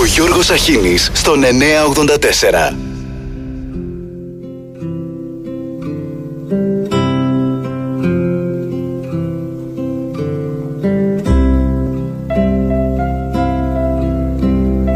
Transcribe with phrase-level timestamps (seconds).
[0.00, 2.74] Ο Γιώργος Αχίνης στον 984.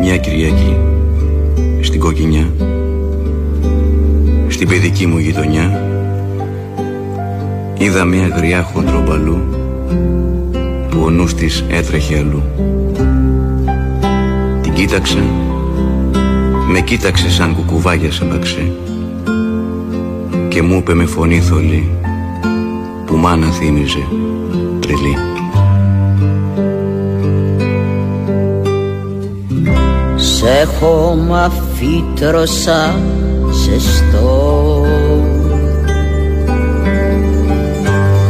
[0.01, 0.77] Μια Κυριακή
[1.80, 2.53] στην Κοκκινιά
[4.48, 5.82] στην παιδική μου γειτονιά
[7.79, 9.39] είδα μια γριά χοντρομπαλού
[10.91, 12.92] που ο νους της έτρεχε αλλού την
[14.87, 15.23] κοίταξε.
[16.67, 18.72] Με κοίταξε σαν κουκουβάγια σε μπαξέ
[20.49, 21.91] και μου είπε με φωνή θολή
[23.07, 24.07] που μάνα θύμιζε
[24.81, 25.17] τρελή.
[30.17, 33.00] Σε χώμα φύτρωσα
[33.53, 34.86] ζεστό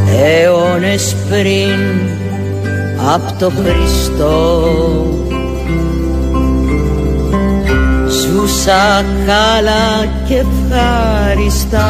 [0.06, 1.80] αιώνες πριν
[3.14, 5.21] απ' το Χριστό
[8.52, 11.88] ζούσα καλά και ευχάριστα.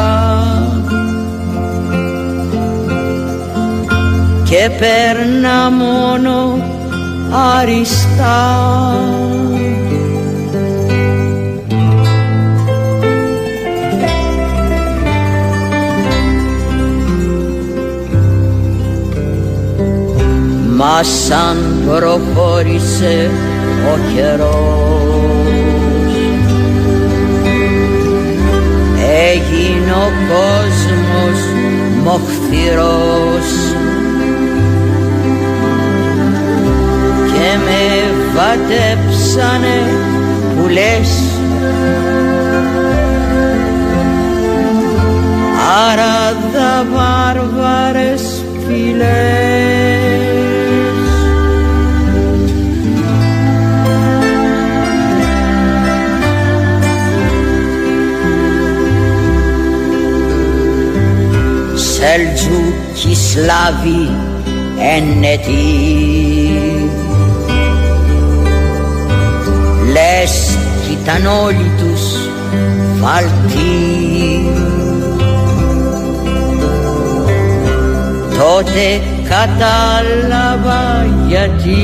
[4.44, 6.64] Και παίρνα μόνο
[7.58, 8.60] αριστά
[20.76, 23.30] Μα σαν προχώρησε
[23.94, 24.91] ο καιρός
[29.52, 31.40] Έγινε ο κόσμος
[32.04, 33.48] μοχθηρός.
[37.32, 39.76] Και με βατέψανε
[40.56, 41.22] που λες
[45.90, 50.01] Άρα δα βάρβαρες φυλές
[62.04, 64.10] Σελτζούκι Σλάβοι
[64.96, 65.52] ενετοί
[69.92, 72.02] Λες κι ήταν όλοι τους
[73.00, 74.50] φαλτοί
[78.38, 81.76] Τότε κατάλαβα γιατί.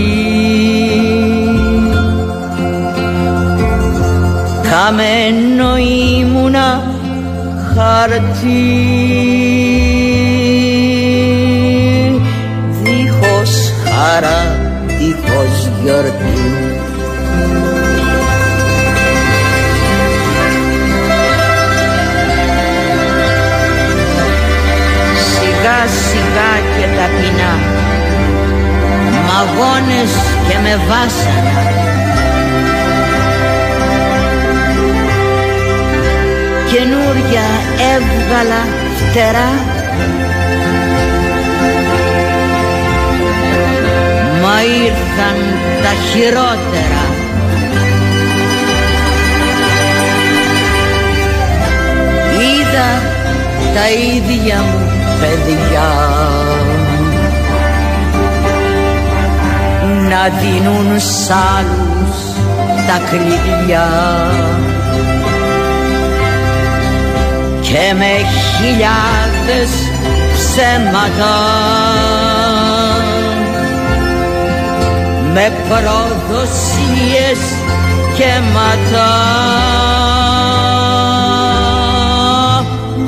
[4.63, 6.83] Καμένο ήμουνα
[7.75, 9.68] χαρτί
[15.89, 16.33] γιορτή.
[25.31, 27.53] Σιγά σιγά και ταπεινά.
[29.27, 30.13] Μαγώνες
[30.49, 31.73] και με βάσανα.
[36.71, 37.47] Καινούρια
[37.95, 38.63] έβγαλα
[38.97, 39.51] φτερά.
[44.43, 45.48] Μα ήρθαν
[45.83, 47.05] τα χειρότερα.
[52.41, 53.03] Είδα
[53.75, 54.89] τα ίδια μου
[55.21, 55.89] παιδιά.
[60.09, 62.17] Να δίνουν σ' άλλους
[62.87, 63.89] τα κλειδιά.
[67.61, 69.71] Και με χιλιάδες
[70.35, 71.88] ψέματα
[75.39, 77.41] με προδοσίες
[78.17, 79.15] και ματά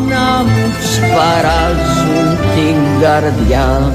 [0.08, 3.92] να μου σπαράζουν την καρδιά.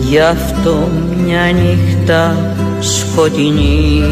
[0.00, 0.88] Γι' αυτό
[1.24, 2.36] μια νύχτα
[2.80, 4.02] σκοτεινή.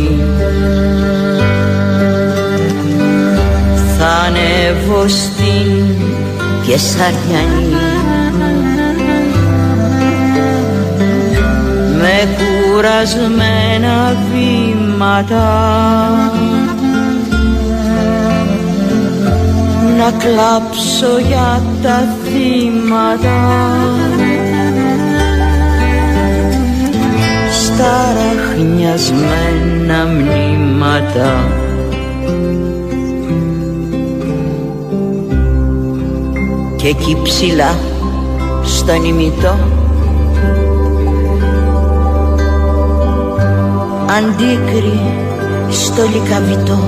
[3.98, 5.96] Θα ανέβω στην
[6.66, 7.93] Κεσαριανή
[12.04, 15.48] με κουρασμένα βήματα.
[19.98, 23.38] Να κλάψω για τα θύματα.
[27.52, 31.48] Στα ραχνιασμένα μνήματα.
[36.76, 37.78] Και εκεί ψηλά
[38.62, 39.73] στον ημιτό
[44.16, 45.00] αντίκρι
[45.70, 46.78] στο λικαβιτό.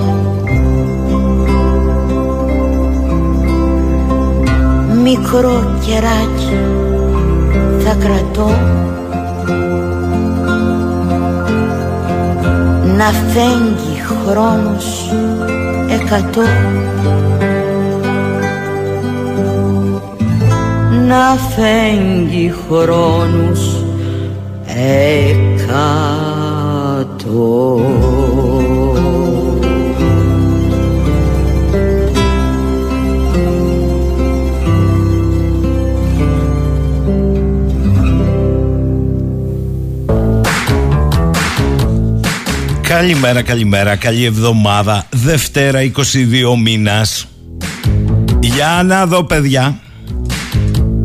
[5.02, 6.56] Μικρό κεράκι
[7.84, 8.50] θα κρατώ.
[12.96, 15.10] Να φέγγει χρόνος
[15.90, 16.40] εκατό.
[21.06, 23.84] Να φέγγει χρόνους
[24.66, 26.25] εκατό
[42.82, 45.92] Καλημέρα, καλημέρα, καλή εβδομάδα Δευτέρα 22
[46.62, 47.28] μήνας.
[48.40, 49.80] Για να δω παιδιά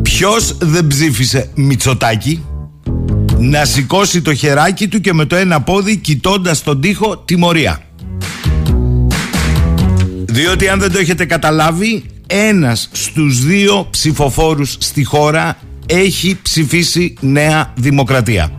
[0.02, 2.44] Ποιος δεν ψήφισε Μητσοτάκη;
[3.44, 7.82] Να σηκώσει το χεράκι του και με το ένα πόδι κοιτώντας τον τοίχο τιμωρία.
[10.24, 17.72] Διότι αν δεν το έχετε καταλάβει Ένας στους δύο ψηφοφόρους στη χώρα Έχει ψηφίσει Νέα
[17.76, 18.52] Δημοκρατία.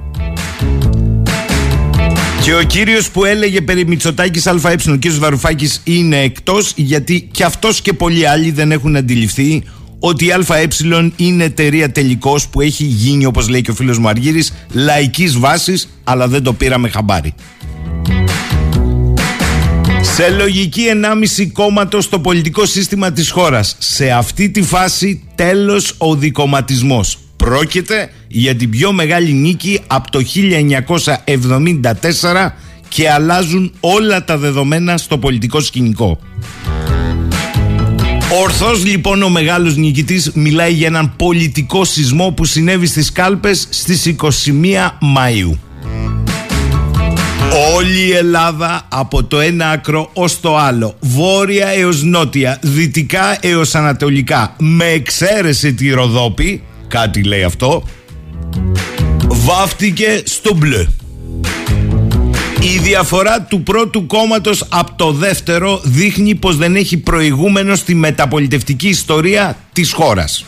[2.41, 7.43] Και ο κύριος που έλεγε περί Μητσοτάκης ΑΕ, ο κύριος Βαρουφάκης, είναι εκτός γιατί και
[7.43, 9.63] αυτός και πολλοί άλλοι δεν έχουν αντιληφθεί
[10.05, 10.67] ότι η ΑΕ
[11.15, 15.89] είναι εταιρεία τελικώ που έχει γίνει, όπως λέει και ο φίλος μου Αργύρης, λαϊκής βάσης,
[16.03, 17.33] αλλά δεν το πήραμε χαμπάρι.
[20.01, 20.83] Σε λογική
[21.37, 23.75] 1,5 κόμματο στο πολιτικό σύστημα της χώρας.
[23.79, 27.17] Σε αυτή τη φάση τέλος ο δικοματισμός.
[27.35, 32.55] Πρόκειται για την πιο μεγάλη νίκη από το 1974
[32.87, 36.19] και αλλάζουν όλα τα δεδομένα στο πολιτικό σκηνικό.
[38.41, 44.15] Ορθώς λοιπόν ο μεγάλος νικητής μιλάει για έναν πολιτικό σεισμό που συνέβη στις κάλπες στις
[44.21, 44.27] 21
[45.15, 45.57] Μαΐου.
[47.75, 53.75] Όλη η Ελλάδα από το ένα άκρο ως το άλλο, βόρεια έως νότια, δυτικά έως
[53.75, 57.83] ανατολικά, με εξαίρεση τη Ροδόπη, κάτι λέει αυτό,
[59.27, 60.85] βάφτηκε στο μπλε.
[62.63, 68.87] Η διαφορά του πρώτου κόμματος από το δεύτερο δείχνει πως δεν έχει προηγούμενο στη μεταπολιτευτική
[68.87, 70.45] ιστορία της χώρας.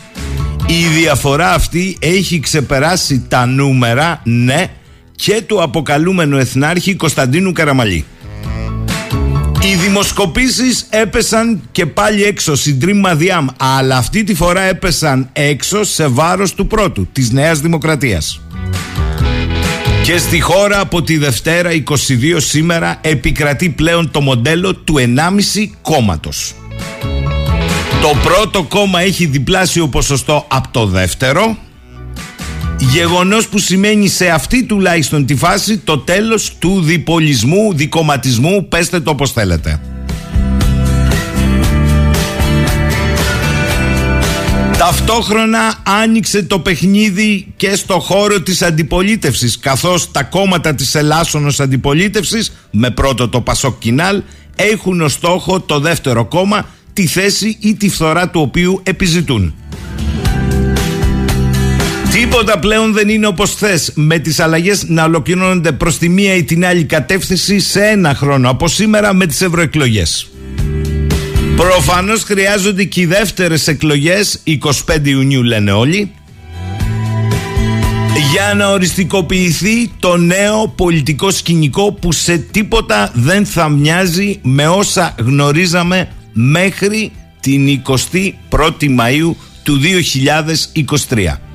[0.66, 4.66] Η διαφορά αυτή έχει ξεπεράσει τα νούμερα, ναι,
[5.16, 8.04] και του αποκαλούμενου εθνάρχη Κωνσταντίνου Καραμαλή.
[9.62, 16.06] Οι δημοσκοπήσεις έπεσαν και πάλι έξω συντρίμμα Μαδιάμ αλλά αυτή τη φορά έπεσαν έξω σε
[16.06, 18.40] βάρος του πρώτου, της Νέας Δημοκρατίας.
[20.06, 25.04] Και στη χώρα από τη Δευτέρα 22 σήμερα επικρατεί πλέον το μοντέλο του 1,5
[25.82, 26.54] κόμματος.
[28.02, 31.56] Το πρώτο κόμμα έχει διπλάσιο ποσοστό από το δεύτερο
[32.78, 39.10] Γεγονός που σημαίνει σε αυτή τουλάχιστον τη φάση το τέλος του διπολισμού, δικοματισμού, πέστε το
[39.10, 39.80] όπως θέλετε.
[44.78, 52.52] Ταυτόχρονα άνοιξε το παιχνίδι και στο χώρο της αντιπολίτευσης καθώς τα κόμματα της Ελλάσσονος αντιπολίτευσης
[52.70, 54.22] με πρώτο το Πασόκ Κινάλ
[54.56, 59.54] έχουν ως στόχο το δεύτερο κόμμα τη θέση ή τη φθορά του οποίου επιζητούν.
[62.12, 66.44] Τίποτα πλέον δεν είναι όπως θες με τις αλλαγές να ολοκληρώνονται προς τη μία ή
[66.44, 70.30] την άλλη κατεύθυνση σε ένα χρόνο από σήμερα με τις ευρωεκλογές.
[71.56, 74.42] Προφανώς χρειάζονται και οι δεύτερες εκλογές
[74.86, 76.10] 25 Ιουνίου λένε όλοι
[78.32, 85.14] για να οριστικοποιηθεί το νέο πολιτικό σκηνικό που σε τίποτα δεν θα μοιάζει με όσα
[85.18, 87.82] γνωρίζαμε μέχρι την
[88.50, 89.80] 21η Μαΐου του
[91.08, 91.45] 2023.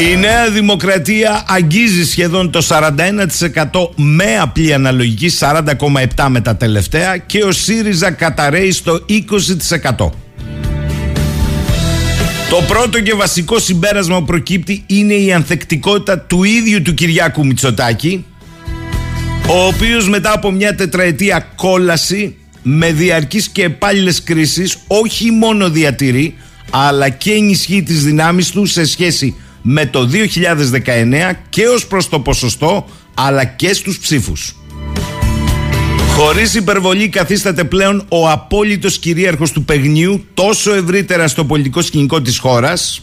[0.00, 7.44] Η Νέα Δημοκρατία αγγίζει σχεδόν το 41% με απλή αναλογική 40,7% με τα τελευταία και
[7.44, 10.10] ο ΣΥΡΙΖΑ καταραίει στο 20%.
[12.50, 18.24] Το πρώτο και βασικό συμπέρασμα που προκύπτει είναι η ανθεκτικότητα του ίδιου του Κυριάκου Μητσοτάκη
[19.48, 26.34] ο οποίος μετά από μια τετραετία κόλαση με διαρκείς και επάλληλες κρίσεις όχι μόνο διατηρεί
[26.70, 30.08] αλλά και ενισχύει τις δυνάμεις του σε σχέση με το
[31.32, 34.56] 2019 και ως προς το ποσοστό αλλά και στους ψήφους.
[36.16, 42.38] Χωρίς υπερβολή καθίσταται πλέον ο απόλυτος κυρίαρχος του παιγνίου τόσο ευρύτερα στο πολιτικό σκηνικό της
[42.38, 43.02] χώρας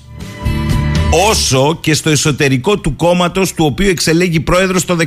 [1.29, 5.05] όσο και στο εσωτερικό του κόμματος του οποίου εξελέγει πρόεδρος το 16.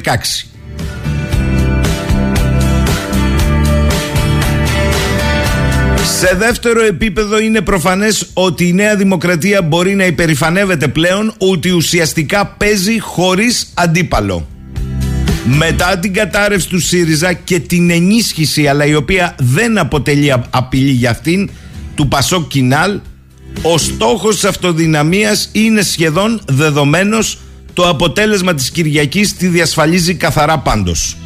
[6.17, 12.47] Σε δεύτερο επίπεδο είναι προφανές ότι η Νέα Δημοκρατία μπορεί να υπερηφανεύεται πλέον ότι ουσιαστικά
[12.47, 14.49] παίζει χωρίς αντίπαλο.
[15.45, 21.11] Μετά την κατάρρευση του ΣΥΡΙΖΑ και την ενίσχυση αλλά η οποία δεν αποτελεί απειλή για
[21.11, 21.51] αυτήν
[21.95, 23.01] του Πασόκ Κινάλ
[23.63, 27.39] ο στόχος της αυτοδυναμίας είναι σχεδόν δεδομένος
[27.73, 31.17] Το αποτέλεσμα της Κυριακής τη διασφαλίζει καθαρά πάντως.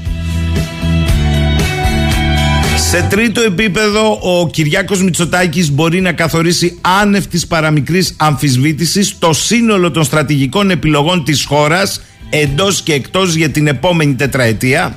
[2.90, 9.90] Σε τρίτο επίπεδο, ο Κυριάκος Μητσοτάκης μπορεί να καθορίσει άνευ της παραμικρής αμφισβήτησης το σύνολο
[9.90, 14.96] των στρατηγικών επιλογών της χώρας εντός και εκτός για την επόμενη τετραετία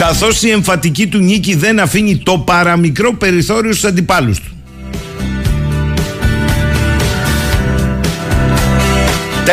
[0.00, 4.49] καθώς η εμφατική του νίκη δεν αφήνει το παραμικρό περιθώριο στους αντιπάλους του.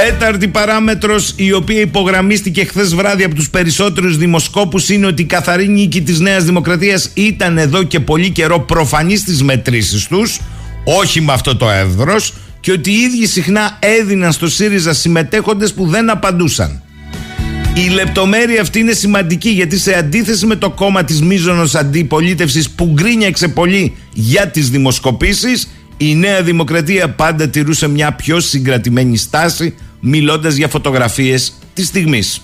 [0.05, 5.67] Τέταρτη παράμετρος η οποία υπογραμμίστηκε χθες βράδυ από τους περισσότερους δημοσκόπους είναι ότι η καθαρή
[5.67, 10.39] νίκη της Νέας Δημοκρατίας ήταν εδώ και πολύ καιρό προφανής στις μετρήσεις τους,
[10.83, 15.87] όχι με αυτό το εύδρος και ότι οι ίδιοι συχνά έδιναν στο ΣΥΡΙΖΑ συμμετέχοντες που
[15.87, 16.81] δεν απαντούσαν.
[17.73, 22.91] Η λεπτομέρεια αυτή είναι σημαντική γιατί σε αντίθεση με το κόμμα της μίζωνος αντιπολίτευσης που
[22.93, 30.55] γκρίνιαξε πολύ για τις δημοσκοπήσεις η Νέα Δημοκρατία πάντα τηρούσε μια πιο συγκρατημένη στάση μιλώντας
[30.55, 32.41] για φωτογραφίες της στιγμής.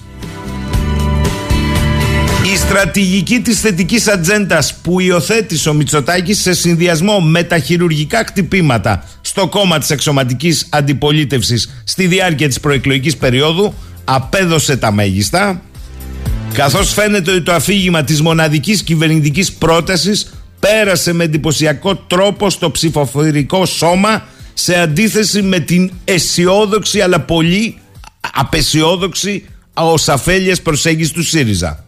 [2.54, 9.04] Η στρατηγική της θετικής ατζέντας που υιοθέτησε ο Μητσοτάκης σε συνδυασμό με τα χειρουργικά χτυπήματα
[9.22, 15.62] στο κόμμα της εξωματικής αντιπολίτευσης στη διάρκεια της προεκλογικής περίοδου απέδωσε τα μέγιστα
[16.54, 23.66] καθώς φαίνεται ότι το αφήγημα της μοναδικής κυβερνητικής πρότασης πέρασε με εντυπωσιακό τρόπο στο ψηφοφορικό
[23.66, 27.78] σώμα σε αντίθεση με την αισιόδοξη αλλά πολύ
[28.34, 31.86] απεσιόδοξη ως αφέλειες προσέγγιση του ΣΥΡΙΖΑ.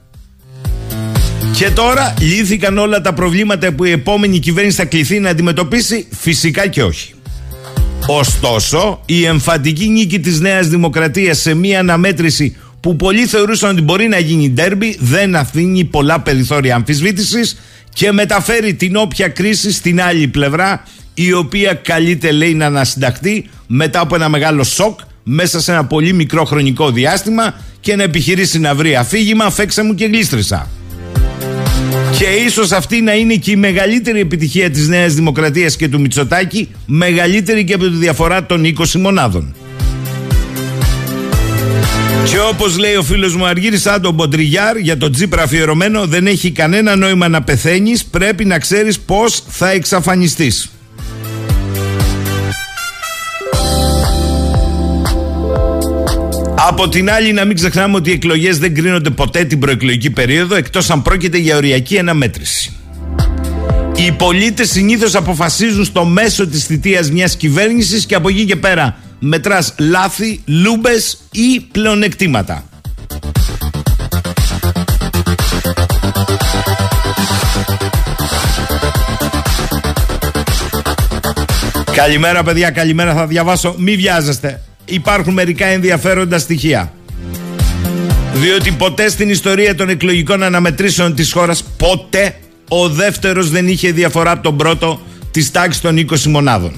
[1.53, 6.67] Και τώρα λύθηκαν όλα τα προβλήματα που η επόμενη κυβέρνηση θα κληθεί να αντιμετωπίσει, φυσικά
[6.67, 7.13] και όχι.
[8.07, 14.07] Ωστόσο, η εμφαντική νίκη της Νέας Δημοκρατίας σε μία αναμέτρηση που πολλοί θεωρούσαν ότι μπορεί
[14.07, 17.57] να γίνει ντέρμπι δεν αφήνει πολλά περιθώρια αμφισβήτησης
[17.93, 20.83] και μεταφέρει την όποια κρίση στην άλλη πλευρά
[21.17, 26.13] η οποία καλείται λέει να ανασυνταχθεί μετά από ένα μεγάλο σοκ μέσα σε ένα πολύ
[26.13, 30.69] μικρό χρονικό διάστημα και να επιχειρήσει να βρει αφήγημα φέξε μου και γλίστρισα.
[32.17, 36.69] Και ίσως αυτή να είναι και η μεγαλύτερη επιτυχία της Νέας Δημοκρατίας και του Μητσοτάκη
[36.85, 39.55] μεγαλύτερη και από τη διαφορά των 20 μονάδων.
[42.29, 46.27] Και όπως λέει ο φίλος μου Αργύρι, σαν τον Μποντριγιάρ για τον Τζίπρα αφιερωμένο, δεν
[46.27, 48.05] έχει κανένα νόημα να πεθαίνεις.
[48.05, 50.69] Πρέπει να ξέρεις πώς θα εξαφανιστείς.
[56.67, 60.55] Από την άλλη, να μην ξεχνάμε ότι οι εκλογές δεν κρίνονται ποτέ την προεκλογική περίοδο
[60.55, 62.73] εκτός αν πρόκειται για οριακή αναμέτρηση.
[63.95, 68.97] Οι πολίτες συνήθως αποφασίζουν στο μέσο της θητείας μιας κυβέρνησης και από εκεί και πέρα
[69.19, 72.63] μετράς λάθη, λούμπες ή πλεονεκτήματα.
[81.93, 83.75] Καλημέρα παιδιά, καλημέρα θα διαβάσω.
[83.77, 84.61] Μη βιάζεστε.
[84.85, 86.93] Υπάρχουν μερικά ενδιαφέροντα στοιχεία.
[88.33, 92.35] Διότι ποτέ στην ιστορία των εκλογικών αναμετρήσεων της χώρας ποτέ
[92.67, 95.01] ο δεύτερος δεν είχε διαφορά από τον πρώτο
[95.31, 96.71] της τάξης των 20 μονάδων.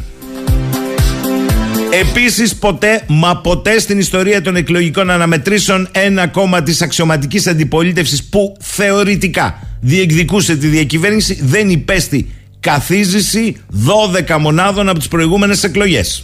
[1.91, 8.57] Επίσης ποτέ, μα ποτέ στην ιστορία των εκλογικών αναμετρήσεων ένα κόμμα της αξιωματικής αντιπολίτευσης που
[8.59, 13.55] θεωρητικά διεκδικούσε τη διακυβέρνηση δεν υπέστη καθίζηση
[14.27, 16.23] 12 μονάδων από τις προηγούμενες εκλογές.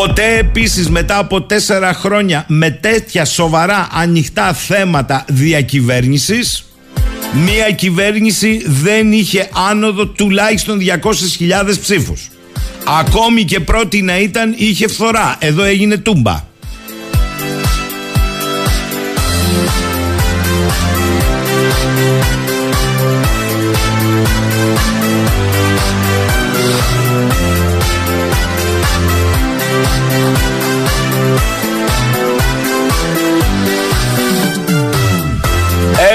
[0.00, 6.64] Ποτέ επίσης μετά από τέσσερα χρόνια με τέτοια σοβαρά ανοιχτά θέματα διακυβέρνησης
[7.32, 12.30] μια κυβέρνηση δεν είχε άνοδο τουλάχιστον 200.000 ψήφους.
[13.00, 15.36] Ακόμη και πρώτη να ήταν είχε φθορά.
[15.40, 16.52] Εδώ έγινε τούμπα.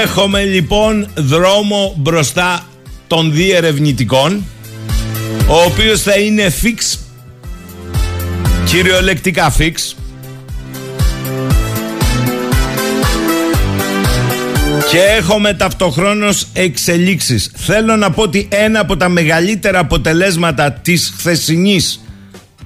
[0.02, 2.66] Έχουμε λοιπόν δρόμο μπροστά
[3.06, 4.44] των διερευνητικών
[5.46, 6.98] ο οποίος θα είναι fix
[8.64, 9.72] κυριολεκτικά fix.
[14.90, 17.50] Και έχουμε ταυτοχρόνως εξελίξεις.
[17.54, 22.00] Θέλω να πω ότι ένα από τα μεγαλύτερα αποτελέσματα της χθεσινής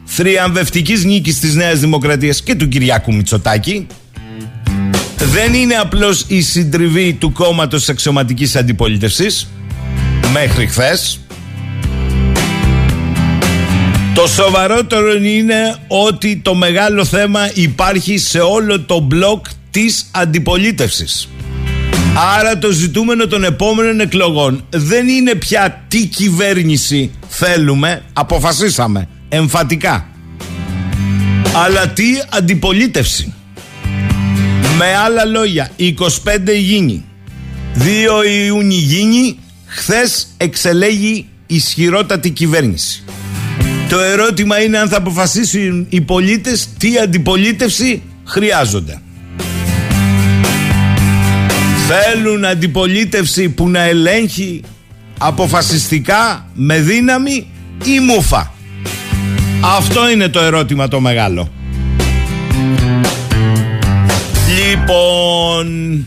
[0.04, 3.86] θριαμβευτικής νίκης της Νέας Δημοκρατίας και του Κυριάκου Μητσοτάκη.
[5.16, 9.48] Δεν είναι απλώς η συντριβή του κόμματος της αξιωματικής αντιπολίτευσης.
[10.32, 11.18] Μέχρι χθες.
[14.14, 21.28] Το σοβαρότερο είναι ότι το μεγάλο θέμα υπάρχει σε όλο το μπλοκ της αντιπολίτευσης.
[22.38, 30.06] Άρα το ζητούμενο των επόμενων εκλογών δεν είναι πια τι κυβέρνηση θέλουμε, αποφασίσαμε εμφατικά.
[31.54, 33.32] Αλλά τι αντιπολίτευση.
[34.76, 35.92] Με άλλα λόγια, 25
[36.58, 37.04] γίνει.
[37.74, 37.84] 2
[38.46, 39.38] Ιούνιου γίνει.
[39.66, 43.04] Χθες εξελέγει ισχυρότατη κυβέρνηση.
[43.88, 49.00] Το ερώτημα είναι αν θα αποφασίσουν οι πολίτες τι αντιπολίτευση χρειάζονται.
[51.88, 54.62] Θέλουν αντιπολίτευση που να ελέγχει
[55.18, 57.46] αποφασιστικά με δύναμη
[57.84, 58.53] ή μούφα.
[59.66, 61.48] Αυτό είναι το ερώτημα το μεγάλο.
[64.58, 66.06] Λοιπόν,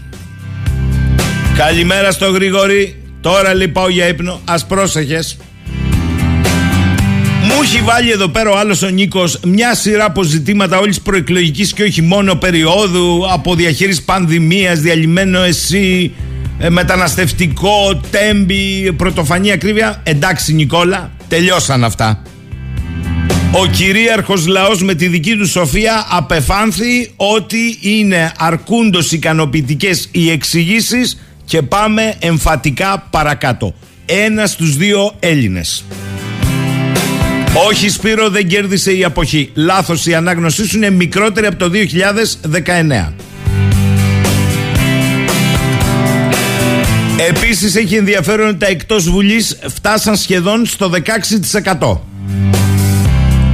[1.58, 3.02] καλημέρα στο Γρηγόρη.
[3.22, 4.42] Τώρα λοιπόν πάω για ύπνο.
[4.46, 5.38] Ας πρόσεχες.
[7.44, 11.74] Μου έχει βάλει εδώ πέρα ο άλλος ο Νίκος μια σειρά από ζητήματα όλης προεκλογικής
[11.74, 16.14] και όχι μόνο περίοδου από διαχείριση πανδημίας, διαλυμένο εσύ,
[16.60, 20.02] ε, μεταναστευτικό, τέμπι, πρωτοφανή ακρίβεια.
[20.04, 22.22] Εντάξει, Νικόλα, τελειώσαν αυτά.
[23.51, 31.18] Ο κυρίαρχος λαός με τη δική του σοφία απεφάνθη ότι είναι αρκούντος ικανοποιητικές οι εξηγήσεις
[31.46, 33.74] και πάμε εμφατικά παρακάτω.
[34.06, 35.86] Ένας στους δύο Έλληνες.
[37.68, 39.51] Όχι Σπύρο δεν κέρδισε η αποχή.
[39.54, 43.13] Λάθος η ανάγνωσή σου είναι μικρότερη από το 2019.
[47.30, 52.00] Επίσης έχει ενδιαφέρον ότι τα εκτός Βουλής φτάσαν σχεδόν στο 16%.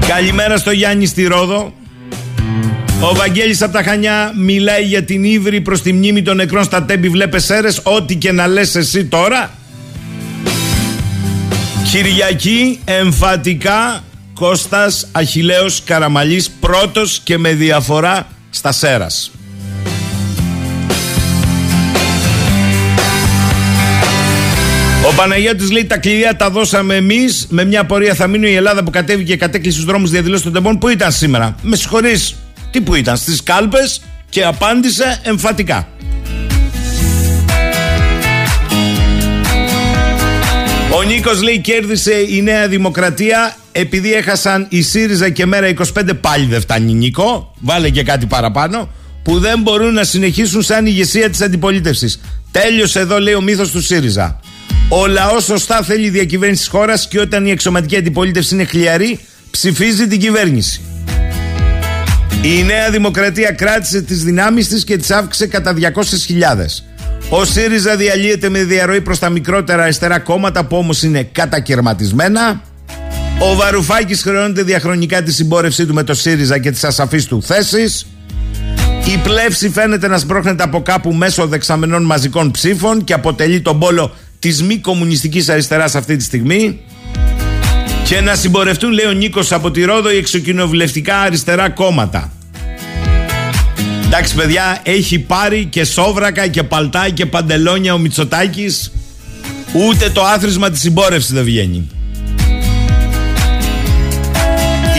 [0.07, 1.74] Καλημέρα στο Γιάννη στη Ρόδο.
[3.01, 6.83] Ο Βαγγέλης από τα Χανιά μιλάει για την ύβρη προς τη μνήμη των νεκρών στα
[6.83, 7.79] τέμπη βλέπε αίρες.
[7.83, 9.51] Ό,τι και να λες εσύ τώρα
[11.91, 19.31] Κυριακή εμφατικά Κώστας Αχιλέος Καραμαλής πρώτος και με διαφορά στα Σέρας.
[25.13, 28.84] Ο Παναγιώτης λέει τα κλειδιά τα δώσαμε εμείς με μια πορεία θα μείνει η Ελλάδα
[28.84, 32.36] που κατέβηκε και κατέκλεισε στους δρόμους διαδηλώσεις των τεμπών που ήταν σήμερα; Με συγχωρείς,
[32.72, 35.88] τι που ήταν στις κάλπες και απάντησε εμφατικά.
[40.89, 46.45] Ο Νίκος λέει κέρδισε η Νέα Δημοκρατία επειδή έχασαν η ΣΥΡΙΖΑ και μέρα 25 πάλι
[46.45, 47.54] δεν φτάνει Νίκο.
[47.60, 48.89] Βάλε και κάτι παραπάνω.
[49.23, 52.19] Που δεν μπορούν να συνεχίσουν σαν ηγεσία της αντιπολίτευσης.
[52.52, 54.39] Τέλειωσε εδώ λέει ο μύθος του ΣΥΡΙΖΑ.
[54.89, 59.19] Ο λαός σωστά θέλει διακυβέρνηση της χώρας και όταν η εξωματική αντιπολίτευση είναι χλιαρή,
[59.51, 60.81] ψηφίζει την κυβέρνηση.
[62.41, 66.83] Η Νέα Δημοκρατία κράτησε τις δυνάμεις της και τις αύξησε κατά 200.000.
[67.29, 72.62] Ο ΣΥΡΙΖΑ διαλύεται με διαρροή προς τα μικρότερα αριστερά κόμματα που όμως είναι κατακαιρματισμένα.
[73.39, 78.05] Ο Βαρουφάκης χρεώνεται διαχρονικά τη συμπόρευσή του με το ΣΥΡΙΖΑ και τις ασαφείς του θέσεις.
[79.13, 84.15] Η πλεύση φαίνεται να σπρώχνεται από κάπου μέσω δεξαμενών μαζικών ψήφων και αποτελεί τον πόλο
[84.43, 86.79] της μη κομμουνιστικής αριστεράς αυτή τη στιγμή.
[88.06, 92.32] Και να συμπορευτούν, λέει ο Νίκος από τη Ρόδο, οι εξοκοινοβουλευτικά αριστερά κόμματα.
[94.06, 98.91] Εντάξει, παιδιά, έχει πάρει και σόβρακα και παλτά και παντελόνια ο Μητσοτάκης.
[99.73, 101.89] Ούτε το άθροισμα της συμπόρευσης δεν βγαίνει.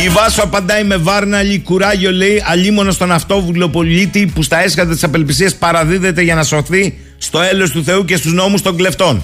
[0.04, 5.04] Η Βάσο απαντάει με βάρναλη κουράγιο, λέει, αλίμονο στον αυτόβουλο πολίτη που στα έσχατα της
[5.04, 9.22] απελπισίας παραδίδεται για να σωθεί στο έλεος του Θεού και στους νόμους των κλεφτών.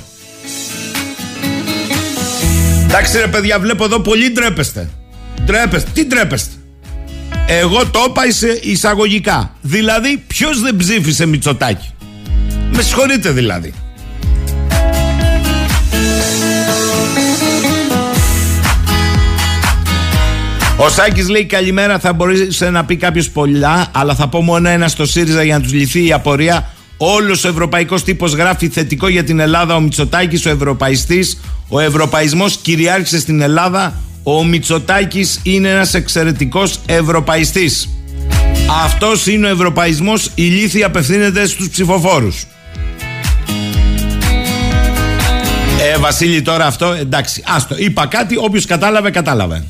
[2.92, 4.88] Εντάξει ρε παιδιά, βλέπω εδώ πολύ ντρέπεστε.
[5.44, 5.90] Ντρέπεστε.
[5.94, 6.54] Τι ντρέπεστε.
[7.46, 8.22] Εγώ το είπα
[8.62, 9.54] εισαγωγικά.
[9.60, 11.90] Δηλαδή, ποιος δεν ψήφισε Μητσοτάκη;
[12.72, 13.74] Με συγχωρείτε δηλαδή.
[20.76, 24.88] Ο Σάκης λέει καλημέρα θα μπορούσε να πει κάποιος πολλά αλλά θα πω μόνο ένα
[24.88, 26.68] στο ΣΥΡΙΖΑ για να τους λυθεί η απορία
[27.02, 32.56] Όλος ο ευρωπαϊκός τύπος γράφει θετικό για την Ελλάδα Ο Μητσοτάκης ο ευρωπαϊστής Ο ευρωπαϊσμός
[32.56, 37.88] κυριάρχησε στην Ελλάδα ο Μητσοτάκης είναι ένας εξαιρετικός ευρωπαϊστής.
[38.84, 42.46] Αυτός είναι ο ευρωπαϊσμός, η λύθη απευθύνεται στους ψηφοφόρους.
[45.94, 47.74] Ε, Βασίλη, τώρα αυτό, εντάξει, άστο.
[47.78, 49.64] Είπα κάτι, όποιος κατάλαβε, κατάλαβε.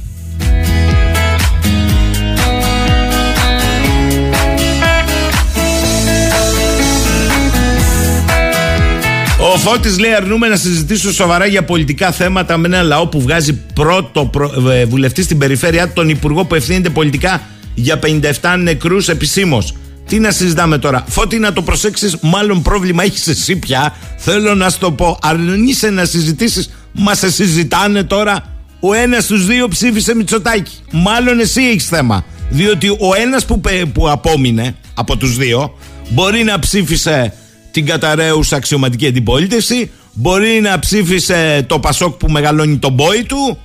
[9.53, 13.53] Ο Φώτης λέει αρνούμε να συζητήσω σοβαρά για πολιτικά θέματα με ένα λαό που βγάζει
[13.75, 14.71] πρώτο προ...
[14.71, 17.41] Ε, βουλευτή στην περιφέρεια τον Υπουργό που ευθύνεται πολιτικά
[17.75, 17.99] για
[18.43, 19.75] 57 νεκρούς επισήμως.
[20.07, 23.97] Τι να συζητάμε τώρα; Φώτη να το προσέξεις, μάλλον πρόβλημα έχεις εσύ πια.
[24.17, 25.19] Θέλω να σου το πω.
[25.23, 28.45] Αρνείσαι να συζητήσεις, μα σε συζητάνε τώρα.
[28.81, 30.73] Ο ένας στους δύο ψήφισε Μητσοτάκη.
[30.91, 32.25] Μάλλον εσύ έχεις θέμα.
[32.51, 33.61] Διότι ο ένας που,
[33.93, 37.33] που απόμεινε από τους δύο μπορεί να ψήφισε
[37.71, 39.91] την καταραίουσα αξιωματική αντιπολίτευση.
[40.13, 43.59] Μπορεί να ψήφισε το Πασόκ που μεγαλώνει τον πόη του.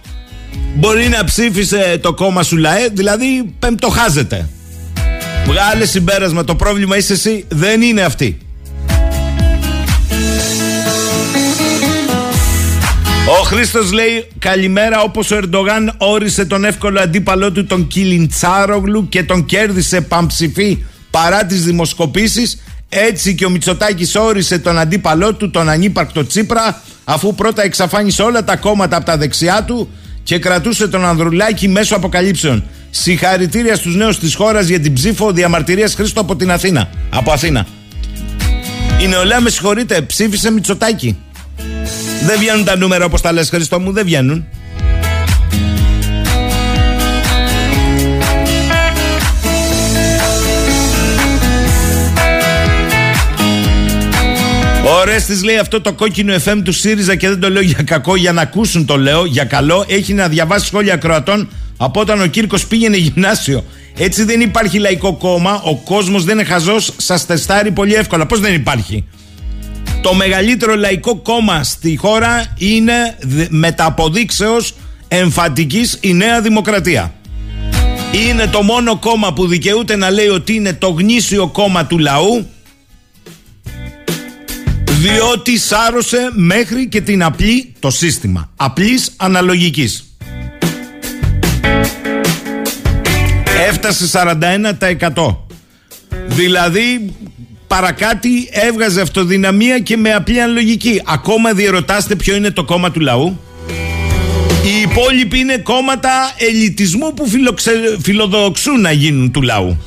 [0.75, 4.49] Μπορεί να ψήφισε το κόμμα σου ΛΑΕ, δηλαδή πεμπτοχάζεται.
[5.45, 6.43] Βγάλε συμπέρασμα.
[6.43, 8.37] Το πρόβλημα είσαι εσύ, δεν είναι αυτή.
[13.27, 19.23] Ο Χρήστος λέει καλημέρα όπως ο Ερντογάν όρισε τον εύκολο αντίπαλό του τον Κιλιντσάρογλου και
[19.23, 22.63] τον κέρδισε παμψηφί παρά τις δημοσκοπήσεις
[22.97, 28.43] έτσι και ο Μητσοτάκης όρισε τον αντίπαλό του τον ανύπαρκτο Τσίπρα αφού πρώτα εξαφάνισε όλα
[28.43, 29.89] τα κόμματα από τα δεξιά του
[30.23, 32.63] και κρατούσε τον Ανδρουλάκη μέσω αποκαλύψεων.
[32.89, 36.89] Συγχαρητήρια στους νέους της χώρας για την ψήφο διαμαρτυρίας Χρήστο από την Αθήνα.
[37.09, 37.67] Από Αθήνα.
[39.01, 41.17] Η νεολαία με συγχωρείτε, ψήφισε Μητσοτάκη.
[42.25, 44.45] Δεν βγαίνουν τα νούμερα όπως τα λες Χριστό μου, δεν βγαίνουν.
[54.87, 58.15] Ωραία, τη λέει αυτό το κόκκινο FM του ΣΥΡΙΖΑ και δεν το λέω για κακό,
[58.15, 59.25] για να ακούσουν το λέω.
[59.25, 63.63] Για καλό, έχει να διαβάσει σχόλια κροατών από όταν ο Κύρκος πήγαινε γυμνάσιο.
[63.97, 68.25] Έτσι δεν υπάρχει λαϊκό κόμμα, ο κόσμος δεν είναι χαζός, σας τεστάρει πολύ εύκολα.
[68.25, 69.03] Πώς δεν υπάρχει;
[70.01, 73.17] Το μεγαλύτερο λαϊκό κόμμα στη χώρα είναι
[73.49, 74.73] μεταποδείξεως
[75.07, 77.13] εμφατικής η Νέα Δημοκρατία.
[78.29, 82.47] Είναι το μόνο κόμμα που δικαιούται να λέει ότι είναι το γνήσιο κόμμα του λαού
[85.05, 90.17] διότι σάρωσε μέχρι και την απλή το σύστημα απλής αναλογικής.
[93.67, 94.05] Έφτασε
[95.15, 95.35] 41%.
[96.25, 97.13] Δηλαδή
[97.67, 101.01] παρακάτι έβγαζε αυτοδυναμία και με απλή αναλογική.
[101.05, 103.39] Ακόμα διερωτάστε ποιο είναι το κόμμα του λαού.
[104.63, 107.27] Οι υπόλοιποι είναι κόμματα ελιτισμού που
[108.01, 109.77] φιλοδοξούν να γίνουν του λαού.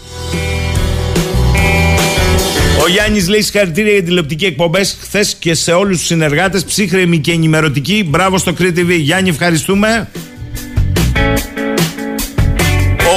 [2.82, 6.64] Ο Γιάννης λέει συγχαρητήρια για τηλεοπτική εκπομπές χθες και σε όλους τους συνεργάτες.
[6.64, 8.04] Ψύχρεμη και ενημερωτική.
[8.08, 8.98] Μπράβο στο Crete TV.
[8.98, 10.08] Γιάννη, ευχαριστούμε.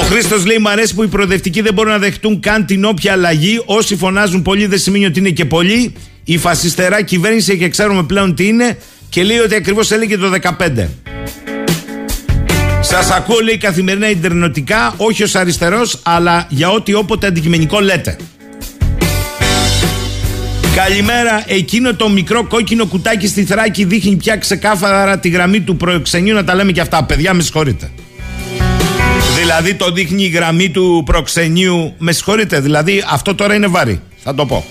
[0.00, 3.12] Ο Χρήστος λέει: Μ' αρέσει που οι προοδευτικοί δεν μπορούν να δεχτούν καν την όποια
[3.12, 3.62] αλλαγή.
[3.64, 5.92] Όσοι φωνάζουν πολύ δεν σημαίνει ότι είναι και πολλοί.
[6.24, 8.78] Η φασιστερά κυβέρνηση και ξέρουμε πλέον τι είναι.
[9.08, 10.88] Και λέει ότι ακριβώς έλεγε το 15.
[12.80, 18.16] Σας ακούω, λέει καθημερινά Ιντερνετικά, όχι ως αριστερός, αλλά για ό,τι όποτε αντικειμενικό λέτε.
[20.74, 21.44] Καλημέρα.
[21.46, 26.34] Εκείνο το μικρό κόκκινο κουτάκι στη Θράκη δείχνει πια ξεκάθαρα τη γραμμή του προεξενείου.
[26.34, 27.04] Να τα λέμε και αυτά.
[27.04, 27.90] Παιδιά, με συγχωρείτε.
[29.38, 31.94] Δηλαδή το δείχνει η γραμμή του προξενείου.
[31.98, 34.00] Με συγχωρείτε, δηλαδή αυτό τώρα είναι βαρύ.
[34.22, 34.64] Θα το πω.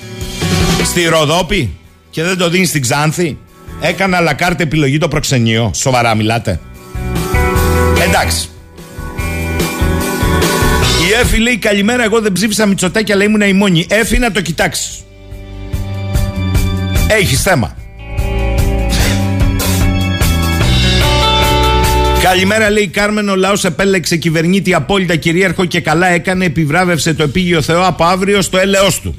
[0.84, 1.70] Στη Ροδόπη
[2.10, 3.38] και δεν το δίνει στην Ξάνθη.
[3.82, 5.72] Έκανα λακάρτε επιλογή το προξενείο.
[5.76, 6.60] Σοβαρά μιλάτε.
[8.08, 8.50] Εντάξει.
[11.10, 12.04] Η Εφη λέει καλημέρα.
[12.04, 13.86] Εγώ δεν ψήφισα Μητσοτάκη, αλλά ήμουν η μόνη.
[13.90, 15.04] Εφη να το κοιτάξεις.
[17.20, 17.76] Έχεις θέμα.
[22.22, 23.30] Καλημέρα, λέει η Κάρμεν.
[23.30, 26.46] Ο λαός επέλεξε κυβερνήτη απόλυτα κυρίαρχο και καλά έκανε.
[26.46, 29.16] Επιβράβευσε το επίγειο Θεό από αύριο στο έλεό του.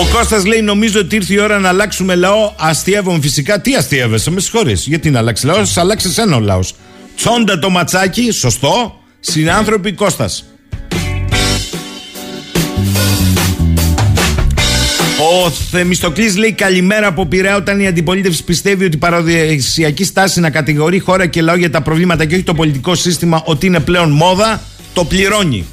[0.00, 2.52] Ο Κώστας λέει: Νομίζω ότι ήρθε η ώρα να αλλάξουμε λαό.
[2.56, 3.60] Αστείευομαι φυσικά.
[3.60, 4.86] Τι αστείευεσαι, με συγχωρείς.
[4.86, 6.74] Γιατί να αλλάξει λαός, αλλάξεις ένα ο λαός.
[7.16, 8.99] Τσόντα το ματσάκι, σωστό.
[9.20, 10.44] Συνάνθρωποι Κώστας.
[15.44, 20.50] Ο Θεμιστοκλής λέει καλημέρα από Πειραιά όταν η αντιπολίτευση πιστεύει ότι η παραδοσιακή στάση να
[20.50, 24.10] κατηγορεί χώρα και λαό για τα προβλήματα και όχι το πολιτικό σύστημα ότι είναι πλέον
[24.10, 24.62] μόδα,
[24.94, 25.66] το πληρώνει.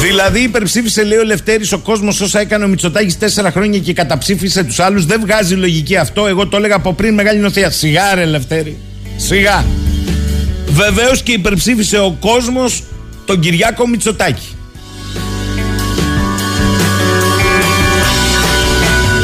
[0.00, 4.64] Δηλαδή υπερψήφισε λέει ο Λευτέρης ο κόσμος όσα έκανε ο Μητσοτάκης τέσσερα χρόνια και καταψήφισε
[4.64, 5.06] τους άλλους.
[5.06, 6.26] Δεν βγάζει λογική αυτό.
[6.26, 7.70] Εγώ το έλεγα από πριν μεγάλη νοθεία.
[7.70, 8.76] Σιγά ρε Λευτέρη.
[9.16, 9.64] Σιγά.
[10.70, 12.82] Βεβαίως και υπερψήφισε ο κόσμος
[13.24, 14.48] τον Κυριάκο Μητσοτάκη.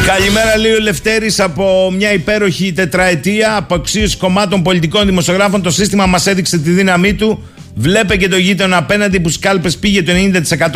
[0.07, 5.63] Καλημέρα, λέει ο Λευτέρης, από μια υπέροχη τετραετία αξίωση κομμάτων πολιτικών δημοσιογράφων.
[5.63, 7.45] Το σύστημα μας έδειξε τη δύναμή του.
[7.75, 10.13] Βλέπε και το γείτονα απέναντι που σκάλπες πήγε το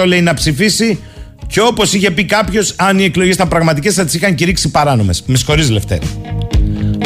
[0.02, 0.98] 90% λέει να ψηφίσει.
[1.46, 5.22] Και όπως είχε πει κάποιος, αν οι εκλογές ήταν πραγματικές, θα τις είχαν κηρύξει παράνομες.
[5.26, 6.06] Με συγχωρείς, Λευτέρη.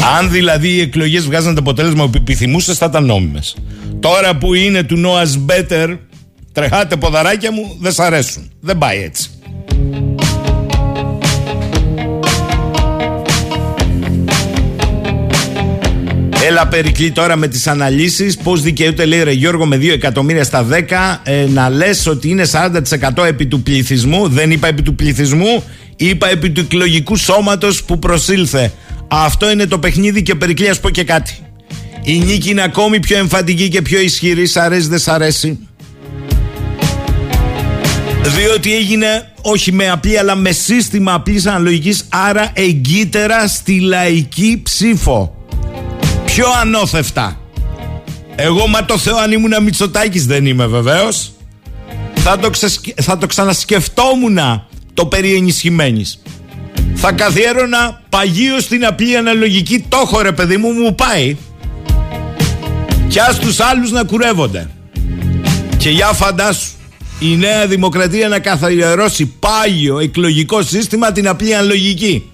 [0.03, 3.57] Αν δηλαδή οι εκλογές βγάζαν το αποτέλεσμα που επιθυμούσες, θα ήταν νόμιμες.
[4.01, 5.99] Τώρα που είναι του Noah's Better,
[6.53, 8.51] τρεχάτε ποδαράκια μου, δεν σ' αρέσουν.
[8.61, 9.31] Δεν πάει έτσι.
[16.47, 20.67] Έλα Περικλή τώρα με τις αναλύσεις Πώς δικαιούται λέει ρε Γιώργο με 2 εκατομμύρια στα
[20.71, 25.63] 10 ε, Να λες ότι είναι 40% επί του πληθυσμού; Δεν είπα επί του πληθυσμού
[25.97, 28.73] Είπα επί του εκλογικού σώματος που προσήλθε
[29.09, 31.39] Αυτό είναι το παιχνίδι και Περικλή ας πω και κάτι
[32.03, 35.59] Η νίκη είναι ακόμη πιο εμφαντική και πιο ισχυρή Σ' αρέσει δεν σ' αρέσει
[38.23, 45.35] Διότι έγινε όχι με απλή αλλά με σύστημα απλής αναλογικής άρα εγκύτερα στη λαϊκή ψήφο.
[46.25, 47.41] Πιο ανώθευτα.
[48.35, 51.33] Εγώ μα το Θεό αν ήμουν Μητσοτάκης δεν είμαι βεβαίως.
[52.15, 52.51] Θα το,
[53.03, 54.39] θα το ξανασκεφτόμουν
[54.95, 56.23] το περί ενισχυμένης.
[57.07, 59.85] Θα καθιέρωνα παγίως στην απλή αναλογική.
[59.89, 61.37] Το έχω ρε παιδί μου, μου πάει.
[63.09, 64.71] Κι ας τους άλλους να κουρεύονται.
[65.77, 66.71] Και για φαντάσου
[67.19, 72.31] η Νέα Δημοκρατία να καθιερώσει πάγιο εκλογικό σύστημα την απλή αναλογική.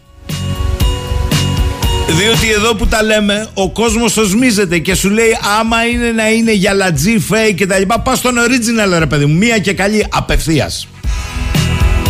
[2.09, 6.52] Διότι εδώ που τα λέμε, ο κόσμος οσμίζεται και σου λέει άμα είναι να είναι
[6.52, 9.37] για λατζή, fake και τα λοιπά, πας στον original ρε παιδί μου.
[9.37, 10.88] Μία και καλή απευθείας.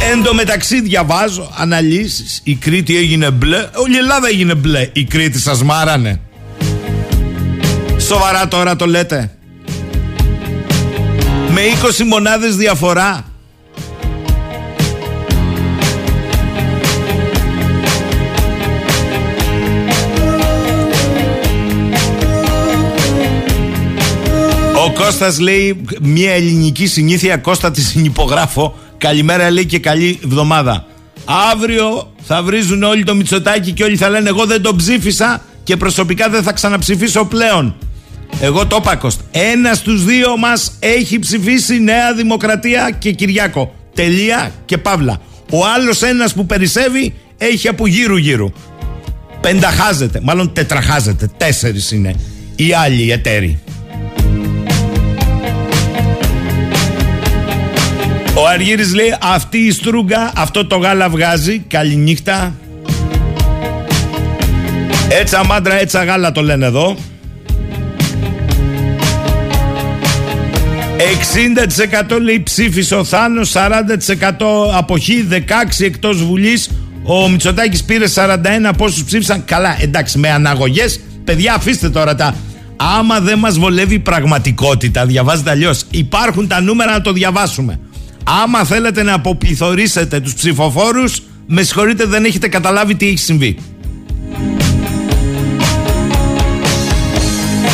[0.03, 2.41] Εν τω μεταξύ διαβάζω αναλύσεις.
[2.45, 3.69] Η Κρήτη έγινε μπλε.
[3.75, 4.89] Όλη η Ελλάδα έγινε μπλε.
[4.93, 6.21] Η Κρήτη σας μάρανε.
[7.99, 9.31] Σοβαρά τώρα το λέτε.
[11.51, 11.61] Με
[12.01, 13.25] 20 μονάδες διαφορά.
[24.87, 30.87] Ο Κώστας λέει μια ελληνική συνήθεια Κώστα τη συνυπογράφω Καλημέρα λέει και καλή εβδομάδα.
[31.53, 35.77] Αύριο θα βρίζουν όλοι το Μητσοτάκι και όλοι θα λένε εγώ δεν τον ψήφισα και
[35.77, 37.77] προσωπικά δεν θα ξαναψηφίσω πλέον
[38.41, 39.23] εγώ το είπα Κώστα.
[39.31, 43.75] Ένας στους δύο μας έχει ψηφίσει Νέα Δημοκρατία και Κυριάκο.
[43.95, 45.21] Τελεία και παύλα.
[45.51, 48.53] Ο άλλος ένας που περισσεύει έχει από γύρου γύρου.
[49.41, 51.31] Πενταχάζεται, μάλλον τετραχάζεται.
[51.37, 52.15] Τέσσερις είναι
[52.57, 53.61] οι άλλοι εταίροι
[58.41, 62.55] Ο Αργύρης λέει αυτή η στρούγκα αυτό το γάλα βγάζει Καληνύχτα
[65.09, 66.97] Έτσι μάντρα έτσι γάλα το λένε εδώ.
[72.17, 73.59] 60% λέει ψήφισε ο Θάνος 40%
[74.77, 75.35] αποχή 16
[75.79, 76.71] εκτός Βουλής.
[77.05, 78.37] Ο Μητσοτάκης πήρε 41
[78.77, 79.45] πόσους ψήφισαν.
[79.45, 81.01] Καλά εντάξει με αναγωγές.
[81.25, 82.35] Παιδιά αφήστε τώρα τα.
[82.77, 85.85] Άμα δεν μας βολεύει η πραγματικότητα Διαβάζετε αλλιώς.
[85.91, 87.79] Υπάρχουν τα νούμερα να το διαβάσουμε
[88.33, 93.57] Άμα θέλετε να αποπληθωρήσετε τους ψηφοφόρους Με συγχωρείτε δεν έχετε καταλάβει τι έχει συμβεί.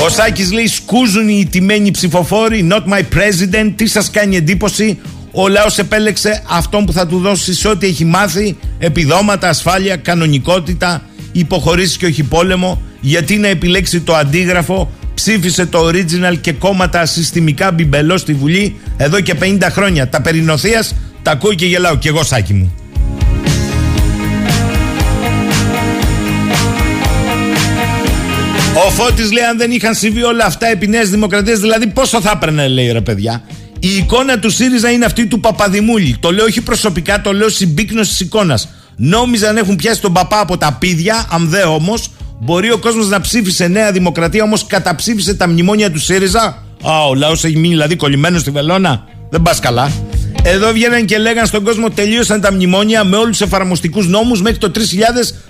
[0.04, 4.98] Ο Σάκης λέει σκούζουν οι τιμένοι ψηφοφόροι Not my president Τι σας κάνει εντύπωση;
[5.32, 11.02] Ο λαός επέλεξε αυτόν που θα του δώσει σε ό,τι έχει μάθει Επιδόματα, ασφάλεια, κανονικότητα
[11.32, 17.72] Υποχωρήσεις και όχι πόλεμο Γιατί να επιλέξει το αντίγραφο ψήφισε το original και κόμματα συστημικά
[17.72, 20.08] μπιμπελό στη Βουλή εδώ και 50 χρόνια.
[20.08, 20.84] Τα περινοθεία
[21.22, 21.96] τα ακούω και γελάω.
[21.96, 22.74] Και εγώ σάκι μου.
[28.86, 32.30] Ο Φώτης λέει αν δεν είχαν συμβεί όλα αυτά επί Νέας Δημοκρατίας δηλαδή πόσο θα
[32.34, 33.42] έπαιρνε λέει ρε παιδιά
[33.78, 38.10] η εικόνα του ΣΥΡΙΖΑ είναι αυτή του Παπαδημούλη το λέω όχι προσωπικά το λέω συμπίκνωση
[38.10, 43.08] της εικόνας νόμιζαν έχουν πιάσει τον παπά από τα πίδια αμδέ όμως Μπορεί ο κόσμος
[43.08, 47.68] να ψήφισε Νέα Δημοκρατία, όμως καταψήφισε τα μνημόνια του ΣΥΡΙΖΑ; Α, ο λαός έχει μείνει
[47.74, 49.04] δηλαδή κολλημένος στη βελόνα.
[49.30, 49.90] Δεν πας καλά.
[50.42, 54.58] Εδώ βγαίναν και λέγαν στον κόσμο τελείωσαν τα μνημόνια με όλους τους εφαρμοστικούς νόμους μέχρι
[54.58, 54.80] το 3000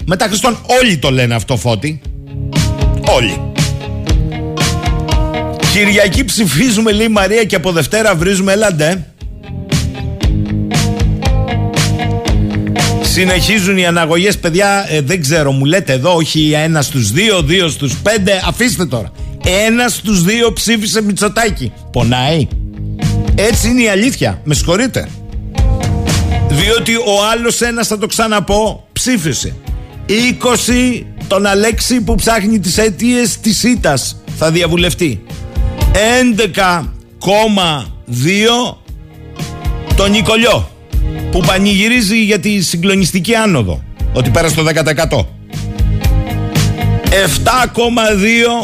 [0.05, 0.59] μετά Χριστόν.
[0.83, 2.01] Όλοι το λένε αυτό φώτη.
[3.17, 3.41] Όλοι.
[5.73, 9.07] Κυριακή ψηφίζουμε λέει Μαρία και από Δευτέρα βρίζουμε έλαντε.
[13.19, 14.87] Συνεχίζουν οι αναγωγές, παιδιά.
[14.89, 18.43] Ε, δεν ξέρω, μου λέτε εδώ, όχι ένα στους δύο, δύο στους πέντε.
[18.47, 19.13] Αφήστε τώρα.
[19.67, 21.73] Ένα στους δύο ψήφισε Μητσοτάκι.
[21.93, 22.49] Πονάει.
[23.35, 24.41] Έτσι είναι η αλήθεια.
[24.45, 25.09] Με συγχωρείτε.
[26.49, 29.55] Διότι ο άλλος ένας, θα το ξαναπώ, ψήφισε.
[30.07, 35.23] 20 τον Αλέξη που ψάχνει τις αιτίες της ήττας θα διαβουλευτεί
[35.93, 38.79] 11,2
[39.97, 40.76] τον Νικολιό
[41.37, 43.83] που πανηγυρίζει για τη συγκλονιστική άνοδο.
[44.13, 45.25] Ότι πέρασε το 10%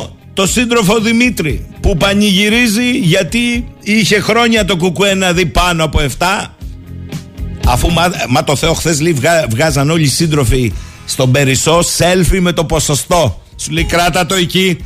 [0.05, 6.01] 7,2 το σύντροφο Δημήτρη που πανηγυρίζει γιατί είχε χρόνια το κουκουέ να δει πάνω από
[6.19, 6.47] 7
[7.67, 9.17] αφού μα, μα το Θεό χθες λέει
[9.49, 10.73] βγάζαν όλοι οι σύντροφοι
[11.05, 13.43] στον Περισσό selfie με το ποσοστό.
[13.57, 14.77] Σου λέει κράτα το εκεί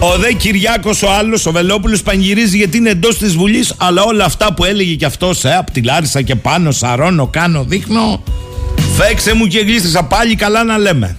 [0.00, 4.24] ο δε Κυριάκος ο άλλος, ο Βελόπουλος, πανηγυρίζει γιατί είναι εντός της Βουλής, αλλά όλα
[4.24, 8.22] αυτά που έλεγε κι αυτός, ε, απ' τη Λάρισα και πάνω, σαρώνω, κάνω, δείχνω.
[8.96, 11.16] Φέξε μου και γλίστησα πάλι καλά να λέμε.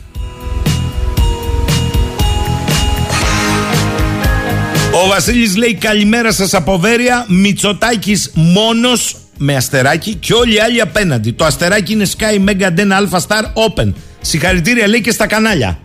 [5.04, 10.82] Ο Βασίλης λέει καλημέρα σας από Βέρεια Μητσοτάκης μόνος με αστεράκι και όλοι οι άλλοι
[10.82, 15.80] απέναντι Το αστεράκι είναι Sky Mega Den Alpha Star Open Συγχαρητήρια λέει και στα κανάλια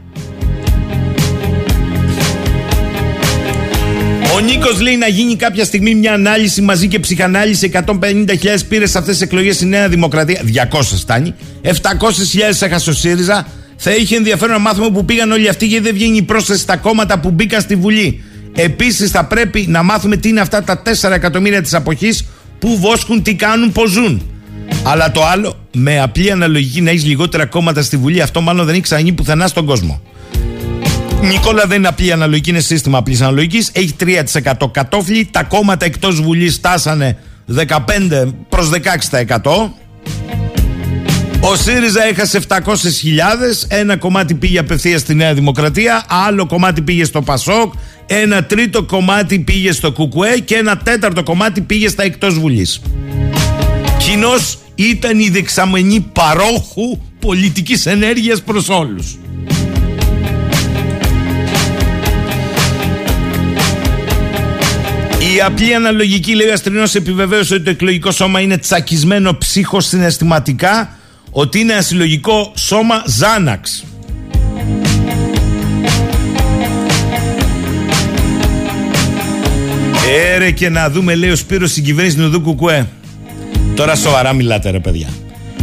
[4.45, 7.71] Νίκος λέει να γίνει κάποια στιγμή μια ανάλυση μαζί και ψυχανάλυση.
[7.87, 7.87] 150.000
[8.69, 10.41] πήρες σε αυτές τις εκλογές η Νέα Δημοκρατία.
[10.71, 11.35] 200 φτάνει.
[11.63, 11.71] 700.000
[12.61, 13.47] έχασε ο ΣΥΡΙΖΑ.
[13.77, 16.77] Θα είχε ενδιαφέρον να μάθουμε που πήγαν όλοι αυτοί γιατί δεν βγαίνει η πρόσθεση στα
[16.77, 18.23] κόμματα που μπήκαν στη Βουλή.
[18.55, 22.25] Επίσης θα πρέπει να μάθουμε τι είναι αυτά τα 4 εκατομμύρια της αποχής
[22.59, 24.23] που βόσκουν, τι κάνουν, πώς ζουν.
[24.83, 28.75] Αλλά το άλλο, με απλή αναλογική να έχεις λιγότερα κόμματα στη Βουλή, αυτό μάλλον δεν
[28.75, 30.03] έχει ξαναγίνει πουθενά στον κόσμο.
[31.23, 33.71] Νικόλα δεν είναι απλή αναλογική, είναι σύστημα απλής αναλογικής.
[33.73, 35.29] Έχει 3% κατόφλι.
[35.31, 39.73] Τα κόμματα εκτός Βουλής στάσανε 15 προς 16%.
[41.41, 42.59] Ο ΣΥΡΙΖΑ έχασε 700.000.
[43.69, 47.73] Ένα κομμάτι πήγε απευθείας στη Νέα Δημοκρατία, άλλο κομμάτι πήγε στο Πασόκ,
[48.07, 52.81] ένα τρίτο κομμάτι πήγε στο Κουκουέ και ένα τέταρτο κομμάτι πήγε στα εκτός Βουλής.
[53.99, 59.17] Κοινώς ήταν η δεξαμενή παρόχου πολιτικής ενέργειας προς όλους.
[65.37, 70.99] Η απλή αναλογική λέει ο Αστρινό επιβεβαίωσε ότι το εκλογικό σώμα είναι τσακισμένο ψύχο συναισθηματικά,
[71.31, 73.85] ότι είναι ασυλλογικό σώμα Ζάναξ.
[80.35, 82.89] Έρε και να δούμε λέει ο Σπύρος στην κυβέρνηση του Κουκουέ.
[83.75, 85.09] Τώρα σοβαρά μιλάτε ρε παιδιά.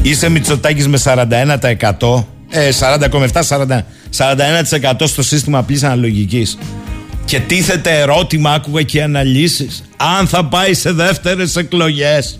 [0.01, 3.81] Είσαι Μητσοτάκης με 41% ε, 40,7
[4.17, 6.57] 41% στο σύστημα απλής αναλογικής
[7.29, 9.83] και τίθεται ερώτημα, άκουγα και αναλύσεις,
[10.17, 12.39] αν θα πάει σε δεύτερες εκλογές.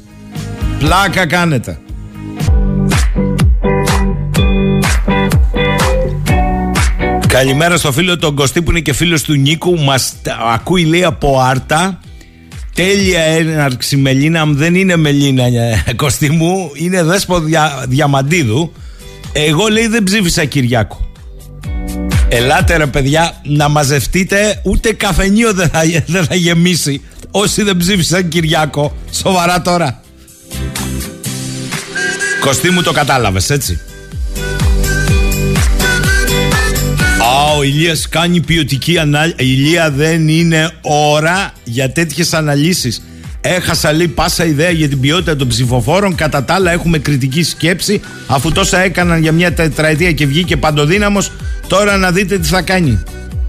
[0.80, 1.80] Πλάκα κάνετε.
[7.28, 9.80] Καλημέρα στο φίλο τον Κωστή που είναι και φίλος του Νίκου.
[9.80, 10.13] Μας
[10.54, 11.99] ακούει λέει από Άρτα.
[12.73, 14.41] Τέλεια έναρξη Μελίνα.
[14.41, 18.73] Αν δεν είναι Μελίνα ε, Κωστή μου, είναι δέσπο δια, Διαμαντίδου.
[19.32, 21.09] Εγώ λέει δεν ψήφισα Κυριάκο.
[22.31, 28.27] Ελάτε ρε παιδιά να μαζευτείτε ούτε καφενείο δεν θα, δεν θα γεμίσει όσοι δεν ψήφισαν
[28.27, 28.97] Κυριάκο.
[29.11, 30.01] Σοβαρά τώρα.
[32.39, 33.79] Κωστή μου το κατάλαβες έτσι.
[37.21, 39.35] Α, ο Ηλίας κάνει ποιοτική ανάλυση.
[39.37, 43.03] Ηλία δεν είναι ώρα για τέτοιες αναλύσεις.
[43.41, 46.15] Έχασα λέει πάσα ιδέα για την ποιότητα των ψηφοφόρων.
[46.15, 48.01] Κατά τα άλλα, έχουμε κριτική σκέψη.
[48.27, 51.31] Αφού τόσα έκαναν για μια τετραετία και βγήκε παντοδύναμος,
[51.69, 53.03] τώρα να δείτε τι θα κάνει.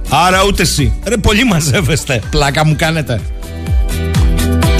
[0.09, 0.93] Άρα ούτε εσύ.
[1.05, 2.21] Ρε, πολύ μαζεύεστε.
[2.31, 3.21] Πλάκα μου κάνετε.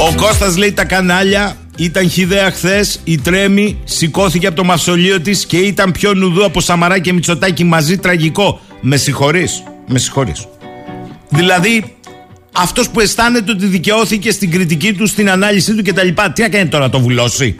[0.09, 3.01] Ο Κώστας λέει τα κανάλια ήταν χιδέα χθες.
[3.05, 7.65] Η Τρέμη σηκώθηκε από το μαυσολείο της και ήταν πιο νουδού από Σαμαρά και Μητσοτάκη
[7.65, 7.99] μαζί.
[7.99, 8.61] Τραγικό.
[8.81, 9.63] Με συγχωρείς.
[9.87, 10.47] Με συγχωρείς.
[11.29, 11.97] Δηλαδή,
[12.53, 16.09] αυτός που αισθάνεται ότι δικαιώθηκε στην κριτική του, στην ανάλυση του κτλ.
[16.33, 17.57] Τι έκανε τώρα, το βουλώσει;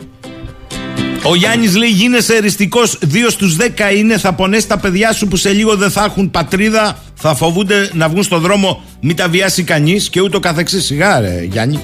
[1.23, 2.79] Ο Γιάννης λέει: Γίνεσαι εριστικό.
[2.99, 4.17] Δύο στου δέκα είναι.
[4.17, 7.03] Θα πονέσει τα παιδιά σου που σε λίγο δεν θα έχουν πατρίδα.
[7.15, 8.83] Θα φοβούνται να βγουν στον δρόμο.
[9.01, 10.85] Μην τα βιάσει κανείς και ούτω καθεξής.
[10.85, 11.79] Σιγά, ρε Γιάννη.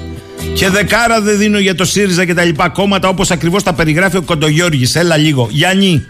[0.54, 4.17] Και δεκάρα δεν δίνω για το ΣΥΡΙΖΑ και τα λοιπά κόμματα όπως ακριβώς τα περιγράφει
[4.17, 4.95] ο Κοντογιώργης.
[4.95, 5.47] Έλα λίγο.
[5.52, 6.06] Γιάννη,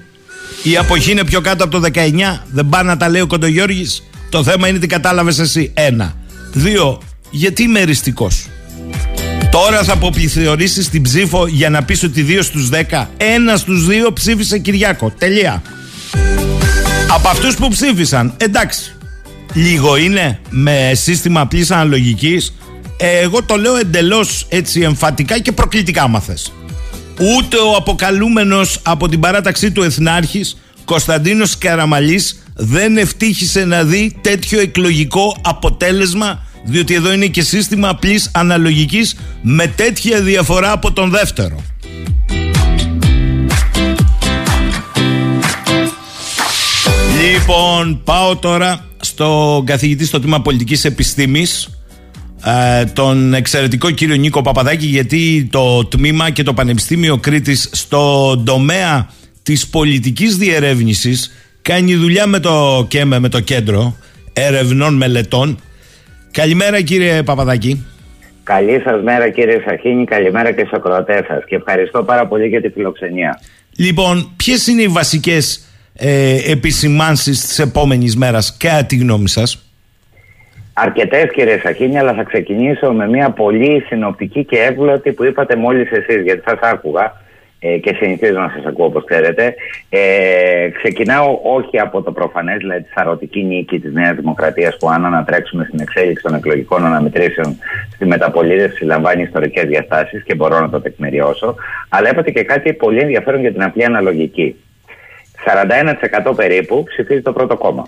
[0.63, 2.45] η αποχή είναι πιο κάτω από το 19.
[2.51, 4.03] Δεν πάει να τα λέει ο Κοντογιώργης.
[4.29, 5.71] Το θέμα είναι τι κατάλαβες εσύ.
[5.73, 6.13] Ένα.
[6.53, 8.27] Δύο, γιατί είμαι εριστικό.
[9.51, 14.13] Τώρα θα αποπληθωρήσει την ψήφο για να πεις ότι δύο στους 10, ένας στους δύο
[14.13, 15.13] ψήφισε Κυριάκο.
[15.17, 15.61] Τελεία.
[17.09, 18.95] Από αυτούς που ψήφισαν, εντάξει.
[19.53, 22.53] Λίγο είναι με σύστημα απλής αναλογικής.
[22.97, 26.23] Εγώ το λέω εντελώς έτσι εμφατικά και προκλητικά, μα
[27.19, 34.59] Ούτε ο αποκαλούμενος από την παράταξή του Εθνάρχης Κωνσταντίνος Καραμαλής δεν ευτύχησε να δει τέτοιο
[34.59, 41.63] εκλογικό αποτέλεσμα διότι εδώ είναι και σύστημα απλής αναλογικής με τέτοια διαφορά από τον δεύτερο.
[47.21, 51.69] Λοιπόν, πάω τώρα στον καθηγητή στο τμήμα πολιτικής επιστήμης
[52.43, 59.09] ε, τον εξαιρετικό κύριο Νίκο Παπαδάκη γιατί το τμήμα και το Πανεπιστήμιο Κρήτης στον τομέα
[59.43, 63.95] της πολιτικής διερεύνησης κάνει δουλειά με το ΚΕΜΕ, με το Κέντρο
[64.33, 65.59] Ερευνών Μελετών.
[66.31, 67.85] Καλημέρα κύριε Παπαδάκη.
[68.43, 72.61] Καλή σας μέρα κύριε Σαχίνη, καλημέρα και στους ακροατές σας και ευχαριστώ πάρα πολύ για
[72.61, 73.39] τη φιλοξενία.
[73.77, 79.71] Λοιπόν, ποιες είναι οι βασικές ε, επισημάνσεις της επόμενης μέρας κατά τη γνώμη σας;
[80.73, 85.91] Αρκετές κύριε Σαχίνη, αλλά θα ξεκινήσω με μια πολύ συνοπτική και εύγλωτη που είπατε μόλις
[85.91, 87.26] εσείς, γιατί σας άκουγα ε,
[87.81, 89.55] και συνηθίζω να σας ακούω όπως ξέρετε.
[89.89, 95.05] Ε, ξεκινάω όχι από το προφανές, δηλαδή τη σαρωτική νίκη της Νέας Δημοκρατίας που αν
[95.05, 97.57] ανατρέξουμε στην εξέλιξη των εκλογικών αναμετρήσεων
[97.93, 101.55] στη μεταπολίτευση λαμβάνει ιστορικές διαστάσεις και μπορώ να το τεκμηριώσω.
[101.89, 104.55] Αλλά είπατε και κάτι πολύ ενδιαφέρον για την απλή αναλογική.
[105.45, 107.87] 41% περίπου ψηφίζει το πρώτο κόμμα.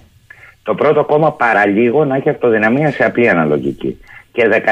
[0.64, 4.00] το πρώτο κόμμα παραλίγο να έχει αυτοδυναμία σε απλή αναλογική.
[4.40, 4.64] Και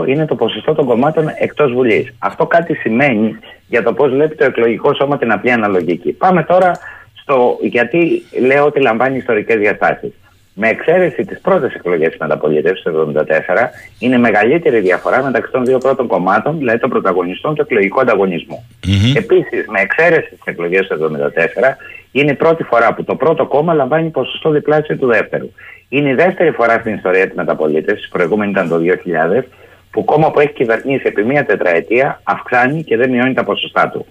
[0.00, 2.14] 16% είναι το ποσοστό των κομμάτων εκτός Βουλής.
[2.18, 6.12] Αυτό κάτι σημαίνει για το πώς βλέπει το εκλογικό σώμα την απλή αναλογική.
[6.12, 6.72] Πάμε τώρα
[7.14, 10.12] στο γιατί λέω ότι λαμβάνει ιστορικές διαστάσεις.
[10.54, 15.78] Με εξαίρεση τις πρώτες εκλογές της μεταπολίτευσης του 1974, είναι μεγαλύτερη διαφορά μεταξύ των δύο
[15.78, 18.66] πρώτων κομμάτων, δηλαδή των πρωταγωνιστών του εκλογικού ανταγωνισμού.
[18.86, 19.16] Mm-hmm.
[19.16, 21.76] Επίσης, με εξαίρεση τις εκλογές του 1974,
[22.12, 25.50] είναι η πρώτη φορά που το πρώτο κόμμα λαμβάνει ποσοστό διπλάσιο του δεύτερου.
[25.88, 29.44] Είναι η δεύτερη φορά στην ιστορία της μεταπολίτευσης, η προηγούμενη ήταν το 2000,
[29.90, 34.06] που κόμμα που έχει κυβερνήσει επί μία τετραετία αυξάνει και δεν μειώνει τα ποσοστά του.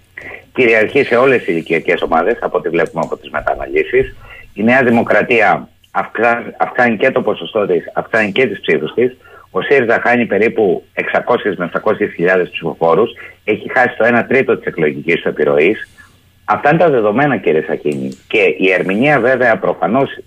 [0.52, 4.16] Κυριαρχεί σε όλες τις ηλικιακές ομάδες, από ό,τι βλέπουμε από τις μεταναλύσεις.
[4.54, 5.68] Η Νέα Δημοκρατία
[6.58, 9.16] αυξάνει και το ποσοστό της, αυξάνει και τις ψήφους της.
[9.50, 13.10] Ο ΣΥΡΙΖΑ χάνει περίπου 600 με 700 χιλιάδες ψηφοφόρους.
[13.44, 15.88] Έχει χάσει το 1 τρίτο της εκλογικής του επιρροής.
[16.44, 18.18] Αυτά είναι τα δεδομένα, κύριε Σακίνη.
[18.28, 20.18] Και η ερμηνεία, βέβαια, προφανώς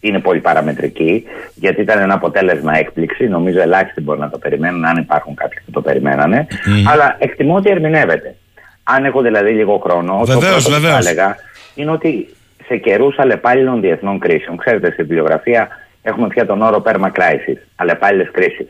[0.00, 1.24] είναι πολύ παραμετρική,
[1.54, 3.28] γιατί ήταν ένα αποτέλεσμα έκπληξη.
[3.28, 6.46] Νομίζω ελάχιστοι μπορεί να το περιμένουν, αν υπάρχουν κάποιοι που το περιμένανε.
[6.92, 8.34] Αλλά εκτιμώ ότι ερμηνεύεται.
[8.82, 11.36] Αν έχω δηλαδή λίγο χρόνο, βεβαίως, το πρώτο που θα έλεγα
[11.74, 12.34] είναι ότι
[12.66, 15.68] σε καιρούς αλλεπάλληλων διεθνών κρίσεων, ξέρετε, στη βιβλιογραφία
[16.02, 18.66] έχουμε πια τον όρο perma crisis, αλλεπάλληλες κρίσεις.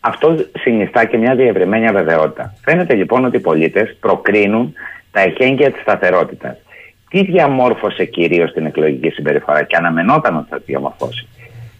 [0.00, 2.54] Αυτό συνιστά και μια διευρυμένη αβεβαιότητα.
[2.64, 4.74] Φαίνεται λοιπόν ότι οι πολίτες προκρίνουν
[5.10, 6.56] τα εχέγγυα της σταθερότητας.
[7.14, 11.28] Τι διαμόρφωσε κυρίως την εκλογική συμπεριφορά και αναμενόταν ότι θα διαμορφώσει;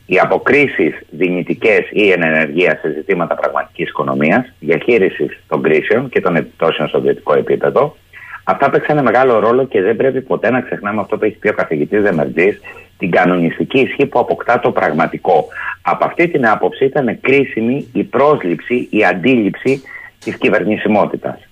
[0.07, 6.89] Οι αποκρίσεις δυνητικές ή ενεργεία σε ζητήματα πραγματικής οικονομίας, διαχείρισης των κρίσεων και των επιπτώσεων
[6.89, 7.97] στο δυτικό επίπεδο,
[8.45, 11.53] Αυτά παίξανε μεγάλο ρόλο και δεν πρέπει ποτέ να ξεχνάμε αυτό που έχει πει ο
[11.53, 12.61] καθηγητής Δεμερτζής,
[12.99, 15.47] την κανονιστική ισχύ που αποκτά το πραγματικό.
[15.83, 19.83] Από αυτή την άποψη ήταν κρίσιμη η πρόσληψη, η αντίληψη
[20.25, 21.44] της κυβερνησιμότητας.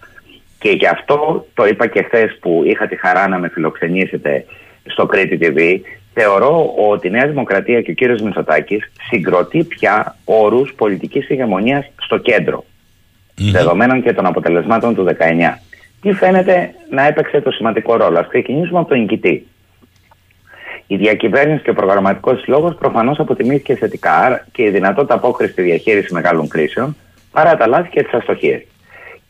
[0.62, 4.44] Και γι' αυτό το είπα και χθες που είχα τη χαρά να με φιλοξενήσετε
[4.84, 5.80] στο Κρήτη TV.
[6.14, 12.18] Θεωρώ ότι η Νέα Δημοκρατία και ο κύριος Μητσοτάκης συγκροτεί πια όρους πολιτικής ηγεμονίας στο
[12.18, 12.64] κεντρο
[13.34, 15.12] δεδομένων και των αποτελεσμάτων του 19
[16.00, 18.18] τι φαίνεται να έπαιξε το σημαντικό ρόλο.
[18.18, 19.46] Α ξεκινήσουμε από τον νικητή.
[20.86, 26.12] Η διακυβέρνηση και ο προγραμματικός λόγος προφανώς αποτιμήθηκε θετικά και η δυνατότητα απόκριση στη διαχείριση
[26.12, 26.96] μεγάλων κρίσεων
[27.32, 28.62] παρά τα λάθη και τις αστοχίες.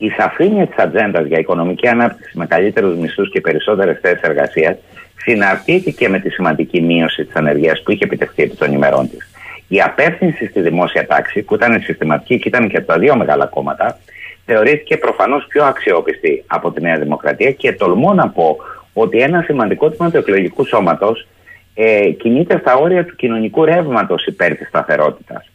[0.03, 4.77] Η σαφήνεια της ατζέντας για οικονομική ανάπτυξη με καλύτερους μισθούς και περισσότερες θέσεις εργασίας
[5.17, 9.31] συναρτήθηκε με τη σημαντική μείωση της ανεργίας που είχε επιτευχθεί επί των ημερών της.
[9.69, 13.47] Η απεύθυνση στη δημόσια τάξη, που ήταν συστηματική και ήταν και από τα δύο μεγάλα
[13.47, 13.99] κόμματα,
[14.47, 18.57] θεωρήθηκε προφανώς πιο αξιόπιστη από τη Νέα Δημοκρατία και τολμώ να πω
[18.93, 21.27] ότι ένα σημαντικό τμήμα του εκλογικού σώματος
[21.75, 25.51] ε, κινείται στα όρια του κοινωνικού ρεύματος υπέρ της σταθερότητας.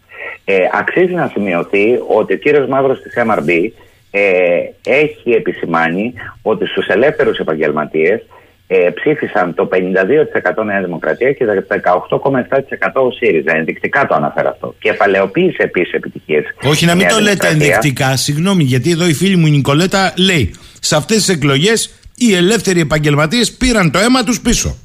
[0.45, 3.71] Ε, αξίζει να σημειωθεί ότι ο κύριος Μαύρος της MRB
[4.11, 4.21] ε,
[4.83, 8.21] έχει επισημάνει ότι στους ελεύθερους επαγγελματίες
[8.67, 9.69] ε, ψήφισαν το
[10.59, 13.57] 52% Νέα Δημοκρατία και το 18,7% ο ΣΥΡΙΖΑ.
[13.57, 14.75] Ενδεικτικά το αναφέρω αυτό.
[14.79, 16.43] Κεφαλαιοποίησε επίσης επιτυχίες.
[16.63, 18.15] Όχι, να μην το λέτε ενδεικτικά.
[18.15, 22.79] Συγγνώμη, γιατί εδώ η φίλη μου η Νικολέτα λέει σε αυτές τις εκλογές οι ελεύθεροι
[22.79, 24.75] επαγγελματίες πήραν το αίμα τους πίσω.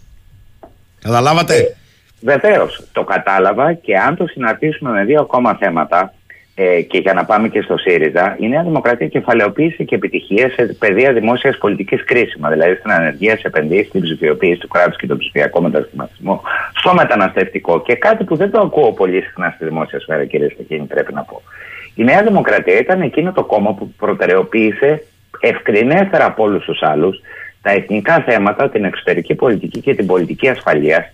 [1.03, 1.77] Καταλάβατε; Ε,
[2.21, 6.15] Βεβαίως, το κατάλαβα και αν το συναρτήσουμε με δύο ακόμα θέματα,
[6.55, 10.65] ε, και για να πάμε και στο ΣΥΡΙΖΑ, η Νέα Δημοκρατία κεφαλαιοποίησε και επιτυχίες σε
[10.79, 15.19] παιδεία δημόσιας πολιτικής κρίσιμας, δηλαδή στην ανεργία, σε επενδύσεις, στην ψηφιοποίηση του κράτους και τον
[15.19, 16.43] ψηφιακό μετασχηματισμό,
[16.75, 20.87] στο μεταναστευτικό και κάτι που δεν το ακούω πολύ συχνά στη δημόσια σφαίρα, κύριε Στεκίνη,
[20.87, 21.43] πρέπει να πω.
[21.95, 25.03] Η Νέα Δημοκρατία ήταν εκείνο το κόμμα που προτεραιοποίησε
[25.41, 27.21] ευκρινέστερα από όλους τους άλλους
[27.63, 31.13] τα εθνικά θέματα, την εξωτερική πολιτική και την πολιτική ασφαλείας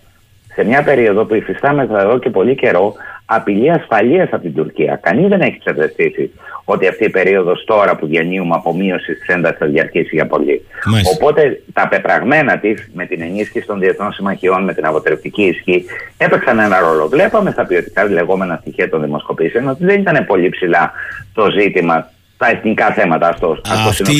[0.53, 2.93] σε μια περίοδο που υφιστάμεθα εδώ και πολύ καιρό
[3.25, 4.99] απειλή ασφαλείας από την Τουρκία.
[5.01, 6.31] Κανείς δεν έχει ψευδεστήσει
[6.63, 10.65] ότι αυτή η περίοδος τώρα που διανύουμε από μείωση της ένταση θα διαρκήσει για πολύ.
[11.13, 15.85] Οπότε τα πεπραγμένα της με την ενίσχυση των διεθνών συμμαχιών, με την αποτρεπτική ισχύ,
[16.17, 17.07] έπαιξαν ένα ρόλο.
[17.07, 20.91] Βλέπαμε στα ποιοτικά λεγόμενα στοιχεία των δημοσκοπήσεων ότι δεν ήταν πολύ ψηλά
[21.33, 22.07] το ζήτημα
[22.39, 23.61] τα εθνικά θέματα αυτό.
[23.87, 24.13] Αυτή...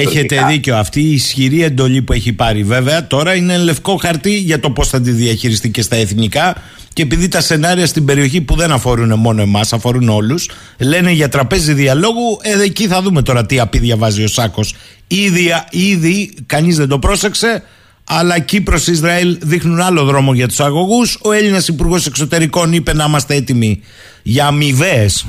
[0.00, 0.76] Έχετε δίκιο.
[0.76, 4.88] Αυτή η ισχυρή εντολή που έχει πάρει βέβαια τώρα είναι λευκό χαρτί για το πώς
[4.88, 6.56] θα τη διαχειριστεί και στα εθνικά.
[6.92, 11.28] Και επειδή τα σενάρια στην περιοχή που δεν αφορούν μόνο εμάς, αφορούν όλους, λένε για
[11.28, 14.74] τραπέζι διαλόγου, ε, εκεί θα δούμε τώρα τι απίδια βάζει ο Σάκος.
[15.06, 17.62] Ήδη, ήδη κανείς δεν το πρόσεξε,
[18.04, 21.18] αλλά Κύπρος και Ισραήλ δείχνουν άλλο δρόμο για τους αγωγούς.
[21.22, 23.80] Ο Έλληνας Υπουργός Εξωτερικών είπε να είμαστε έτοιμοι
[24.22, 24.46] για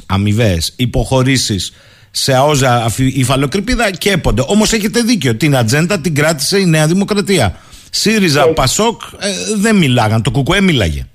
[0.05, 1.73] αμοιβαίε υποχωρήσεις
[2.11, 4.43] σε αόζα υφαλοκρηπίδα και έπονται.
[4.47, 5.35] Όμως έχετε δίκιο.
[5.35, 7.59] Την ατζέντα την κράτησε η Νέα Δημοκρατία.
[7.89, 10.21] ΣΥΡΙΖΑ, ε, Πασόκ ε, δεν μιλάγαν.
[10.21, 11.07] Το Κουκουέ μίλαγε.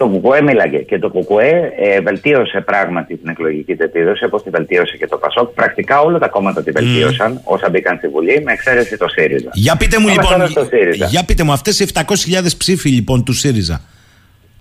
[0.00, 4.96] Το Κουκουέ μίλαγε και το Κουκουέ ε, βελτίωσε πράγματι την εκλογική τετίδωση όπως τη βελτίωσε
[4.96, 5.48] και το Πασόκ.
[5.48, 7.40] Πρακτικά όλα τα κόμματα τη βελτίωσαν mm.
[7.44, 9.50] όσα μπήκαν στη Βουλή με εξαίρεση το ΣΥΡΙΖΑ.
[9.52, 10.32] Για πείτε μου λοιπόν,
[11.08, 12.02] για πείτε μου αυτές οι 700.000
[12.58, 13.80] ψήφοι λοιπόν του ΣΥΡΙΖΑ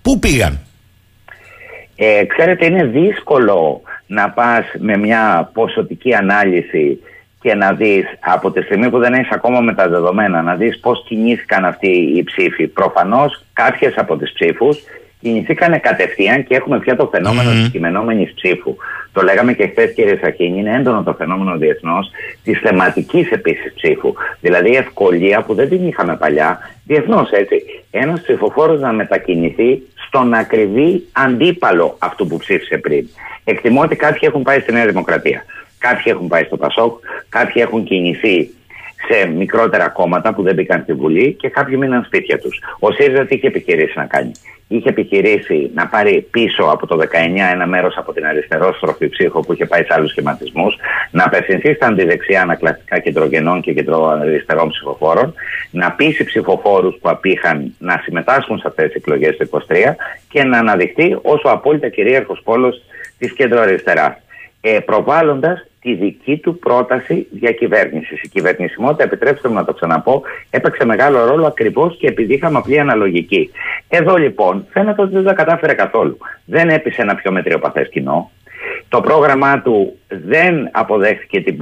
[0.01, 0.59] Πού πήγαν;
[1.95, 6.99] Ε, ξέρετε είναι δύσκολο να πας με μια ποσοτική ανάλυση
[7.41, 10.79] και να δεις από τη στιγμή που δεν έχεις ακόμα με τα δεδομένα να δεις
[10.79, 12.67] πώς κινήθηκαν αυτοί οι ψήφοι.
[12.67, 14.79] Προφανώς κάποιες από τις ψήφους
[15.21, 17.53] κινηθήκαν κατευθείαν και έχουμε πια το φαινόμενο mm-hmm.
[17.53, 18.75] της κειμενόμενης ψήφου.
[19.13, 22.09] Το λέγαμε και χθες, κύριε Σαχίνη, είναι έντονο το φαινόμενο διεθνώς
[22.43, 24.13] της θεματικής επίσης ψήφου.
[24.41, 27.63] Δηλαδή η ευκολία που δεν την είχαμε παλιά, διεθνώς έτσι.
[27.91, 33.07] Ένας ψηφοφόρος να μετακινηθεί στον ακριβή αντίπαλο αυτού που ψήφισε πριν.
[33.43, 35.45] Εκτιμώ ότι κάποιοι έχουν πάει στη Νέα Δημοκρατία.
[35.77, 36.99] Κάποιοι έχουν πάει στο Πασόκ,
[37.29, 38.49] κάποιοι έχουν κινηθεί
[39.07, 42.61] σε μικρότερα κόμματα που δεν μπήκαν στη Βουλή και κάποιοι μείναν σπίτια τους.
[42.79, 44.31] Ο ΣΥΡΙΖΑ τι είχε επιχειρήσει να κάνει;
[44.71, 47.05] Είχε επιχειρήσει να πάρει πίσω από το 19
[47.51, 50.75] ένα μέρος από την αριστερόστροφη ψύχο που είχε πάει σε άλλους σχηματισμούς,
[51.11, 55.33] να απευθυνθεί στα αντιδεξιά ανακλαστικά κεντρογενών και κεντροαριστερών ψηφοφόρων,
[55.71, 59.95] να πείσει ψηφοφόρους που απήχαν να συμμετάσχουν σε αυτές τις εκλογές του 23
[60.29, 62.81] και να αναδειχθεί ως ο απόλυτα κυρίαρχος πόλος
[63.17, 64.13] της κεντροαριστεράς.
[64.61, 68.21] Ε, προβάλλοντας τη δική του πρόταση διακυβέρνησης.
[68.21, 72.79] Η κυβερνησιμότητα, επιτρέψτε μου να το ξαναπώ, έπαιξε μεγάλο ρόλο ακριβώς και επειδή είχαμε απλή
[72.79, 73.51] αναλογική.
[73.87, 76.17] Εδώ λοιπόν φαίνεται ότι δεν τα κατάφερε καθόλου.
[76.45, 78.31] Δεν έπεισε ένα πιο μετριοπαθές κοινό.
[78.89, 81.57] Το πρόγραμμά του δεν αποδέχθηκε την,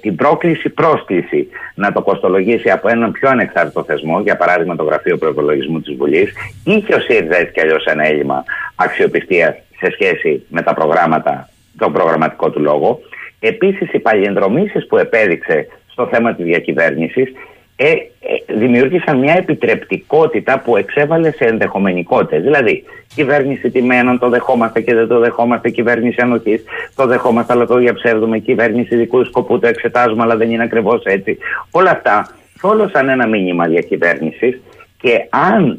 [0.00, 5.80] την πρόκληση-πρόσκληση να το κοστολογήσει από έναν πιο ανεξάρτητο θεσμό, για παράδειγμα το Γραφείο Προπολογισμού
[5.80, 6.32] της Βουλής.
[6.64, 8.44] Είχε ο ΣΥΡΙΖΑ έτσι κι αλλιώς ένα έλλειμμα
[8.74, 11.48] αξιοπιστίας σε σχέση με τα προγράμματα,
[11.78, 13.00] τον προγραμματικό του λόγο.
[13.40, 17.32] Επίσης οι παλιενδρομήσεις που επέδειξε στο θέμα της διακυβέρνησης
[17.76, 22.42] ε, ε, δημιούργησαν μια επιτρεπτικότητα που εξέβαλε σε ενδεχομενικότητες.
[22.42, 22.84] Δηλαδή,
[23.14, 26.64] κυβέρνηση τιμένων το δεχόμαστε και δεν το δεχόμαστε, κυβέρνηση ανοχής
[26.94, 31.38] το δεχόμαστε αλλά το διαψεύδουμε, κυβέρνηση δικού σκοπού το εξετάζουμε αλλά δεν είναι ακριβώς έτσι.
[31.70, 34.60] Όλα αυτά θόλωσαν ένα μήνυμα διακυβέρνησης
[35.00, 35.78] και αν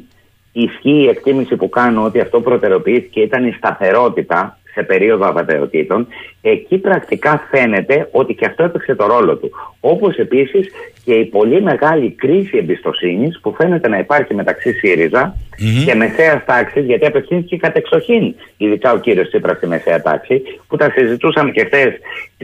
[0.51, 6.07] ισχύει η εκτίμηση που κάνω ότι αυτό προτεραιοποιήθηκε ήταν η σταθερότητα σε περίοδο αβαταιοτήτων,
[6.41, 9.51] εκεί πρακτικά φαίνεται ότι και αυτό έπαιξε το ρόλο του.
[9.79, 10.71] Όπως επίσης
[11.05, 15.85] και η πολύ μεγάλη κρίση εμπιστοσύνης που φαίνεται να υπάρχει μεταξύ ΣΥΡΙΖΑ mm-hmm.
[15.85, 20.91] και μεσαίας τάξης, γιατί απευθύνθηκε κατεξοχήν, ειδικά ο κύριος Τσίπρας στη μεσαία τάξη, που τα
[20.91, 21.93] συζητούσαμε και χθες,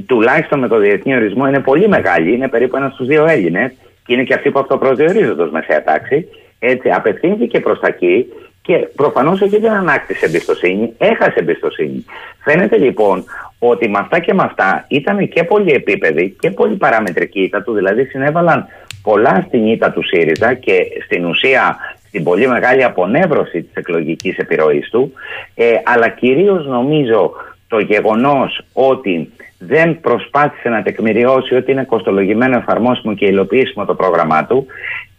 [0.05, 3.71] τουλάχιστον με το διεθνή ορισμό, είναι πολύ μεγάλη, είναι περίπου ένας στους δύο Έλληνες,
[4.05, 6.27] και είναι και αυτοί που αυτοπροσδιορίζονται ως μεσαία τάξη.
[6.59, 8.25] Έτσι, απευθύνθηκε προς τα εκεί
[8.67, 12.05] και προφανώς εκεί δεν ανάκτησε εμπιστοσύνη, έχασε εμπιστοσύνη.
[12.43, 13.23] Φαίνεται λοιπόν
[13.59, 17.73] ότι με αυτά και με αυτά ήταν και πολύ επίπεδοι και πολύ παραμετρική ήττα του,
[17.73, 18.65] δηλαδή συνέβαλαν
[19.03, 20.73] πολλά στην ήττα του ΣΥΡΙΖΑ και
[21.05, 25.13] στην ουσία στην πολύ μεγάλη απονεύρωση της εκλογικής επιρροής του,
[25.55, 27.33] ε, αλλά κυρίως νομίζω
[27.67, 34.45] το γεγονός ότι δεν προσπάθησε να τεκμηριώσει ότι είναι κοστολογημένο, εφαρμόσιμο και υλοποιήσιμο το πρόγραμμά
[34.45, 34.67] του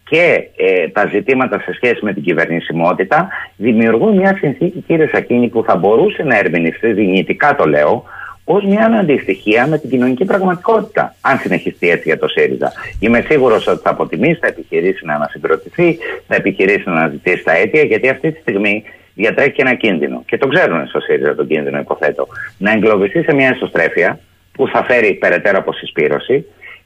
[0.09, 5.62] και ε, τα ζητήματα σε σχέση με την κυβερνησιμότητα δημιουργούν μια συνθήκη, κύριε Σακίνη, που
[5.66, 8.04] θα μπορούσε να ερμηνευτεί δυνητικά, το λέω,
[8.44, 12.72] ως μια αντιστοιχεία με την κοινωνική πραγματικότητα, αν συνεχιστεί έτσι για το ΣΥΡΙΖΑ.
[13.00, 17.82] Είμαι σίγουρος ότι θα αποτιμήσει, θα επιχειρήσει να ανασυγκροτηθεί, θα επιχειρήσει να αναζητήσει τα αίτια,
[17.82, 18.84] γιατί αυτή τη στιγμή
[19.14, 20.22] διατρέχει ένα κίνδυνο.
[20.26, 22.26] Και το ξέρουν στο ΣΥΡΙΖΑ τον κίνδυνο, υποθέτω.
[22.59, 24.18] Να εγκλωβιστεί σε μια εσωστρέφεια
[24.52, 26.44] που θα φέρει περαιτέρω αποσυσπήρωση.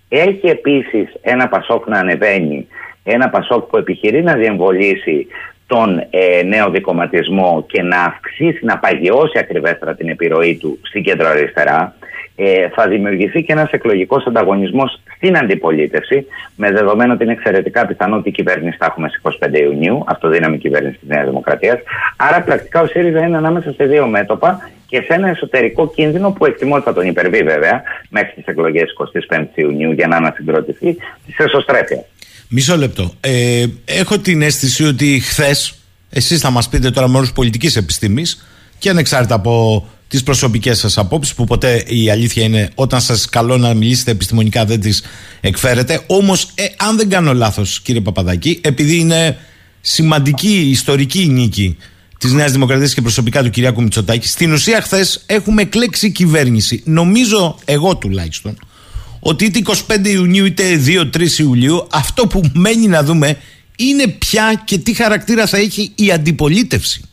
[0.09, 2.67] Έχει επίσης ένα πασόκ να ανεβαίνει
[3.05, 5.27] ένα Πασόκ που επιχειρεί να διεμβολήσει
[5.67, 11.29] τον ε, νέο δικοματισμό και να αυξήσει, να παγιώσει ακριβέστερα την επιρροή του στην κέντρο
[11.29, 11.95] αριστερά,
[12.37, 16.27] ε, θα δημιουργηθεί και ένας εκλογικός ανταγωνισμός στην αντιπολίτευση,
[16.57, 20.59] με δεδομένο ότι είναι εξαιρετικά πιθανό ότι η κυβέρνηση θα έχουμε στις 25 Ιουνίου, αυτοδύναμη
[20.59, 21.79] κυβέρνηση της Νέας Δημοκρατίας.
[22.17, 26.47] Άρα, πρακτικά ο ΣΥΡΙΖΑ είναι ανάμεσα σε δύο μέτωπα και σε ένα εσωτερικό κίνδυνο που
[26.47, 28.93] εκτιμώ ότι θα τον υπερβεί βέβαια μέχρι τις εκλογές
[29.31, 30.97] 25 Ιουνίου για να ανασυγκροτηθεί
[31.27, 32.12] της εσωστρέφειας.
[32.55, 33.15] Μισό λεπτό.
[33.21, 35.75] Ε, έχω την αίσθηση ότι χθες,
[36.11, 38.45] εσείς θα μας πείτε τώρα με όρους πολιτικής επιστήμης
[38.79, 43.57] και ανεξάρτητα από τις προσωπικές σας απόψεις, που ποτέ η αλήθεια είναι όταν σας καλώ
[43.57, 45.03] να μιλήσετε επιστημονικά δεν τις
[45.41, 46.01] εκφέρετε.
[46.07, 49.39] Όμως, ε, αν δεν κάνω λάθος, κύριε Παπαδάκη, επειδή είναι
[49.81, 51.77] σημαντική ιστορική νίκη
[52.19, 56.83] της Νέας Δημοκρατίας και προσωπικά του Κυριάκου Μητσοτάκη, στην ουσία χθες έχουμε εκλέξει κυβέρνηση.
[56.85, 58.59] Νομίζω, εγώ τουλάχιστον,
[59.25, 60.63] ότι είτε 25 Ιουνίου είτε
[61.17, 63.37] 2-3 Ιουλίου αυτό που μένει να δούμε
[63.77, 67.11] είναι ποια και τι χαρακτήρα θα έχει η αντιπολίτευση.